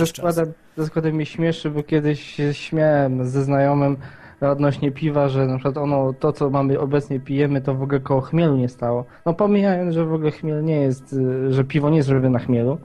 [0.77, 3.97] ze składem mnie śmieszy, bo kiedyś się śmiałem ze znajomym,
[4.41, 8.21] odnośnie piwa, że na przykład ono, to co mamy obecnie pijemy, to w ogóle koło
[8.21, 9.05] chmielu nie stało.
[9.25, 12.39] No pomijając, że w ogóle chmiel nie jest, y, że piwo nie jest robione na
[12.39, 12.77] chmielu,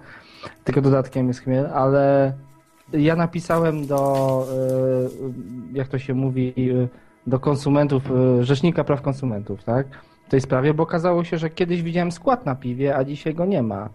[0.65, 2.33] tylko dodatkiem jest chmiel, ale
[2.93, 4.47] ja napisałem do,
[5.73, 6.89] y, jak to się mówi, y,
[7.27, 8.03] do konsumentów,
[8.41, 9.87] y, Rzecznika Praw Konsumentów, tak?
[10.27, 13.45] W tej sprawie, bo okazało się, że kiedyś widziałem skład na piwie, a dzisiaj go
[13.47, 13.89] nie ma.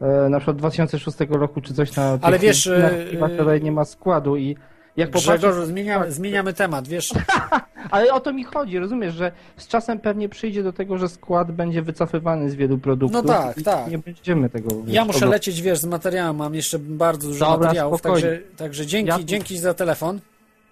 [0.00, 3.84] E, Na przykład 2006 roku czy coś na Ale wiesz, na piwach tutaj nie ma
[3.84, 4.56] składu i
[4.98, 7.12] jak Grzegorz, popatrzysz, zmieniamy, zmieniamy temat, wiesz?
[7.90, 11.52] ale o to mi chodzi, rozumiesz, że z czasem pewnie przyjdzie do tego, że skład
[11.52, 13.22] będzie wycofywany z wielu produktów.
[13.24, 13.90] No tak, i tak.
[13.90, 14.68] Nie będziemy tego.
[14.70, 15.46] Ja wiesz, muszę oglądać.
[15.46, 19.58] lecieć, wiesz, z materiałem, mam jeszcze bardzo dużo Dobra, materiałów, także, także dzięki, Ja- dzięki
[19.58, 20.20] za telefon,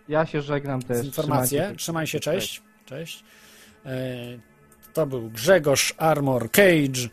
[0.08, 0.98] Ja się żegnam też.
[0.98, 1.58] z informację.
[1.58, 1.78] trzymajcie się.
[1.78, 2.62] Trzymaj się, cześć.
[2.86, 3.24] Cześć.
[3.86, 4.16] E,
[4.92, 7.08] To był Grzegorz Armor Cage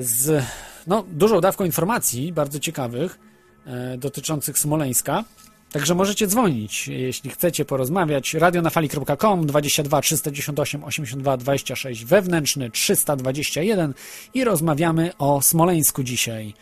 [0.00, 0.44] z
[0.86, 3.18] no, dużą dawką informacji, bardzo ciekawych,
[3.66, 5.24] e, dotyczących Smoleńska.
[5.72, 8.34] Także możecie dzwonić, jeśli chcecie porozmawiać.
[8.34, 13.94] radionafali.com 22 398 82 26 wewnętrzny 321
[14.34, 16.54] i rozmawiamy o Smoleńsku dzisiaj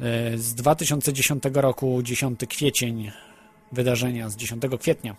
[0.00, 3.12] e, z 2010 roku, 10 kwiecień,
[3.72, 5.16] wydarzenia z 10 kwietnia.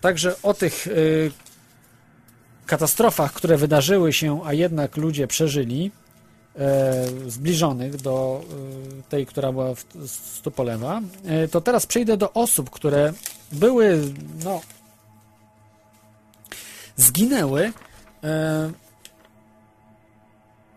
[0.00, 1.30] Także o tych y,
[2.66, 6.01] katastrofach, które wydarzyły się, a jednak ludzie przeżyli, e,
[7.26, 8.44] zbliżonych do
[9.00, 13.12] y, tej, która była w z Tupolewa, e, to teraz przejdę do osób, które
[13.52, 14.02] były,
[14.44, 14.60] no,
[16.96, 17.72] zginęły
[18.24, 18.70] e,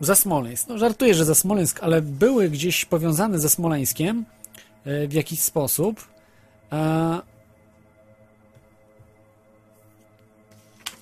[0.00, 0.68] za Smoleńsk.
[0.68, 4.24] No, żartuję, że za Smoleńsk, ale były gdzieś powiązane ze Smoleńskiem
[4.84, 6.08] e, w jakiś sposób.
[6.72, 7.20] E,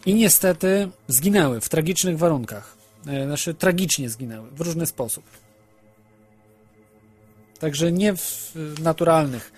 [0.06, 2.83] I niestety zginęły w tragicznych warunkach.
[3.06, 5.24] E, Znaczy, tragicznie zginęły w różny sposób.
[7.58, 9.52] Także nie w naturalnych.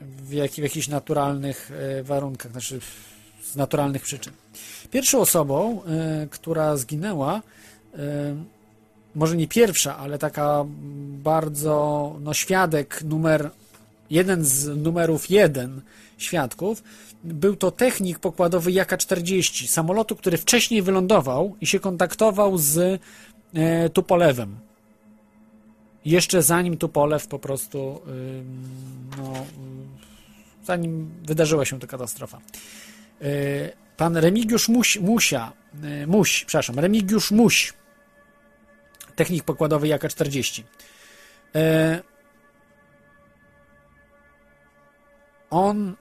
[0.00, 2.80] w, jak, w jakichś naturalnych e, warunkach, znaczy
[3.42, 4.32] z naturalnych przyczyn.
[4.90, 7.42] Pierwszą osobą, e, która zginęła,
[9.14, 10.64] może nie pierwsza, ale taka
[11.22, 13.50] bardzo, no świadek numer
[14.10, 15.80] jeden z numerów jeden
[16.18, 16.82] świadków,
[17.24, 23.00] był to technik pokładowy Jaka-40, samolotu, który wcześniej wylądował i się kontaktował z
[23.54, 24.56] e, Tupolewem.
[26.04, 28.00] Jeszcze zanim Tupolew po prostu,
[29.18, 29.88] no, ym,
[30.64, 32.40] zanim wydarzyła się ta katastrofa.
[33.22, 37.74] E, Pan Remigiusz Muś, Musia, e, Muś, przepraszam, Remigiusz Muś,
[39.16, 40.62] technik pokładowy Jaka-40.
[41.54, 42.02] E,
[45.50, 45.96] on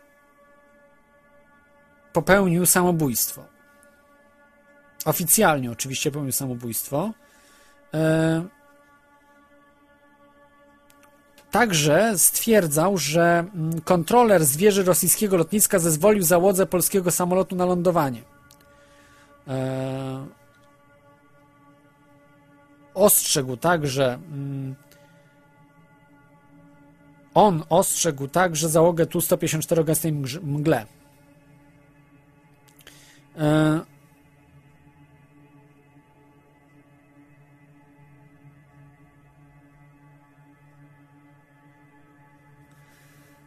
[2.13, 3.45] popełnił samobójstwo.
[5.05, 7.11] Oficjalnie oczywiście popełnił samobójstwo.
[7.93, 8.43] E,
[11.51, 18.21] Także stwierdzał, że mm, kontroler z wieży rosyjskiego lotniska zezwolił załodze polskiego samolotu na lądowanie.
[19.47, 20.25] E,
[22.93, 24.75] Ostrzegł także mm,
[27.33, 30.13] on ostrzegł także załogę Tu-154 gęstej
[30.43, 30.85] mgle.
[33.37, 33.81] E,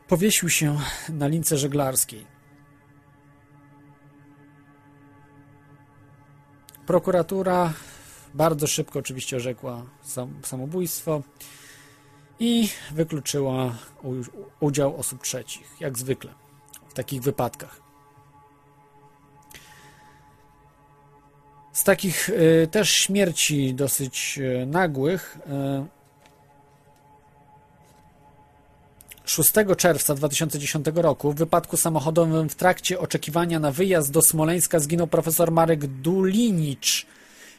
[0.08, 0.78] Powiesił się
[1.08, 2.26] na lince żeglarskiej.
[6.86, 7.72] Prokuratura
[8.34, 11.22] bardzo szybko oczywiście orzekła sam, samobójstwo
[12.38, 13.74] i wykluczyła
[14.60, 16.34] udział osób trzecich, jak zwykle
[16.88, 17.83] w takich wypadkach.
[21.74, 25.94] Z takich y, też śmierci dosyć y, nagłych y,
[29.24, 35.06] 6 czerwca 2010 roku w wypadku samochodowym w trakcie oczekiwania na wyjazd do Smoleńska zginął
[35.06, 37.06] profesor Marek Dulinicz,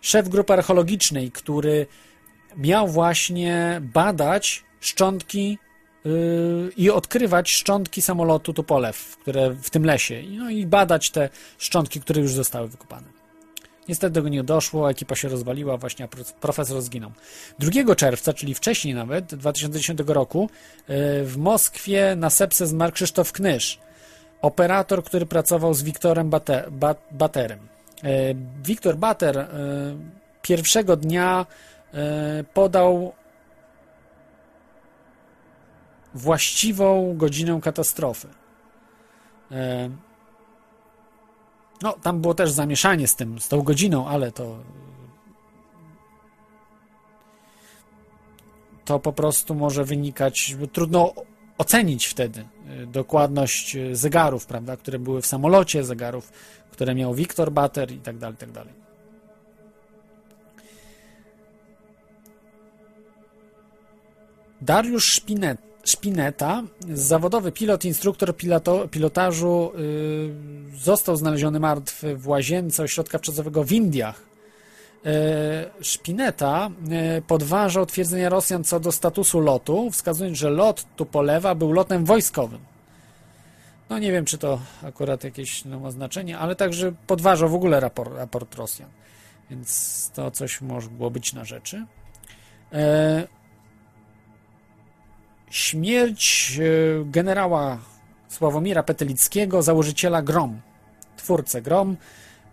[0.01, 1.87] szef grupy archeologicznej, który
[2.57, 5.57] miał właśnie badać szczątki
[6.05, 12.01] yy, i odkrywać szczątki samolotu Tupolew, które w tym lesie, no i badać te szczątki,
[12.01, 13.14] które już zostały wykopane.
[13.89, 17.11] Niestety do nie doszło, ekipa się rozwaliła, właśnie a pro- profesor zginął.
[17.59, 20.49] 2 czerwca, czyli wcześniej nawet, 2010 roku,
[20.87, 20.95] yy,
[21.25, 23.79] w Moskwie na sepsę zmarł Krzysztof Knysz,
[24.41, 27.59] operator, który pracował z Wiktorem Bate, Ba- Baterem.
[28.03, 28.09] Yy,
[28.63, 29.45] Wiktor Bater yy,
[30.41, 31.45] pierwszego dnia
[32.53, 33.13] podał
[36.13, 38.27] właściwą godzinę katastrofy.
[41.85, 44.57] No, tam było też zamieszanie z tym, z tą godziną, ale to
[48.85, 51.13] to po prostu może wynikać, trudno
[51.57, 52.45] ocenić wtedy
[52.83, 56.31] y, dokładność y, zegarów, prawda, które były w samolocie, zegarów,
[56.71, 58.73] które miał Wiktor Bater i tak dalej, tak dalej.
[64.61, 66.63] Dariusz Szpinet, Szpineta,
[66.93, 74.21] zawodowy pilot, instruktor piloto, pilotażu, y, został znaleziony martwy w łazience ośrodka wczasowego w Indiach.
[75.05, 76.69] Y, Szpineta
[77.17, 82.59] y, podważał twierdzenia Rosjan co do statusu lotu, wskazując, że lot Tupolewa był lotem wojskowym.
[83.89, 87.79] No nie wiem, czy to akurat jakieś no, ma znaczenie, ale także podważał w ogóle
[87.79, 88.89] raport, raport Rosjan.
[89.49, 91.85] Więc to coś mogło być na rzeczy.
[95.49, 97.77] Śmierć e, generała
[98.27, 100.61] Sławomira Petelickiego, założyciela GROM,
[101.17, 101.97] twórcę GROM,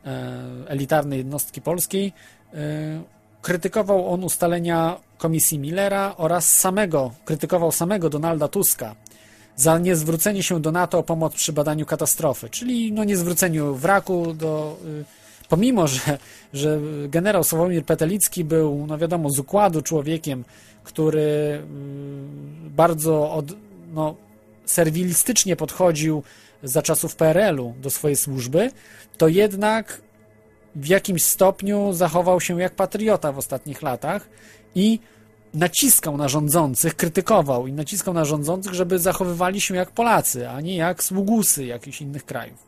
[0.04, 2.12] e, elitarnej jednostki polskiej.
[2.54, 3.02] E,
[3.42, 8.94] Krytykował on ustalenia komisji Millera oraz samego, krytykował samego Donalda Tuska
[9.56, 14.76] za niezwrócenie się do NATO o pomoc przy badaniu katastrofy, czyli no niezwróceniu wraku do...
[15.52, 16.18] Pomimo, że,
[16.52, 20.44] że generał Sławomir Petelicki był, no wiadomo, z układu człowiekiem,
[20.84, 23.46] który mm, bardzo od,
[23.94, 24.14] no,
[24.64, 26.22] serwilistycznie podchodził
[26.62, 28.70] za czasów PRL-u do swojej służby,
[29.18, 30.02] to jednak
[30.74, 34.28] w jakimś stopniu zachował się jak patriota w ostatnich latach
[34.74, 34.98] i
[35.54, 40.76] naciskał na rządzących, krytykował i naciskał na rządzących, żeby zachowywali się jak Polacy, a nie
[40.76, 42.58] jak sługusy jakichś innych krajów.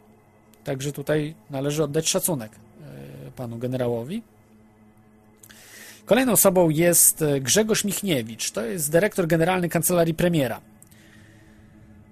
[0.64, 2.63] Także tutaj należy oddać szacunek
[3.34, 4.22] panu generałowi.
[6.04, 10.60] Kolejną osobą jest e, Grzegorz Michniewicz, to jest dyrektor generalny kancelarii premiera.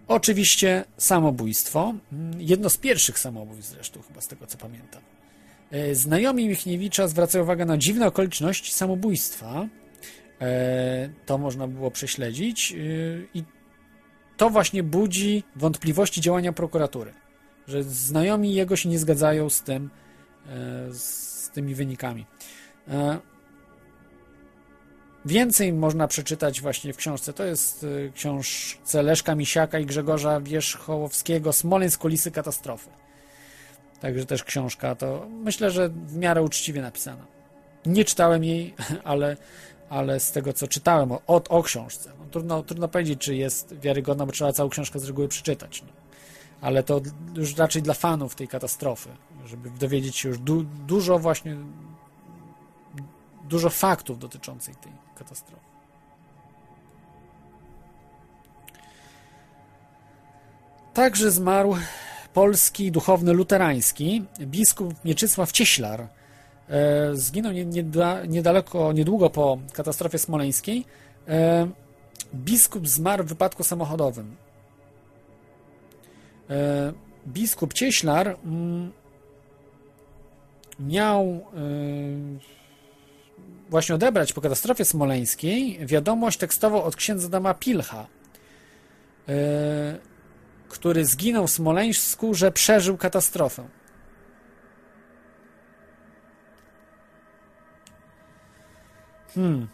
[0.08, 5.02] Oczywiście samobójstwo, Mm, jedno z pierwszych samobójstw zresztą, chyba z tego co pamiętam.
[5.70, 9.68] E, Znajomi Michniewicza zwracają uwagę na dziwne okoliczności samobójstwa.
[10.40, 12.74] E, To można było prześledzić
[13.34, 13.42] i
[14.36, 17.12] to właśnie budzi wątpliwości działania prokuratury,
[17.68, 19.90] że znajomi jego się nie zgadzają z tym,
[20.90, 22.26] z tymi wynikami.
[22.88, 23.18] E,
[25.24, 27.32] Więcej można przeczytać właśnie w książce.
[27.32, 32.90] To jest y, książce Leszka Misiaka i Grzegorza Wierzchołowskiego Smoleńsk kulisy katastrofy.
[34.00, 37.26] Także też książka to myślę, że w miarę uczciwie napisana.
[37.86, 38.74] Nie czytałem jej,
[39.04, 39.36] ale,
[39.90, 42.10] ale z tego co czytałem o, o, o książce.
[42.18, 45.82] No, trudno, trudno powiedzieć, czy jest wiarygodna, bo trzeba całą książkę z reguły przeczytać.
[45.82, 45.88] No.
[46.60, 47.00] Ale to
[47.34, 49.08] już raczej dla fanów tej katastrofy,
[49.44, 51.56] żeby dowiedzieć się już du, dużo właśnie
[53.48, 55.62] dużo faktów dotyczących tej katastrofy.
[60.94, 61.76] Także zmarł
[62.34, 66.08] polski duchowny luterański biskup Mieczysław Cieślar.
[66.68, 70.84] E, Zginął nie- nieda- niedaleko, niedługo po katastrofie smoleńskiej.
[71.28, 71.68] E,
[72.34, 74.36] Biskup zmarł w wypadku samochodowym.
[76.50, 76.92] E,
[77.26, 78.92] Biskup Cieślar mm,
[80.80, 81.40] miał e,
[83.70, 88.06] właśnie odebrać po katastrofie smoleńskiej wiadomość tekstową od księdza Adama Pilcha,
[89.28, 89.98] e,
[90.68, 93.68] który zginął w Smoleńsku, że przeżył katastrofę.
[99.34, 99.68] Hmm.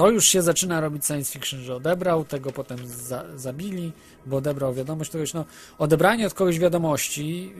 [0.00, 3.92] To już się zaczyna robić science fiction, że odebrał, tego potem za, zabili,
[4.26, 5.34] bo odebrał wiadomość kogoś.
[5.34, 5.44] No,
[5.78, 7.52] odebranie od kogoś wiadomości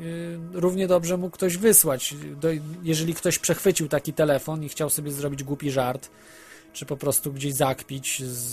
[0.52, 2.14] yy, równie dobrze mógł ktoś wysłać.
[2.40, 2.48] Do,
[2.82, 6.10] jeżeli ktoś przechwycił taki telefon i chciał sobie zrobić głupi żart,
[6.72, 8.52] czy po prostu gdzieś zakpić z,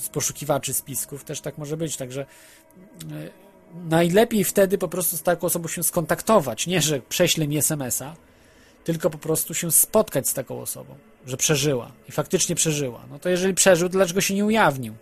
[0.00, 1.96] z poszukiwaczy spisków, też tak może być.
[1.96, 2.26] Także
[3.10, 3.30] yy,
[3.88, 6.66] najlepiej wtedy po prostu z taką osobą się skontaktować.
[6.66, 8.16] Nie, że prześlę mi SMS-a,
[8.84, 10.94] tylko po prostu się spotkać z taką osobą,
[11.26, 13.00] że przeżyła i faktycznie przeżyła.
[13.10, 14.94] No to jeżeli przeżył, to dlaczego się nie ujawnił?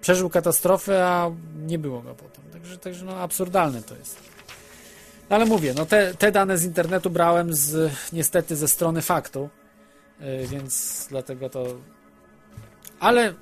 [0.00, 2.44] Przeżył katastrofę, a nie było go potem.
[2.52, 4.16] Także, także no absurdalne to jest.
[5.30, 9.48] No ale mówię, no te, te dane z internetu brałem z, niestety ze strony faktu,
[10.20, 11.66] yy, więc dlatego to...
[13.00, 13.34] Ale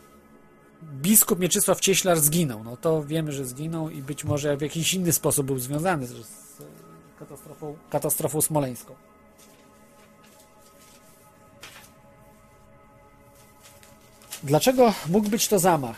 [0.82, 2.64] biskup Mieczysław Cieślar zginął.
[2.64, 6.10] No to wiemy, że zginął i być może w jakiś inny sposób był związany z,
[6.10, 6.62] z
[7.18, 8.94] katastrofą, katastrofą smoleńską.
[14.44, 15.96] Dlaczego mógł być to zamach?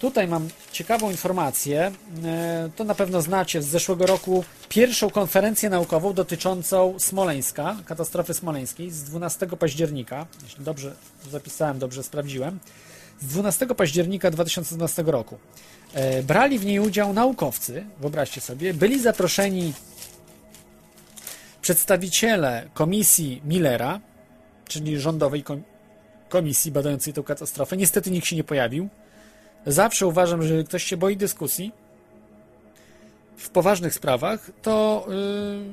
[0.00, 1.92] Tutaj mam ciekawą informację.
[2.24, 8.90] E, To na pewno znacie z zeszłego roku pierwszą konferencję naukową dotyczącą Smoleńska, katastrofy smoleńskiej
[8.90, 10.26] z 12 października.
[10.42, 10.94] Jeśli dobrze
[11.30, 12.58] zapisałem, dobrze sprawdziłem.
[13.20, 15.38] Z 12 października 2012 roku.
[15.94, 19.72] E, Brali w niej udział naukowcy, wyobraźcie sobie, byli zaproszeni
[21.62, 24.00] Przedstawiciele komisji Millera,
[24.68, 25.62] czyli rządowej kom-
[26.28, 28.88] komisji badającej tę katastrofę, niestety nikt się nie pojawił.
[29.66, 31.72] Zawsze uważam, że ktoś się boi dyskusji
[33.36, 35.64] w poważnych sprawach, to yy,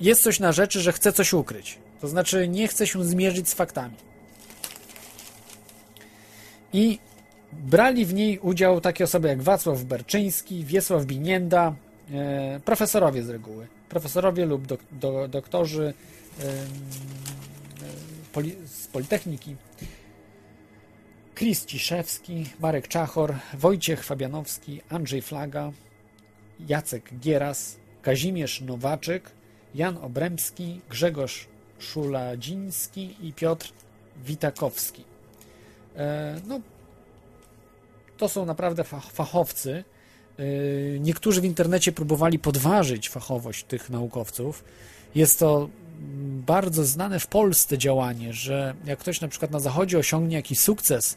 [0.00, 1.78] jest coś na rzeczy, że chce coś ukryć.
[2.00, 3.94] To znaczy nie chce się zmierzyć z faktami.
[6.72, 6.98] I
[7.52, 11.74] brali w niej udział takie osoby jak Wacław Berczyński, Wiesław Binienda,
[12.12, 13.66] e, profesorowie z reguły.
[13.88, 15.94] Profesorowie lub do, doktorzy
[18.36, 19.56] poli, z Politechniki.
[21.34, 25.72] Chris Ciszewski, Marek Czachor, Wojciech Fabianowski, Andrzej Flaga,
[26.68, 29.30] Jacek Gieras, Kazimierz Nowaczyk,
[29.74, 31.46] Jan Obremski, Grzegorz
[31.78, 33.72] Szuladziński i Piotr
[34.24, 35.04] Witakowski.
[35.96, 36.60] E, no,
[38.16, 39.84] to są naprawdę fach- fachowcy.
[40.38, 40.42] E,
[40.98, 44.64] Niektórzy w internecie próbowali podważyć fachowość tych naukowców.
[45.14, 45.68] Jest to
[46.46, 51.16] bardzo znane w Polsce działanie, że jak ktoś na przykład na zachodzie osiągnie jakiś sukces,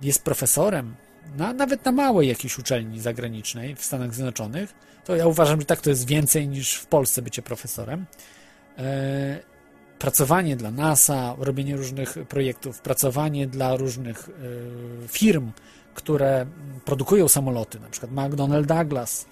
[0.00, 0.94] jest profesorem,
[1.36, 4.74] na, nawet na małej jakiejś uczelni zagranicznej w Stanach Zjednoczonych,
[5.04, 8.06] to ja uważam, że tak to jest więcej niż w Polsce bycie profesorem.
[8.78, 9.38] E,
[9.98, 14.32] pracowanie dla NASA, robienie różnych projektów, pracowanie dla różnych e,
[15.08, 15.52] firm,
[15.94, 16.46] które
[16.84, 19.26] produkują samoloty, na przykład McDonnell Douglas,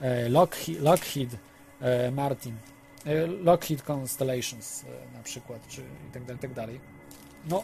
[0.00, 1.30] e, Lockheed, Lockheed
[2.12, 2.54] Martin,
[3.42, 6.80] Lockheed Constellations e, na przykład, czy i tak dalej, i tak dalej.
[7.48, 7.62] No,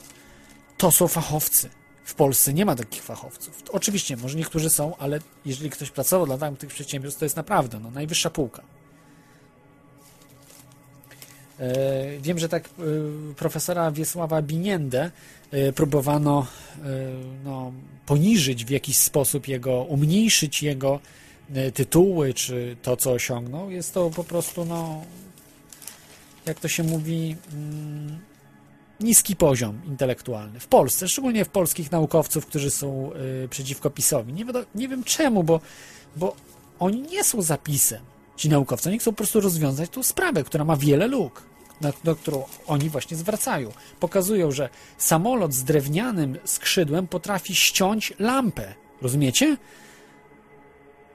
[0.76, 1.70] to są fachowcy.
[2.04, 3.62] W Polsce nie ma takich fachowców.
[3.72, 7.90] Oczywiście, może niektórzy są, ale jeżeli ktoś pracował dla tamtych przedsiębiorstw, to jest naprawdę no,
[7.90, 8.62] najwyższa półka.
[11.58, 12.70] E, Wiem, że tak e,
[13.34, 15.10] profesora Wiesława Biniendę
[15.50, 16.46] e, próbowano
[16.78, 16.82] e,
[17.44, 17.72] no,
[18.06, 21.00] poniżyć w jakiś sposób jego, umniejszyć jego
[21.54, 23.70] e, tytuły, czy to, co osiągnął.
[23.70, 25.04] Jest to po prostu, no,
[26.46, 28.18] jak to się mówi, mm,
[29.00, 30.60] niski poziom intelektualny.
[30.60, 33.10] W Polsce, szczególnie w polskich naukowców, którzy są
[33.44, 34.32] y, przeciwko PiSowi.
[34.32, 34.44] Nie,
[34.74, 35.60] nie wiem czemu, bo,
[36.16, 36.36] bo
[36.78, 38.00] oni nie są zapisem,
[38.36, 38.88] ci naukowcy.
[38.88, 41.42] Oni chcą po prostu rozwiązać tą sprawę, która ma wiele luk,
[41.80, 43.72] na, na którą oni właśnie zwracają.
[44.00, 48.74] Pokazują, że samolot z drewnianym skrzydłem potrafi ściąć lampę.
[49.02, 49.56] Rozumiecie?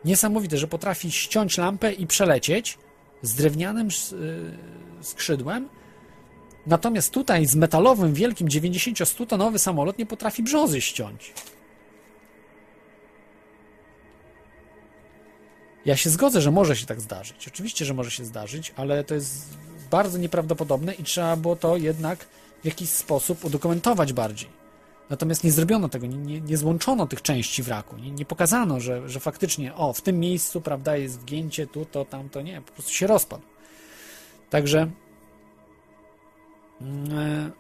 [0.06, 2.78] Niesamowite, że potrafi ściąć lampę i przelecieć
[3.22, 5.70] z drewnianym y, skrzydłem,
[6.68, 11.34] Natomiast tutaj z metalowym, wielkim 90-100-tonowy samolot nie potrafi brzozy ściąć.
[15.86, 17.48] Ja się zgodzę, że może się tak zdarzyć.
[17.48, 19.58] Oczywiście, że może się zdarzyć, ale to jest
[19.92, 22.26] bardzo nieprawdopodobne i trzeba było to jednak
[22.62, 24.57] w jakiś sposób udokumentować bardziej.
[25.10, 29.10] Natomiast nie zrobiono tego, nie, nie, nie złączono tych części wraku, nie, nie pokazano, że,
[29.10, 32.72] że faktycznie, o, w tym miejscu, prawda, jest wgięcie, tu, to, tam, to nie, po
[32.72, 33.44] prostu się rozpadł.
[34.50, 34.92] Także
[36.82, 37.52] E,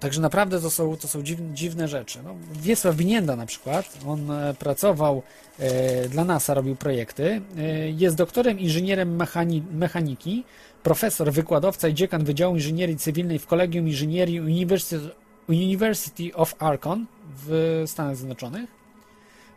[0.00, 2.18] Także naprawdę to są, to są dziwne, dziwne rzeczy.
[2.24, 5.22] No, Wiesław Binienda na przykład, on e, pracował
[5.58, 7.40] e, dla NASA, robił projekty.
[7.58, 10.44] E, jest doktorem inżynierem mechani, mechaniki,
[10.84, 14.40] profesor, wykładowca i dziekan Wydziału Inżynierii Cywilnej w Kolegium Inżynierii
[15.48, 17.06] University, of Arcon
[17.46, 18.70] w Stanach Zjednoczonych.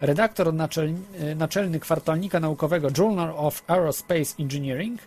[0.02, 5.00] Redaktor naczel, e, naczelny kwartalnika naukowego Journal of Aerospace Engineering,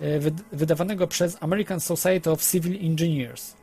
[0.00, 3.54] e, wyd- wydawanego przez American Society of Civil Engineers.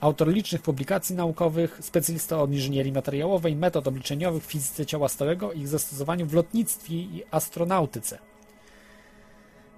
[0.00, 5.60] Autor licznych publikacji naukowych, specjalista od inżynierii materiałowej, metod obliczeniowych w fizyce ciała stałego i
[5.60, 8.18] ich zastosowaniu w lotnictwie i astronautyce.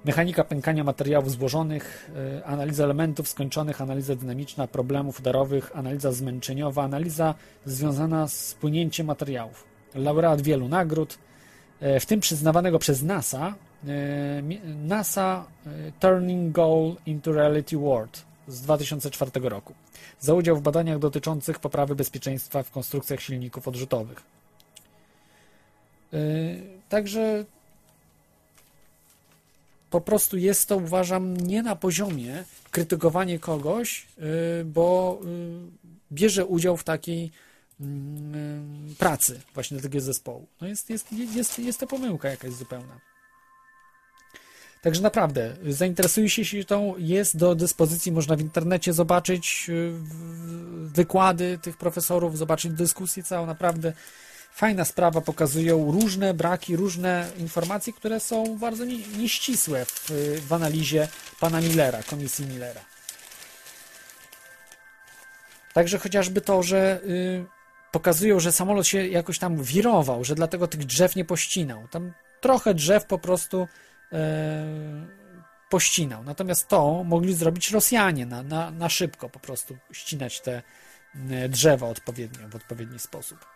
[0.04, 7.34] Mechanika pękania materiałów złożonych, e, analiza elementów skończonych, analiza dynamiczna problemów udarowych, analiza zmęczeniowa, analiza
[7.64, 9.64] związana z płynięciem materiałów.
[9.94, 11.18] Laureat wielu nagród,
[11.80, 13.54] e, w tym przyznawanego przez NASA
[13.86, 14.42] e,
[14.84, 15.44] NASA
[16.00, 19.74] Turning Goal into Reality World z 2004 roku
[20.20, 24.22] za udział w badaniach dotyczących poprawy bezpieczeństwa w konstrukcjach silników odrzutowych.
[26.88, 27.44] Także
[29.92, 34.24] po prostu jest to, uważam, nie na poziomie krytykowanie kogoś, yy,
[34.64, 35.28] bo yy,
[36.12, 37.30] bierze udział w takiej
[37.80, 40.46] mm, yy, pracy właśnie takiego zespołu.
[40.60, 43.00] No jest, jest, jest, jest to pomyłka jakaś zupełna.
[44.82, 49.70] Także naprawdę, zainteresujcie się tą, jest do dyspozycji, można w internecie zobaczyć
[50.94, 53.92] wykłady tych profesorów, zobaczyć dyskusję całą, naprawdę
[54.52, 60.10] fajna sprawa, pokazują różne braki, różne informacje, które są bardzo nie, nieścisłe w,
[60.48, 61.08] w analizie
[61.40, 62.80] pana Millera, komisji Millera.
[65.72, 67.44] Także chociażby to, że y,
[67.92, 71.88] pokazują, że samolot się jakoś tam wirował, że dlatego tych drzew nie pościnał.
[71.88, 73.68] Tam trochę drzew po prostu
[74.12, 74.66] e,
[75.70, 76.24] pościnał.
[76.24, 80.62] Natomiast to mogli zrobić Rosjanie na, na, na szybko, po prostu ścinać te
[81.30, 83.51] e, drzewa odpowiednio, w odpowiedni sposób.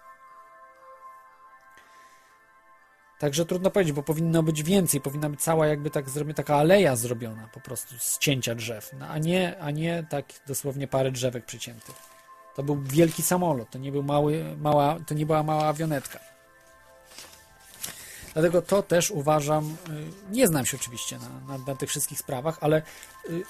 [3.18, 6.96] Także trudno powiedzieć, bo powinno być więcej, powinna być cała jakby tak zrobiona taka aleja
[6.96, 11.44] zrobiona po prostu z cięcia drzew, no, a, nie, a nie tak dosłownie parę drzewek
[11.44, 11.94] przyciętych.
[12.56, 16.18] To był wielki samolot, to nie, był mały, mała, to nie była mała awionetka.
[18.32, 19.76] Dlatego to też uważam,
[20.30, 22.82] y, nie znam się oczywiście na, na, na tych wszystkich sprawach, ale
[23.30, 23.42] y,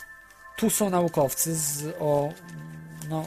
[0.56, 2.32] tu są naukowcy z, o,
[3.08, 3.26] no,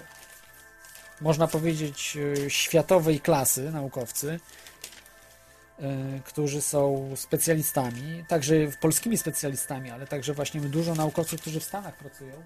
[1.21, 4.39] można powiedzieć, y, światowej klasy naukowcy,
[6.25, 12.43] którzy są specjalistami, także polskimi specjalistami, ale także właśnie dużo naukowców, którzy w Stanach pracują,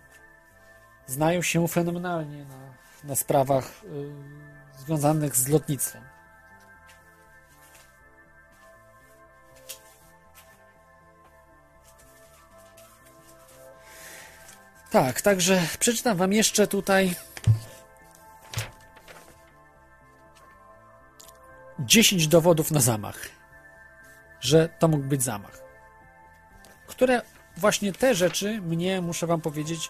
[1.08, 2.74] znają się fenomenalnie na,
[3.04, 6.04] na sprawach y, związanych z lotnictwem.
[14.92, 17.16] Tak, także przeczytam wam jeszcze tutaj
[21.80, 23.30] 10 dowodów na zamach,
[24.40, 25.64] że to mógł być zamach.
[26.88, 27.22] Które
[27.58, 29.90] właśnie te rzeczy mnie, muszę wam powiedzieć,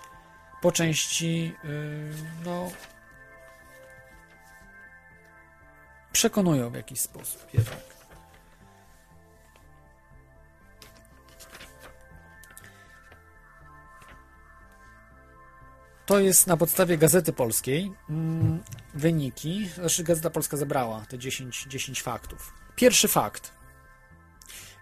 [0.61, 2.13] po części yy,
[2.45, 2.71] no
[6.11, 7.93] przekonują w jakiś sposób jednak.
[16.05, 19.69] To jest na podstawie Gazety Polskiej mm, wyniki.
[19.75, 22.53] Znaczy Gazeta Polska zebrała te 10, 10 faktów.
[22.75, 23.53] Pierwszy fakt.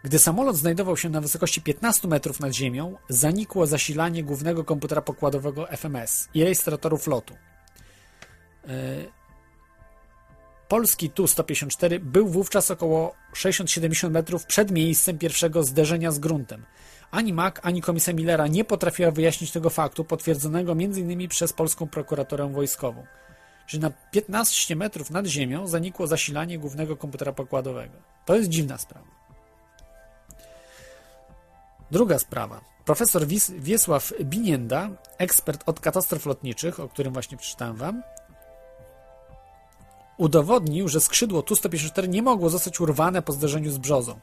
[0.03, 5.67] Gdy samolot znajdował się na wysokości 15 metrów nad ziemią, zanikło zasilanie głównego komputera pokładowego
[5.67, 7.35] FMS i rejestratorów lotu.
[8.67, 8.71] Yy,
[10.67, 16.65] Polski Tu-154 był wówczas około 60-70 metrów przed miejscem pierwszego zderzenia z gruntem.
[17.11, 21.27] Ani Mac, ani komisja Millera nie potrafiła wyjaśnić tego faktu, potwierdzonego m.in.
[21.27, 23.05] przez polską prokuraturę wojskową.
[23.67, 27.93] Czyli na 15 metrów nad ziemią zanikło zasilanie głównego komputera pokładowego.
[28.25, 29.07] To jest dziwna sprawa.
[31.91, 32.61] Druga sprawa.
[32.85, 38.03] Profesor Wis- Wiesław Binienda, ekspert od katastrof lotniczych, o którym właśnie przeczytałem wam,
[40.17, 44.19] udowodnił, że skrzydło Tu-154 nie mogło zostać urwane po zderzeniu z brzozą.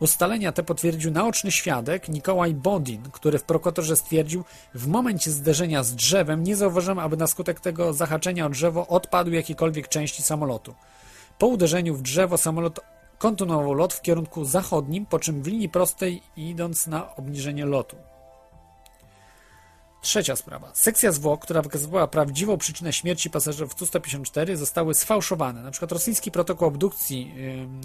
[0.00, 4.44] Ustalenia te potwierdził naoczny świadek Nikołaj Bodin, który w prokuraturze stwierdził,
[4.74, 9.34] w momencie zderzenia z drzewem nie zauważyłem, aby na skutek tego zahaczenia o drzewo odpadły
[9.34, 10.74] jakiekolwiek części samolotu.
[11.38, 12.80] Po uderzeniu w drzewo samolot
[13.18, 17.96] kontynuował lot w kierunku zachodnim, po czym w linii prostej idąc na obniżenie lotu.
[20.02, 20.70] Trzecia sprawa.
[20.74, 25.62] Sekcja zwłok, która wykazywała prawdziwą przyczynę śmierci pasażerów Tu-154 zostały sfałszowane.
[25.62, 27.34] Na przykład rosyjski protokół abdukcji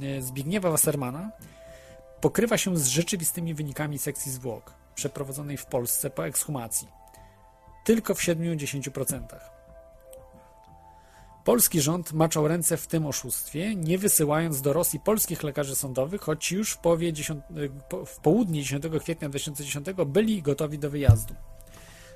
[0.01, 1.31] yy, Zbigniewa Wassermana
[2.21, 6.87] pokrywa się z rzeczywistymi wynikami sekcji zwłok przeprowadzonej w Polsce po ekshumacji.
[7.85, 9.23] Tylko w 7-10%.
[11.43, 16.51] Polski rząd maczał ręce w tym oszustwie, nie wysyłając do Rosji polskich lekarzy sądowych, choć
[16.51, 17.43] już w, połowie 10,
[17.89, 21.35] po- w południe 10 kwietnia 2010 byli gotowi do wyjazdu.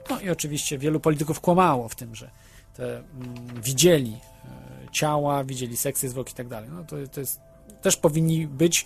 [0.09, 2.29] No i oczywiście wielu polityków kłamało w tym, że
[2.73, 6.69] te, mm, widzieli e, ciała, widzieli sekcje zwłok i tak dalej.
[6.73, 7.41] No to, to jest,
[7.81, 8.85] też powinni być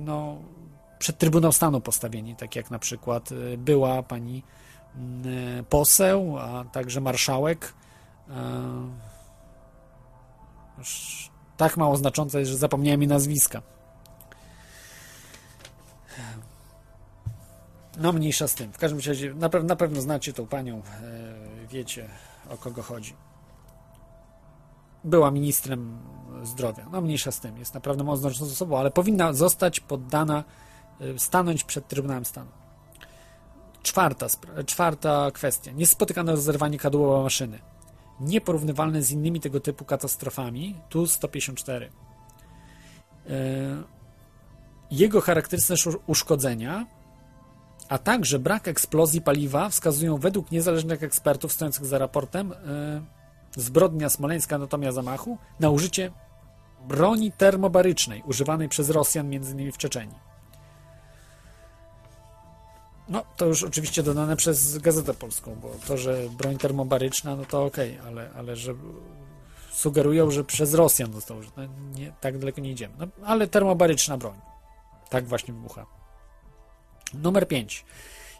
[0.00, 0.36] no,
[0.98, 4.42] przed Trybunał Stanu postawieni, tak jak na przykład y, była pani
[5.60, 7.74] y, poseł, a także marszałek.
[8.28, 8.32] y,
[11.56, 13.62] tak mało znacząca jest, że zapomniałem jej nazwiska.
[17.96, 18.72] No mniejsza z tym.
[18.72, 20.82] W każdym razie na, pew- na pewno znacie tą panią,
[21.68, 22.08] wiecie
[22.50, 23.14] o kogo chodzi.
[25.04, 25.98] Była ministrem
[26.44, 26.86] zdrowia.
[26.92, 27.58] No mniejsza z tym.
[27.58, 30.44] Jest naprawdę mało znaczącą osobą, ale powinna zostać poddana,
[31.00, 32.50] e, stanąć przed Trybunałem Stanu.
[33.82, 34.26] Czwarta,
[34.66, 35.72] czwarta kwestia.
[35.72, 37.58] Niespotykane rozerwanie kadłuba maszyny.
[38.20, 40.74] Nieporównywalne z innymi tego typu katastrofami.
[40.88, 41.90] Tu 154.
[43.26, 43.30] E,
[44.90, 46.86] Jego charakterystyczne usz- uszkodzenia
[47.88, 54.56] a także brak eksplozji paliwa wskazują według niezależnych ekspertów stojących za raportem yy, Zbrodnia Smoleńska
[54.56, 56.10] Anatomia Zamachu na użycie
[56.88, 59.72] broni termobarycznej używanej przez Rosjan m.in.
[59.72, 60.14] w Czeczeni.
[63.08, 67.64] No, to już oczywiście dodane przez Gazetę Polską, bo to, że broń termobaryczna, no to
[67.64, 68.74] okej, ale, ale że
[69.72, 71.68] sugerują, że przez Rosjan zostało użyte.
[71.68, 72.94] No, nie, tak daleko nie idziemy.
[72.98, 74.36] No, ale termobaryczna broń.
[75.10, 75.86] Tak właśnie wybucha.
[77.14, 77.84] Numer 5.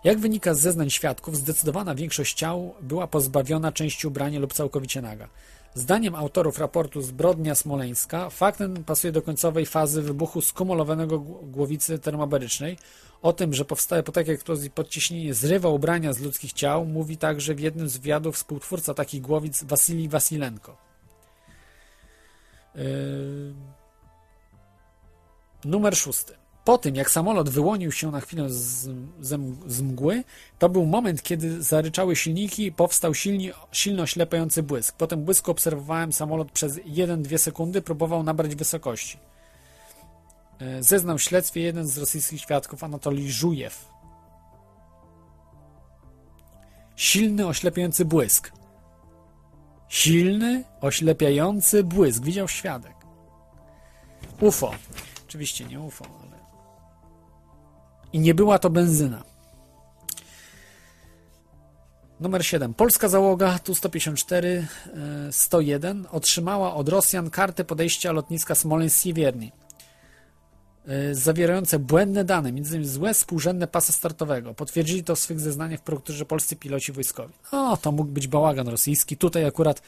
[0.05, 5.29] Jak wynika z zeznań świadków, zdecydowana większość ciał była pozbawiona części ubrania lub całkowicie naga.
[5.75, 11.99] Zdaniem autorów raportu Zbrodnia Smoleńska, fakt ten pasuje do końcowej fazy wybuchu skumulowanego gł- głowicy
[11.99, 12.79] termobarycznej.
[13.23, 17.55] O tym, że powstałe po takiej eksplozji podciśnienie zrywa ubrania z ludzkich ciał, mówi także
[17.55, 20.77] w jednym z wywiadów współtwórca takich głowic Wasilij Wasilenko.
[22.75, 23.55] Yy...
[25.65, 26.44] Numer szósty.
[26.65, 28.89] Po tym, jak samolot wyłonił się na chwilę z,
[29.67, 30.25] z, mgły,
[30.59, 34.97] to był moment, kiedy zaryczały silniki i powstał silni, silno oślepiający błysk.
[34.97, 39.19] Po tym błysku obserwowałem samolot przez 1-2 sekundy, próbował nabrać wysokości.
[40.59, 43.89] E, Zeznał w śledztwie jeden z rosyjskich świadków, Anatolij Żujew.
[46.97, 48.53] Silny, oślepiający błysk.
[49.89, 52.25] Silny, oślepiający błysk.
[52.25, 52.95] Widział świadek.
[54.41, 54.75] UFO.
[55.29, 56.24] Oczywiście nie UFO.
[58.15, 59.25] I nie była to benzyna.
[62.21, 62.75] Numer 7.
[62.75, 64.65] Polska załoga Tu-154 e,
[65.33, 69.53] 101 otrzymała od Rosjan kartę podejścia lotniska Smoleńsk-Siewierni
[70.87, 72.85] e, zawierające błędne dane, m.in.
[72.85, 74.55] złe współrzędne pasa startowego.
[74.55, 77.35] Potwierdzili to w swych zeznaniach w prokuraturze polscy piloci wojskowi.
[77.53, 79.17] No, to mógł być bałagan rosyjski.
[79.17, 79.83] Tutaj akurat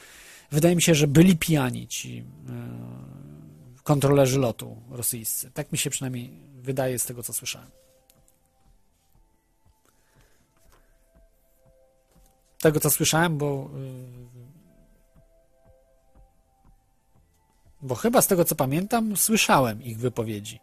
[0.51, 5.51] wydaje mi się, że byli pijani ci e, kontrolerzy lotu rosyjscy.
[5.51, 7.86] Tak mi się przynajmniej wydaje z tego, co słyszałem.
[12.61, 13.71] Tego, co słyszałem, bo.
[14.23, 14.27] y,
[17.83, 20.61] Bo chyba z tego, co pamiętam, słyszałem ich wypowiedzi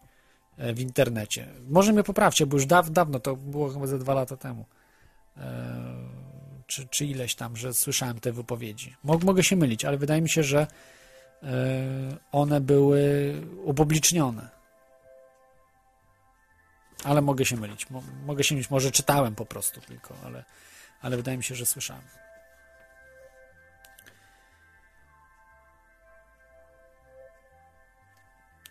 [0.57, 1.47] e, w internecie.
[1.69, 4.65] Może mnie poprawcie, bo już daw, dawno, to było chyba ze dwa lata temu.
[5.37, 5.93] E,
[6.67, 8.95] Czy, czy ileś tam, że słyszałem te wypowiedzi.
[9.03, 10.67] Mog, mogę się mylić, ale wydaje mi się, że
[11.43, 11.47] e,
[12.31, 13.01] one były
[13.63, 14.49] upublicznione.
[17.03, 17.89] Ale mogę się mylić.
[17.89, 18.69] Mo, mogę się mylić.
[18.69, 20.43] Może czytałem po prostu tylko, ale,
[21.03, 22.03] ale wydaje mi się, że słyszałem.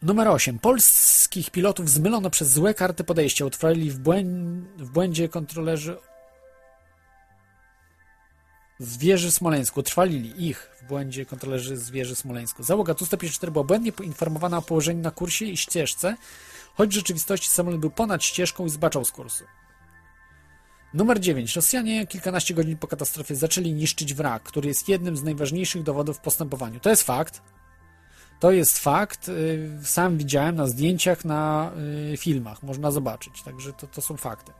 [0.02, 0.58] Numer 8.
[0.58, 3.44] Polskich pilotów zmylono przez złe karty podejścia.
[3.44, 3.98] Utrwalili w,
[4.76, 5.98] w błędzie kontrolerzy
[8.78, 9.80] z wieży Smoleńsku.
[9.80, 12.62] Utrwalili ich w błędzie kontrolerzy z wieży Smoleńsku.
[12.62, 16.16] Załoga Tu-154 była błędnie poinformowana o położeniu na kursie i ścieżce,
[16.74, 19.44] choć w rzeczywistości samolot był ponad ścieżką i zbaczał z kursu.
[20.94, 21.56] Numer 9.
[21.56, 26.20] Rosjanie kilkanaście godzin po katastrofie zaczęli niszczyć wrak, który jest jednym z najważniejszych dowodów w
[26.20, 26.80] postępowaniu.
[26.80, 27.42] To jest fakt.
[28.40, 29.28] To jest fakt.
[29.28, 31.72] y, Sam widziałem na zdjęciach, na
[32.12, 32.62] y, filmach.
[32.62, 33.42] Można zobaczyć.
[33.42, 34.52] Także to, to są fakty.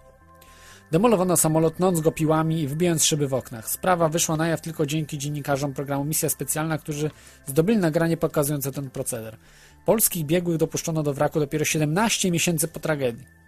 [0.92, 3.70] Demolowano samolot, nąc go piłami i wybijając szyby w oknach.
[3.70, 7.10] Sprawa wyszła na jaw tylko dzięki dziennikarzom programu Misja Specjalna, którzy
[7.46, 9.36] zdobyli nagranie pokazujące ten proceder.
[9.84, 13.41] Polskich biegłych dopuszczono do wraku dopiero 17 miesięcy po tragedii.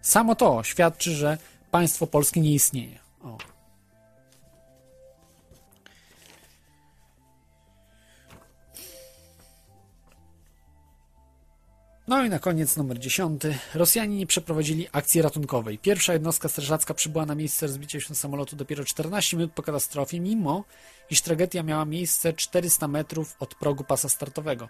[0.00, 1.38] Samo to świadczy, że
[1.70, 2.98] państwo polskie nie istnieje.
[3.22, 3.38] O.
[12.08, 13.42] No i na koniec numer 10.
[13.74, 15.78] Rosjanie nie przeprowadzili akcji ratunkowej.
[15.78, 20.64] Pierwsza jednostka strażacka przybyła na miejsce rozbicia się samolotu dopiero 14 minut po katastrofie, mimo
[21.10, 24.68] iż tragedia miała miejsce 400 metrów od progu pasa startowego.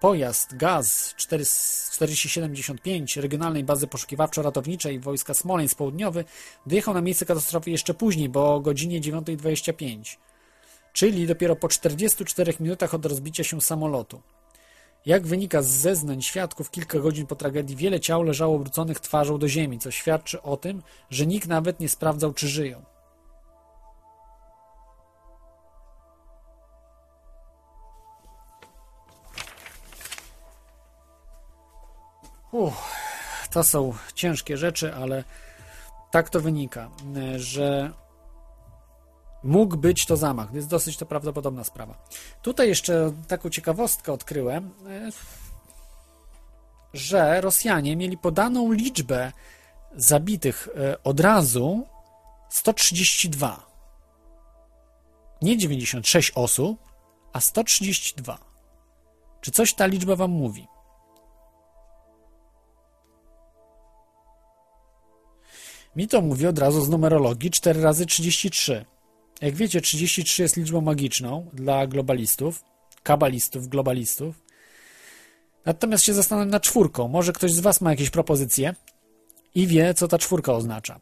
[0.00, 6.24] Pojazd GAZ 4075 Regionalnej Bazy Poszukiwawczo-Ratowniczej Wojska Smoleńsk Południowy
[6.66, 10.16] dojechał na miejsce katastrofy jeszcze później, bo o godzinie 9.25,
[10.92, 14.22] czyli dopiero po 44 minutach od rozbicia się samolotu.
[15.06, 19.48] Jak wynika z zeznań świadków, kilka godzin po tragedii wiele ciał leżało obróconych twarzą do
[19.48, 22.82] ziemi, co świadczy o tym, że nikt nawet nie sprawdzał, czy żyją.
[32.52, 32.74] Uff,
[33.50, 35.24] to są ciężkie rzeczy, ale
[36.10, 36.90] tak to wynika,
[37.36, 37.92] że
[39.42, 40.54] mógł być to zamach.
[40.54, 42.04] Jest dosyć to prawdopodobna sprawa.
[42.42, 45.10] Tutaj jeszcze taką ciekawostkę odkryłem, e,
[46.92, 49.32] że Rosjanie mieli podaną liczbę
[49.96, 51.86] zabitych e, od razu
[52.48, 53.70] 132.
[55.42, 56.78] Nie 96 osób,
[57.32, 58.38] a 132.
[59.40, 60.66] Czy coś ta liczba wam mówi?
[66.00, 68.84] Mi to mówi od razu z numerologii 4 razy 33.
[69.40, 72.64] Jak wiecie, 33 jest liczbą magiczną dla globalistów,
[73.02, 74.42] kabalistów, globalistów.
[75.64, 77.08] Natomiast się zastanawiam nad czwórką.
[77.08, 78.74] Może ktoś z Was ma jakieś propozycje
[79.54, 81.00] i wie, co ta czwórka oznacza.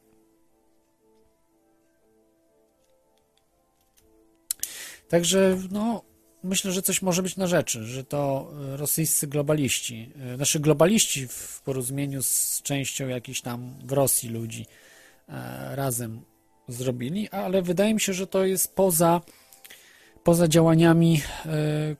[5.09, 6.03] Także, no,
[6.43, 11.29] myślę, że coś może być na rzeczy, że to e, rosyjscy globaliści, e, znaczy globaliści
[11.29, 14.67] w porozumieniu z częścią jakichś tam w Rosji ludzi
[15.75, 16.21] razem
[16.69, 19.21] zrobili, ale wydaje mi się, że to jest poza,
[20.25, 21.51] poza działaniami e,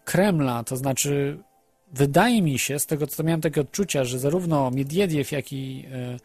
[0.05, 1.39] Kremla, to znaczy
[1.93, 6.17] wydaje mi się, z tego co miałem takie odczucia, że zarówno Miedwiediew, jak i e,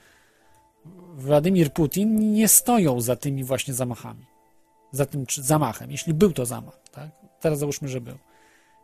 [1.15, 4.25] Władimir Putin nie stoją za tymi właśnie zamachami.
[4.91, 7.09] Za tym zamachem, jeśli był to zamach, tak?
[7.39, 8.17] Teraz załóżmy, że był.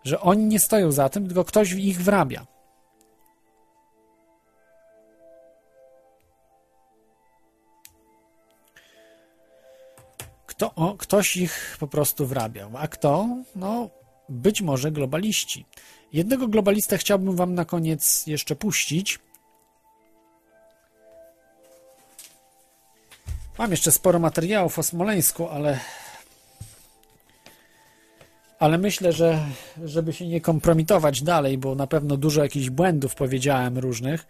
[0.03, 2.45] Że oni nie stoją za tym, tylko ktoś ich wrabia.
[10.59, 12.71] Kto, o, ktoś ich po prostu wrabiał.
[12.77, 13.27] A kto?
[13.55, 13.89] No,
[14.29, 15.65] być może globaliści.
[16.13, 19.19] Jednego globalistę chciałbym Wam na koniec jeszcze puścić.
[23.57, 25.79] Mam jeszcze sporo materiałów o Smoleńsku, ale.
[28.59, 29.39] Ale myślę, że
[29.83, 34.27] żeby się nie kompromitować dalej, bo na pewno dużo jakichś błędów powiedziałem różnych,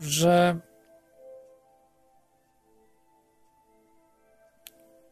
[0.00, 0.60] że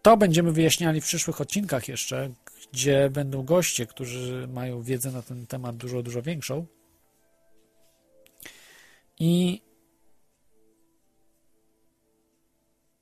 [0.03, 2.31] to będziemy wyjaśniali w przyszłych odcinkach jeszcze,
[2.73, 6.67] gdzie będą goście, którzy mają wiedzę na ten temat dużo, dużo większą.
[9.19, 9.63] I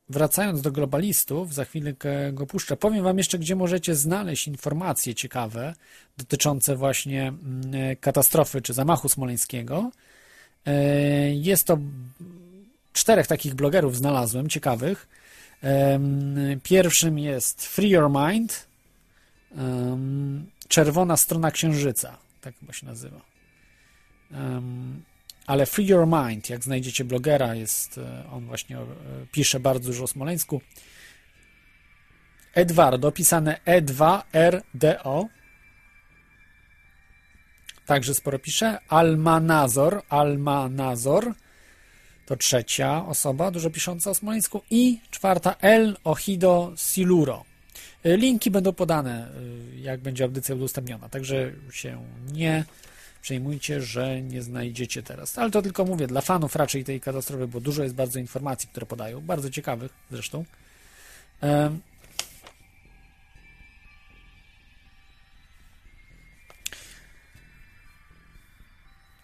[0.09, 2.77] wracając do globalistów, za chwilkę go puszczę.
[2.77, 5.75] Powiem Wam jeszcze, gdzie możecie znaleźć informacje ciekawe
[6.19, 9.91] dotyczące właśnie mm, katastrofy czy zamachu smoleńskiego.
[10.67, 11.79] E, Jest to
[12.93, 15.09] czterech takich blogerów znalazłem, ciekawych.
[16.63, 18.67] Pierwszym jest Free Your Mind,
[20.69, 23.21] Czerwona Strona Księżyca, tak chyba się nazywa.
[25.47, 28.85] Ale Free Your Mind, jak znajdziecie blogera, jest, e, on właśnie e,
[29.33, 30.61] pisze bardzo dużo o Smoleńsku.
[32.55, 35.27] Edwardo, pisane E E2RDO.
[37.87, 38.79] Także sporo pisze.
[38.89, 41.35] Almanazor, Almanazor.
[42.27, 44.63] To trzecia osoba, dużo pisząca o Smoleńsku.
[44.71, 47.45] I czwarta El Ohido Siluro.
[48.07, 49.29] Y, Linki będą podane,
[49.75, 51.09] y, jak będzie audycja udostępniona.
[51.09, 52.65] Także się nie
[53.23, 55.39] przejmujcie, że nie znajdziecie teraz.
[55.39, 58.87] Ale to tylko mówię, dla fanów raczej tej katastrofy, bo dużo jest bardzo informacji, które
[58.87, 59.21] podają.
[59.21, 60.45] Bardzo ciekawych zresztą.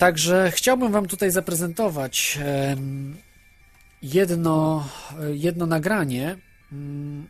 [0.03, 2.39] Także chciałbym Wam tutaj zaprezentować
[4.03, 4.89] jedno,
[5.33, 6.37] jedno nagranie.
[6.73, 7.29] mm,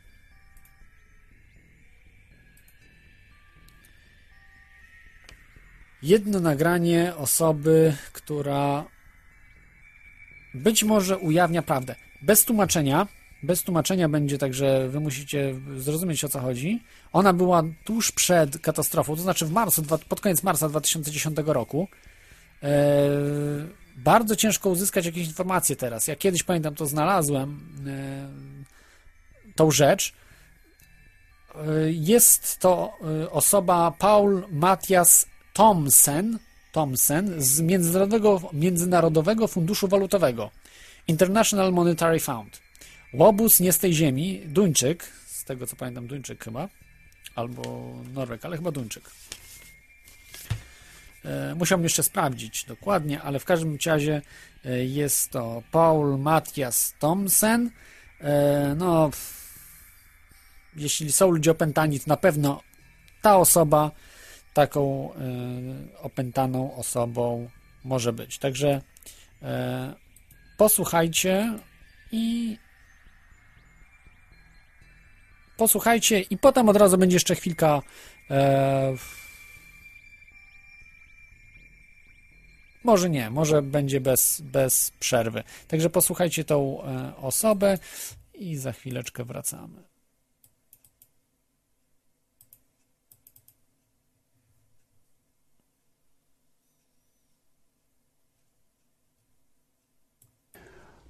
[6.03, 8.85] Jedno nagranie osoby, która
[10.55, 11.95] być może ujawnia prawdę.
[12.23, 13.09] Bez tłumaczenia.
[13.43, 16.83] Bez tłumaczenia będzie także, wy musicie zrozumieć o co chodzi.
[17.13, 21.89] Ona była tuż przed katastrofą, to znaczy w marcu, pod koniec marca 2010 roku.
[22.63, 23.09] E,
[23.97, 26.07] bardzo ciężko uzyskać jakieś informacje teraz.
[26.07, 30.13] Ja kiedyś pamiętam, to znalazłem e, tą rzecz.
[31.55, 31.59] E,
[31.91, 32.93] Jest to
[33.31, 36.39] osoba Paul Matthias Thomsen,
[36.73, 40.51] Thomsen z Międzynarodowego, Międzynarodowego Funduszu Walutowego
[41.09, 42.61] International Monetary Fund.
[43.15, 46.69] Łobuz nie z tej ziemi, Duńczyk, z tego co pamiętam Duńczyk chyba,
[47.35, 49.11] albo Norweg, ale chyba Duńczyk.
[51.25, 54.23] E, Musiałbym jeszcze sprawdzić dokładnie, ale w każdym razie
[54.65, 57.71] e, jest to Paul Matthias Thomsen.
[58.21, 59.11] E, No,
[60.77, 62.63] jeśli są ludzie opętani, to na pewno
[63.23, 63.91] ta osoba
[64.55, 65.13] taką
[66.03, 67.51] opętaną osobą
[67.85, 68.39] może być.
[68.39, 68.83] Także
[70.57, 71.59] posłuchajcie
[72.13, 72.59] i
[75.57, 77.83] posłuchajcie i potem od razu będzie jeszcze chwilka
[78.31, 78.93] e,
[82.85, 85.43] Może nie, może będzie bez, bez przerwy.
[85.69, 87.79] Także posłuchajcie tą e, osobę
[88.35, 89.83] i za chwileczkę wracamy.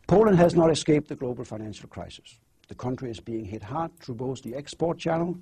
[0.07, 2.41] Poland has not escaped the global financial crisis.
[2.69, 5.35] The country is being hit hard through both the export channel,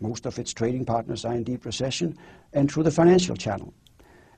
[0.00, 2.14] most of its trading partners are in deep recession,
[2.52, 3.72] and through the financial channel.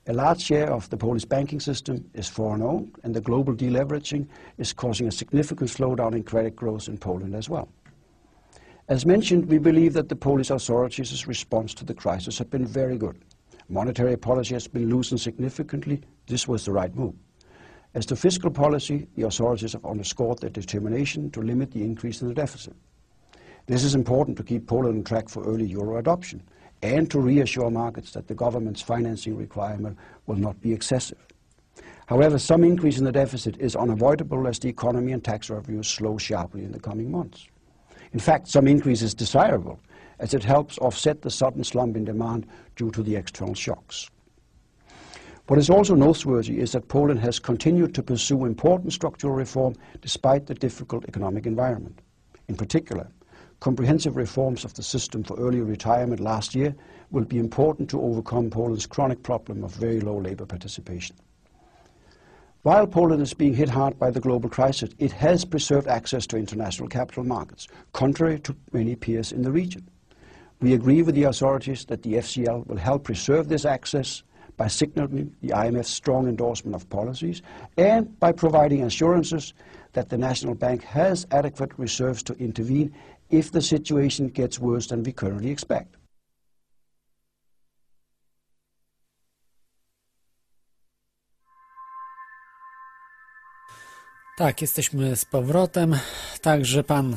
[0.07, 4.27] A large share of the Polish banking system is foreign owned, and the global deleveraging
[4.57, 7.69] is causing a significant slowdown in credit growth in Poland as well.
[8.89, 12.97] As mentioned, we believe that the Polish authorities' response to the crisis have been very
[12.97, 13.23] good.
[13.69, 16.01] Monetary policy has been loosened significantly.
[16.27, 17.15] This was the right move.
[17.93, 22.29] As to fiscal policy, the authorities have underscored their determination to limit the increase in
[22.29, 22.75] the deficit.
[23.67, 26.43] This is important to keep Poland on track for early euro adoption
[26.83, 31.19] and to reassure markets that the government's financing requirement will not be excessive.
[32.07, 36.19] However, some increase in the deficit is unavoidable as the economy and tax revenues slow
[36.19, 37.47] sharply in the coming months.
[38.13, 39.79] In fact, some increase is desirable
[40.19, 42.47] as it helps offset the sudden slump in demand
[42.77, 44.11] due to the external shocks.
[45.47, 50.47] What is also noteworthy is that Poland has continued to pursue important structural reform despite
[50.47, 52.01] the difficult economic environment.
[52.49, 53.09] In particular,
[53.61, 56.75] comprehensive reforms of the system for early retirement last year
[57.11, 61.17] will be important to overcome Poland's chronic problem of very low labor participation.
[62.63, 66.37] While Poland is being hit hard by the global crisis, it has preserved access to
[66.37, 69.89] international capital markets, contrary to many peers in the region.
[70.61, 74.23] We agree with the authorities that the FCL will help preserve this access
[74.59, 77.41] by signaling the IMF's strong endorsement of policies
[77.79, 79.55] and by providing assurances
[79.95, 82.95] that the National Bank has adequate reserves to intervene
[83.31, 86.01] if the situation gets worse than we currently expect.
[94.37, 95.99] Tak, jesteśmy z powrotem.
[96.43, 97.17] Także pan.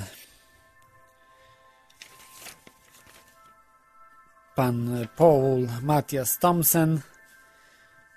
[4.56, 7.02] Pan Paul Matthias Thompson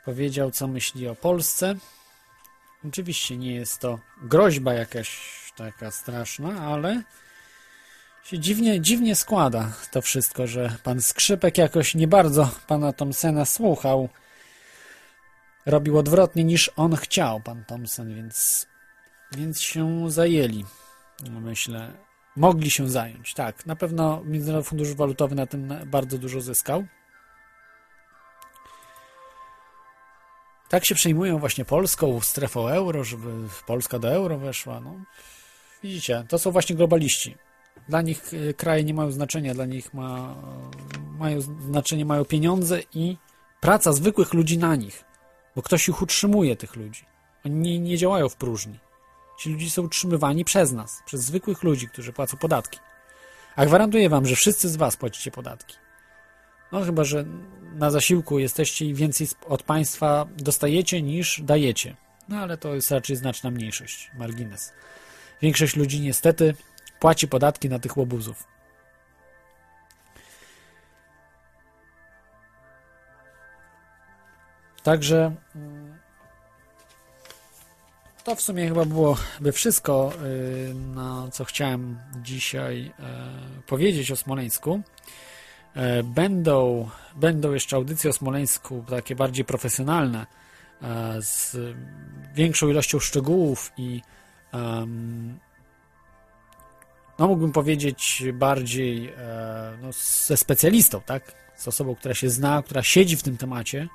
[0.04, 1.74] powiedział, co myśli o Polsce.
[2.88, 5.20] Oczywiście nie jest to groźba jakaś
[5.56, 7.02] taka straszna, ale
[8.26, 14.08] się dziwnie, dziwnie składa to wszystko, że pan Skrzypek jakoś nie bardzo pana Thompsona słuchał.
[15.66, 18.66] Robił odwrotnie niż on chciał, pan Thompson, więc
[19.32, 20.64] więc się zajęli.
[21.30, 21.92] Myślę,
[22.36, 23.34] mogli się zająć.
[23.34, 26.84] Tak, na pewno Międzynarodowy Fundusz Walutowy na tym bardzo dużo zyskał.
[30.68, 34.80] Tak się przejmują właśnie Polską, strefą euro, żeby Polska do euro weszła.
[34.80, 34.94] No,
[35.82, 37.45] widzicie, to są właśnie globaliści.
[37.88, 40.34] Dla nich y, kraje nie mają znaczenia, dla nich ma,
[41.18, 43.16] mają znaczenie mają pieniądze i
[43.60, 45.04] praca zwykłych ludzi na nich,
[45.56, 47.04] bo ktoś ich utrzymuje, tych ludzi.
[47.44, 48.78] Oni nie, nie działają w próżni.
[49.38, 52.78] Ci ludzie są utrzymywani przez nas, przez zwykłych ludzi, którzy płacą podatki.
[53.56, 55.76] A gwarantuję wam, że wszyscy z was płacicie podatki.
[56.72, 57.24] No chyba, że
[57.74, 61.96] na zasiłku jesteście i więcej od państwa dostajecie niż dajecie.
[62.28, 64.72] No ale to jest raczej znaczna mniejszość, margines.
[65.42, 66.54] Większość ludzi niestety
[67.00, 68.46] płaci podatki na tych łobuzów.
[74.82, 75.98] Także mm,
[78.24, 84.80] to w sumie chyba byłoby wszystko, y, na co chciałem dzisiaj e, powiedzieć o Smoleńsku.
[85.74, 90.26] E, Będą, będą jeszcze audycje o Smoleńsku, takie bardziej profesjonalne,
[91.20, 91.56] z
[92.34, 94.02] większą ilością szczegółów i
[97.18, 99.12] no mógłbym powiedzieć bardziej
[99.82, 99.88] no,
[100.26, 101.34] ze specjalistą, tak?
[101.56, 103.88] Z osobą, która się zna, która siedzi w tym temacie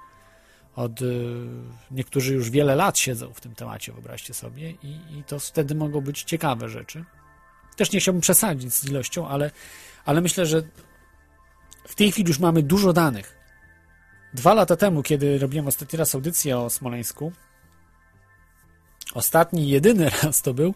[0.76, 1.48] od y,
[1.91, 6.02] niektórzy już wiele lat siedzą w tym temacie, wyobraźcie sobie, i, i to wtedy mogą
[6.02, 7.06] być ciekawe rzeczy.
[7.76, 9.52] Też nie chciałbym przesadzić z ilością, ale,
[10.06, 10.64] ale myślę, że
[11.88, 13.38] w tej chwili już mamy dużo danych.
[14.34, 17.31] Dwa lata temu, kiedy robiłem ostatni raz audycję o Smoleńsku,
[19.14, 20.73] ostatni, jedyny raz to był,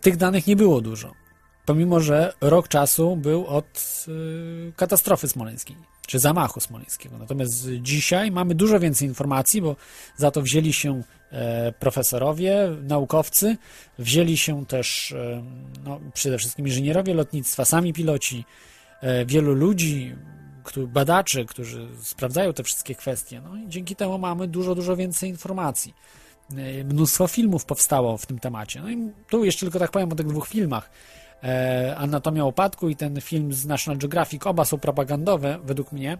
[0.00, 1.21] tych danych nie było dużo.
[1.66, 5.76] Pomimo, że rok czasu był od y, katastrofy smoleńskiej
[6.06, 7.18] czy zamachu smoleńskiego.
[7.18, 9.76] Natomiast dzisiaj mamy dużo więcej informacji, bo
[10.16, 13.56] za to wzięli się e, profesorowie, naukowcy,
[13.98, 15.42] wzięli się też e,
[15.84, 18.44] no, przede wszystkim inżynierowie lotnictwa, sami piloci,
[19.00, 20.16] e, wielu ludzi,
[20.88, 23.40] badaczy, którzy sprawdzają te wszystkie kwestie.
[23.44, 25.94] No i dzięki temu mamy dużo, dużo więcej informacji.
[26.84, 28.80] Mnóstwo filmów powstało w tym temacie.
[28.80, 30.90] No i tu jeszcze tylko tak powiem o tych dwóch filmach.
[31.44, 36.18] E, Anatomia upadku i ten film z National Geographic, oba są propagandowe według mnie.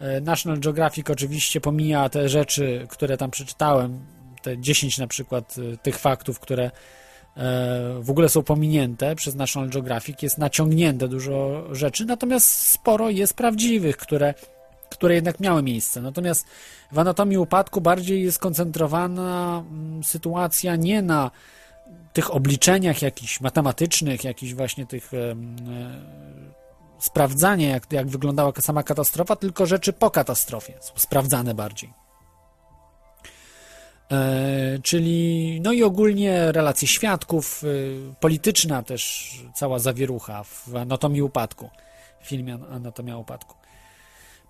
[0.00, 4.00] E, National Geographic oczywiście pomija te rzeczy, które tam przeczytałem,
[4.42, 6.70] te 10 na przykład e, tych faktów, które
[8.00, 13.96] w ogóle są pominięte przez National Geographic, jest naciągnięte dużo rzeczy, natomiast sporo jest prawdziwych,
[13.96, 14.34] które,
[14.90, 16.02] które jednak miały miejsce.
[16.02, 16.46] Natomiast
[16.92, 21.30] w anatomii upadku bardziej jest skoncentrowana mm, sytuacja nie na
[22.12, 25.34] tych obliczeniach jakichś matematycznych, jakichś właśnie tych e,
[26.98, 31.92] sprawdzanie, jak, jak wyglądała sama katastrofa, tylko rzeczy po katastrofie są sprawdzane bardziej.
[34.12, 41.70] E, czyli, no i ogólnie relacje świadków, e, polityczna też cała zawierucha w Anatomii Upadku,
[42.20, 43.54] w filmie Anatomia Upadku.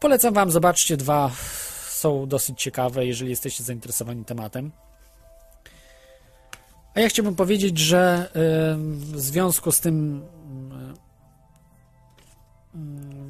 [0.01, 1.31] Polecam Wam, zobaczcie, dwa
[1.89, 4.73] są dosyć ciekawe, jeżeli jesteście zainteresowani tematem.
[6.95, 8.31] A ja chciałbym powiedzieć, że
[9.13, 10.23] w związku z tym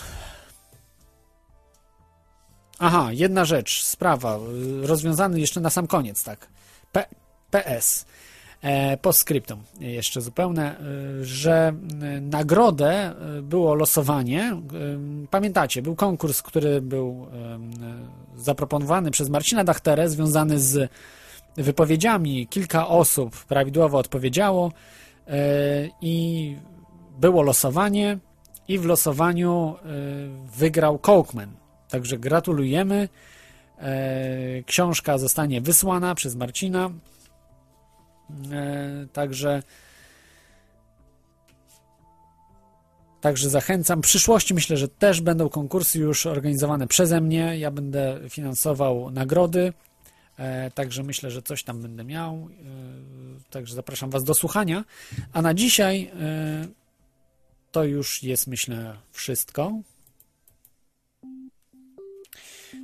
[2.79, 4.39] Aha, jedna rzecz, sprawa,
[4.83, 6.49] y, rozwiązany jeszcze na sam koniec, tak.
[6.93, 7.05] P
[7.51, 8.07] PS.
[8.63, 8.99] E,
[9.81, 10.81] jeszcze zupełne,
[11.21, 11.75] y, że
[12.21, 14.57] nagrodę było losowanie.
[15.31, 17.27] Pamiętacie, był konkurs, który był
[18.37, 20.91] zaproponowany przez Marcina Dachterę, związany z
[21.57, 22.47] wypowiedziami.
[22.47, 24.73] Kilka osób prawidłowo odpowiedziało
[25.29, 25.33] y,
[26.01, 26.57] i
[27.19, 28.19] było losowanie
[28.69, 31.57] i w losowaniu y, wygrał Cokeman.
[31.89, 33.09] Także gratulujemy.
[33.79, 36.91] E, Książka zostanie wysłana przez Marcina.
[38.53, 39.63] E, Także
[43.21, 44.01] Także zachęcam.
[44.01, 47.59] W przyszłości myślę, że też będą konkursy już organizowane przeze mnie.
[47.59, 49.73] Ja będę finansował nagrody.
[50.37, 52.35] E, Także myślę, że coś tam będę miał.
[52.35, 54.85] E, Także zapraszam Was do słuchania.
[55.33, 56.67] A na dzisiaj e,
[57.73, 59.73] to już jest, myślę, wszystko.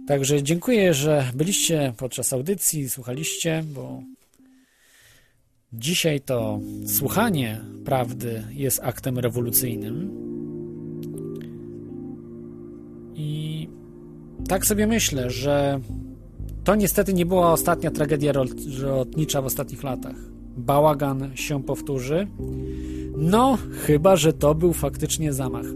[0.06, 4.02] Także dziękuję, że byliście podczas audycji, słuchaliście, bo
[5.72, 10.10] dzisiaj to słuchanie prawdy jest aktem rewolucyjnym.
[13.14, 13.68] I
[14.48, 15.80] tak sobie myślę, że
[16.64, 18.32] to niestety nie była ostatnia tragedia
[18.82, 20.16] lotnicza w ostatnich latach.
[20.56, 22.26] Bałagan się powtórzy.
[23.16, 25.66] No, chyba, że to był faktycznie zamach.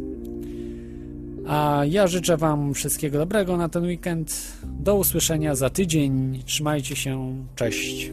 [1.47, 4.53] A ja życzę Wam wszystkiego dobrego na ten weekend.
[4.65, 6.43] Do usłyszenia za tydzień.
[6.47, 7.45] Trzymajcie się.
[7.57, 8.13] Cześć.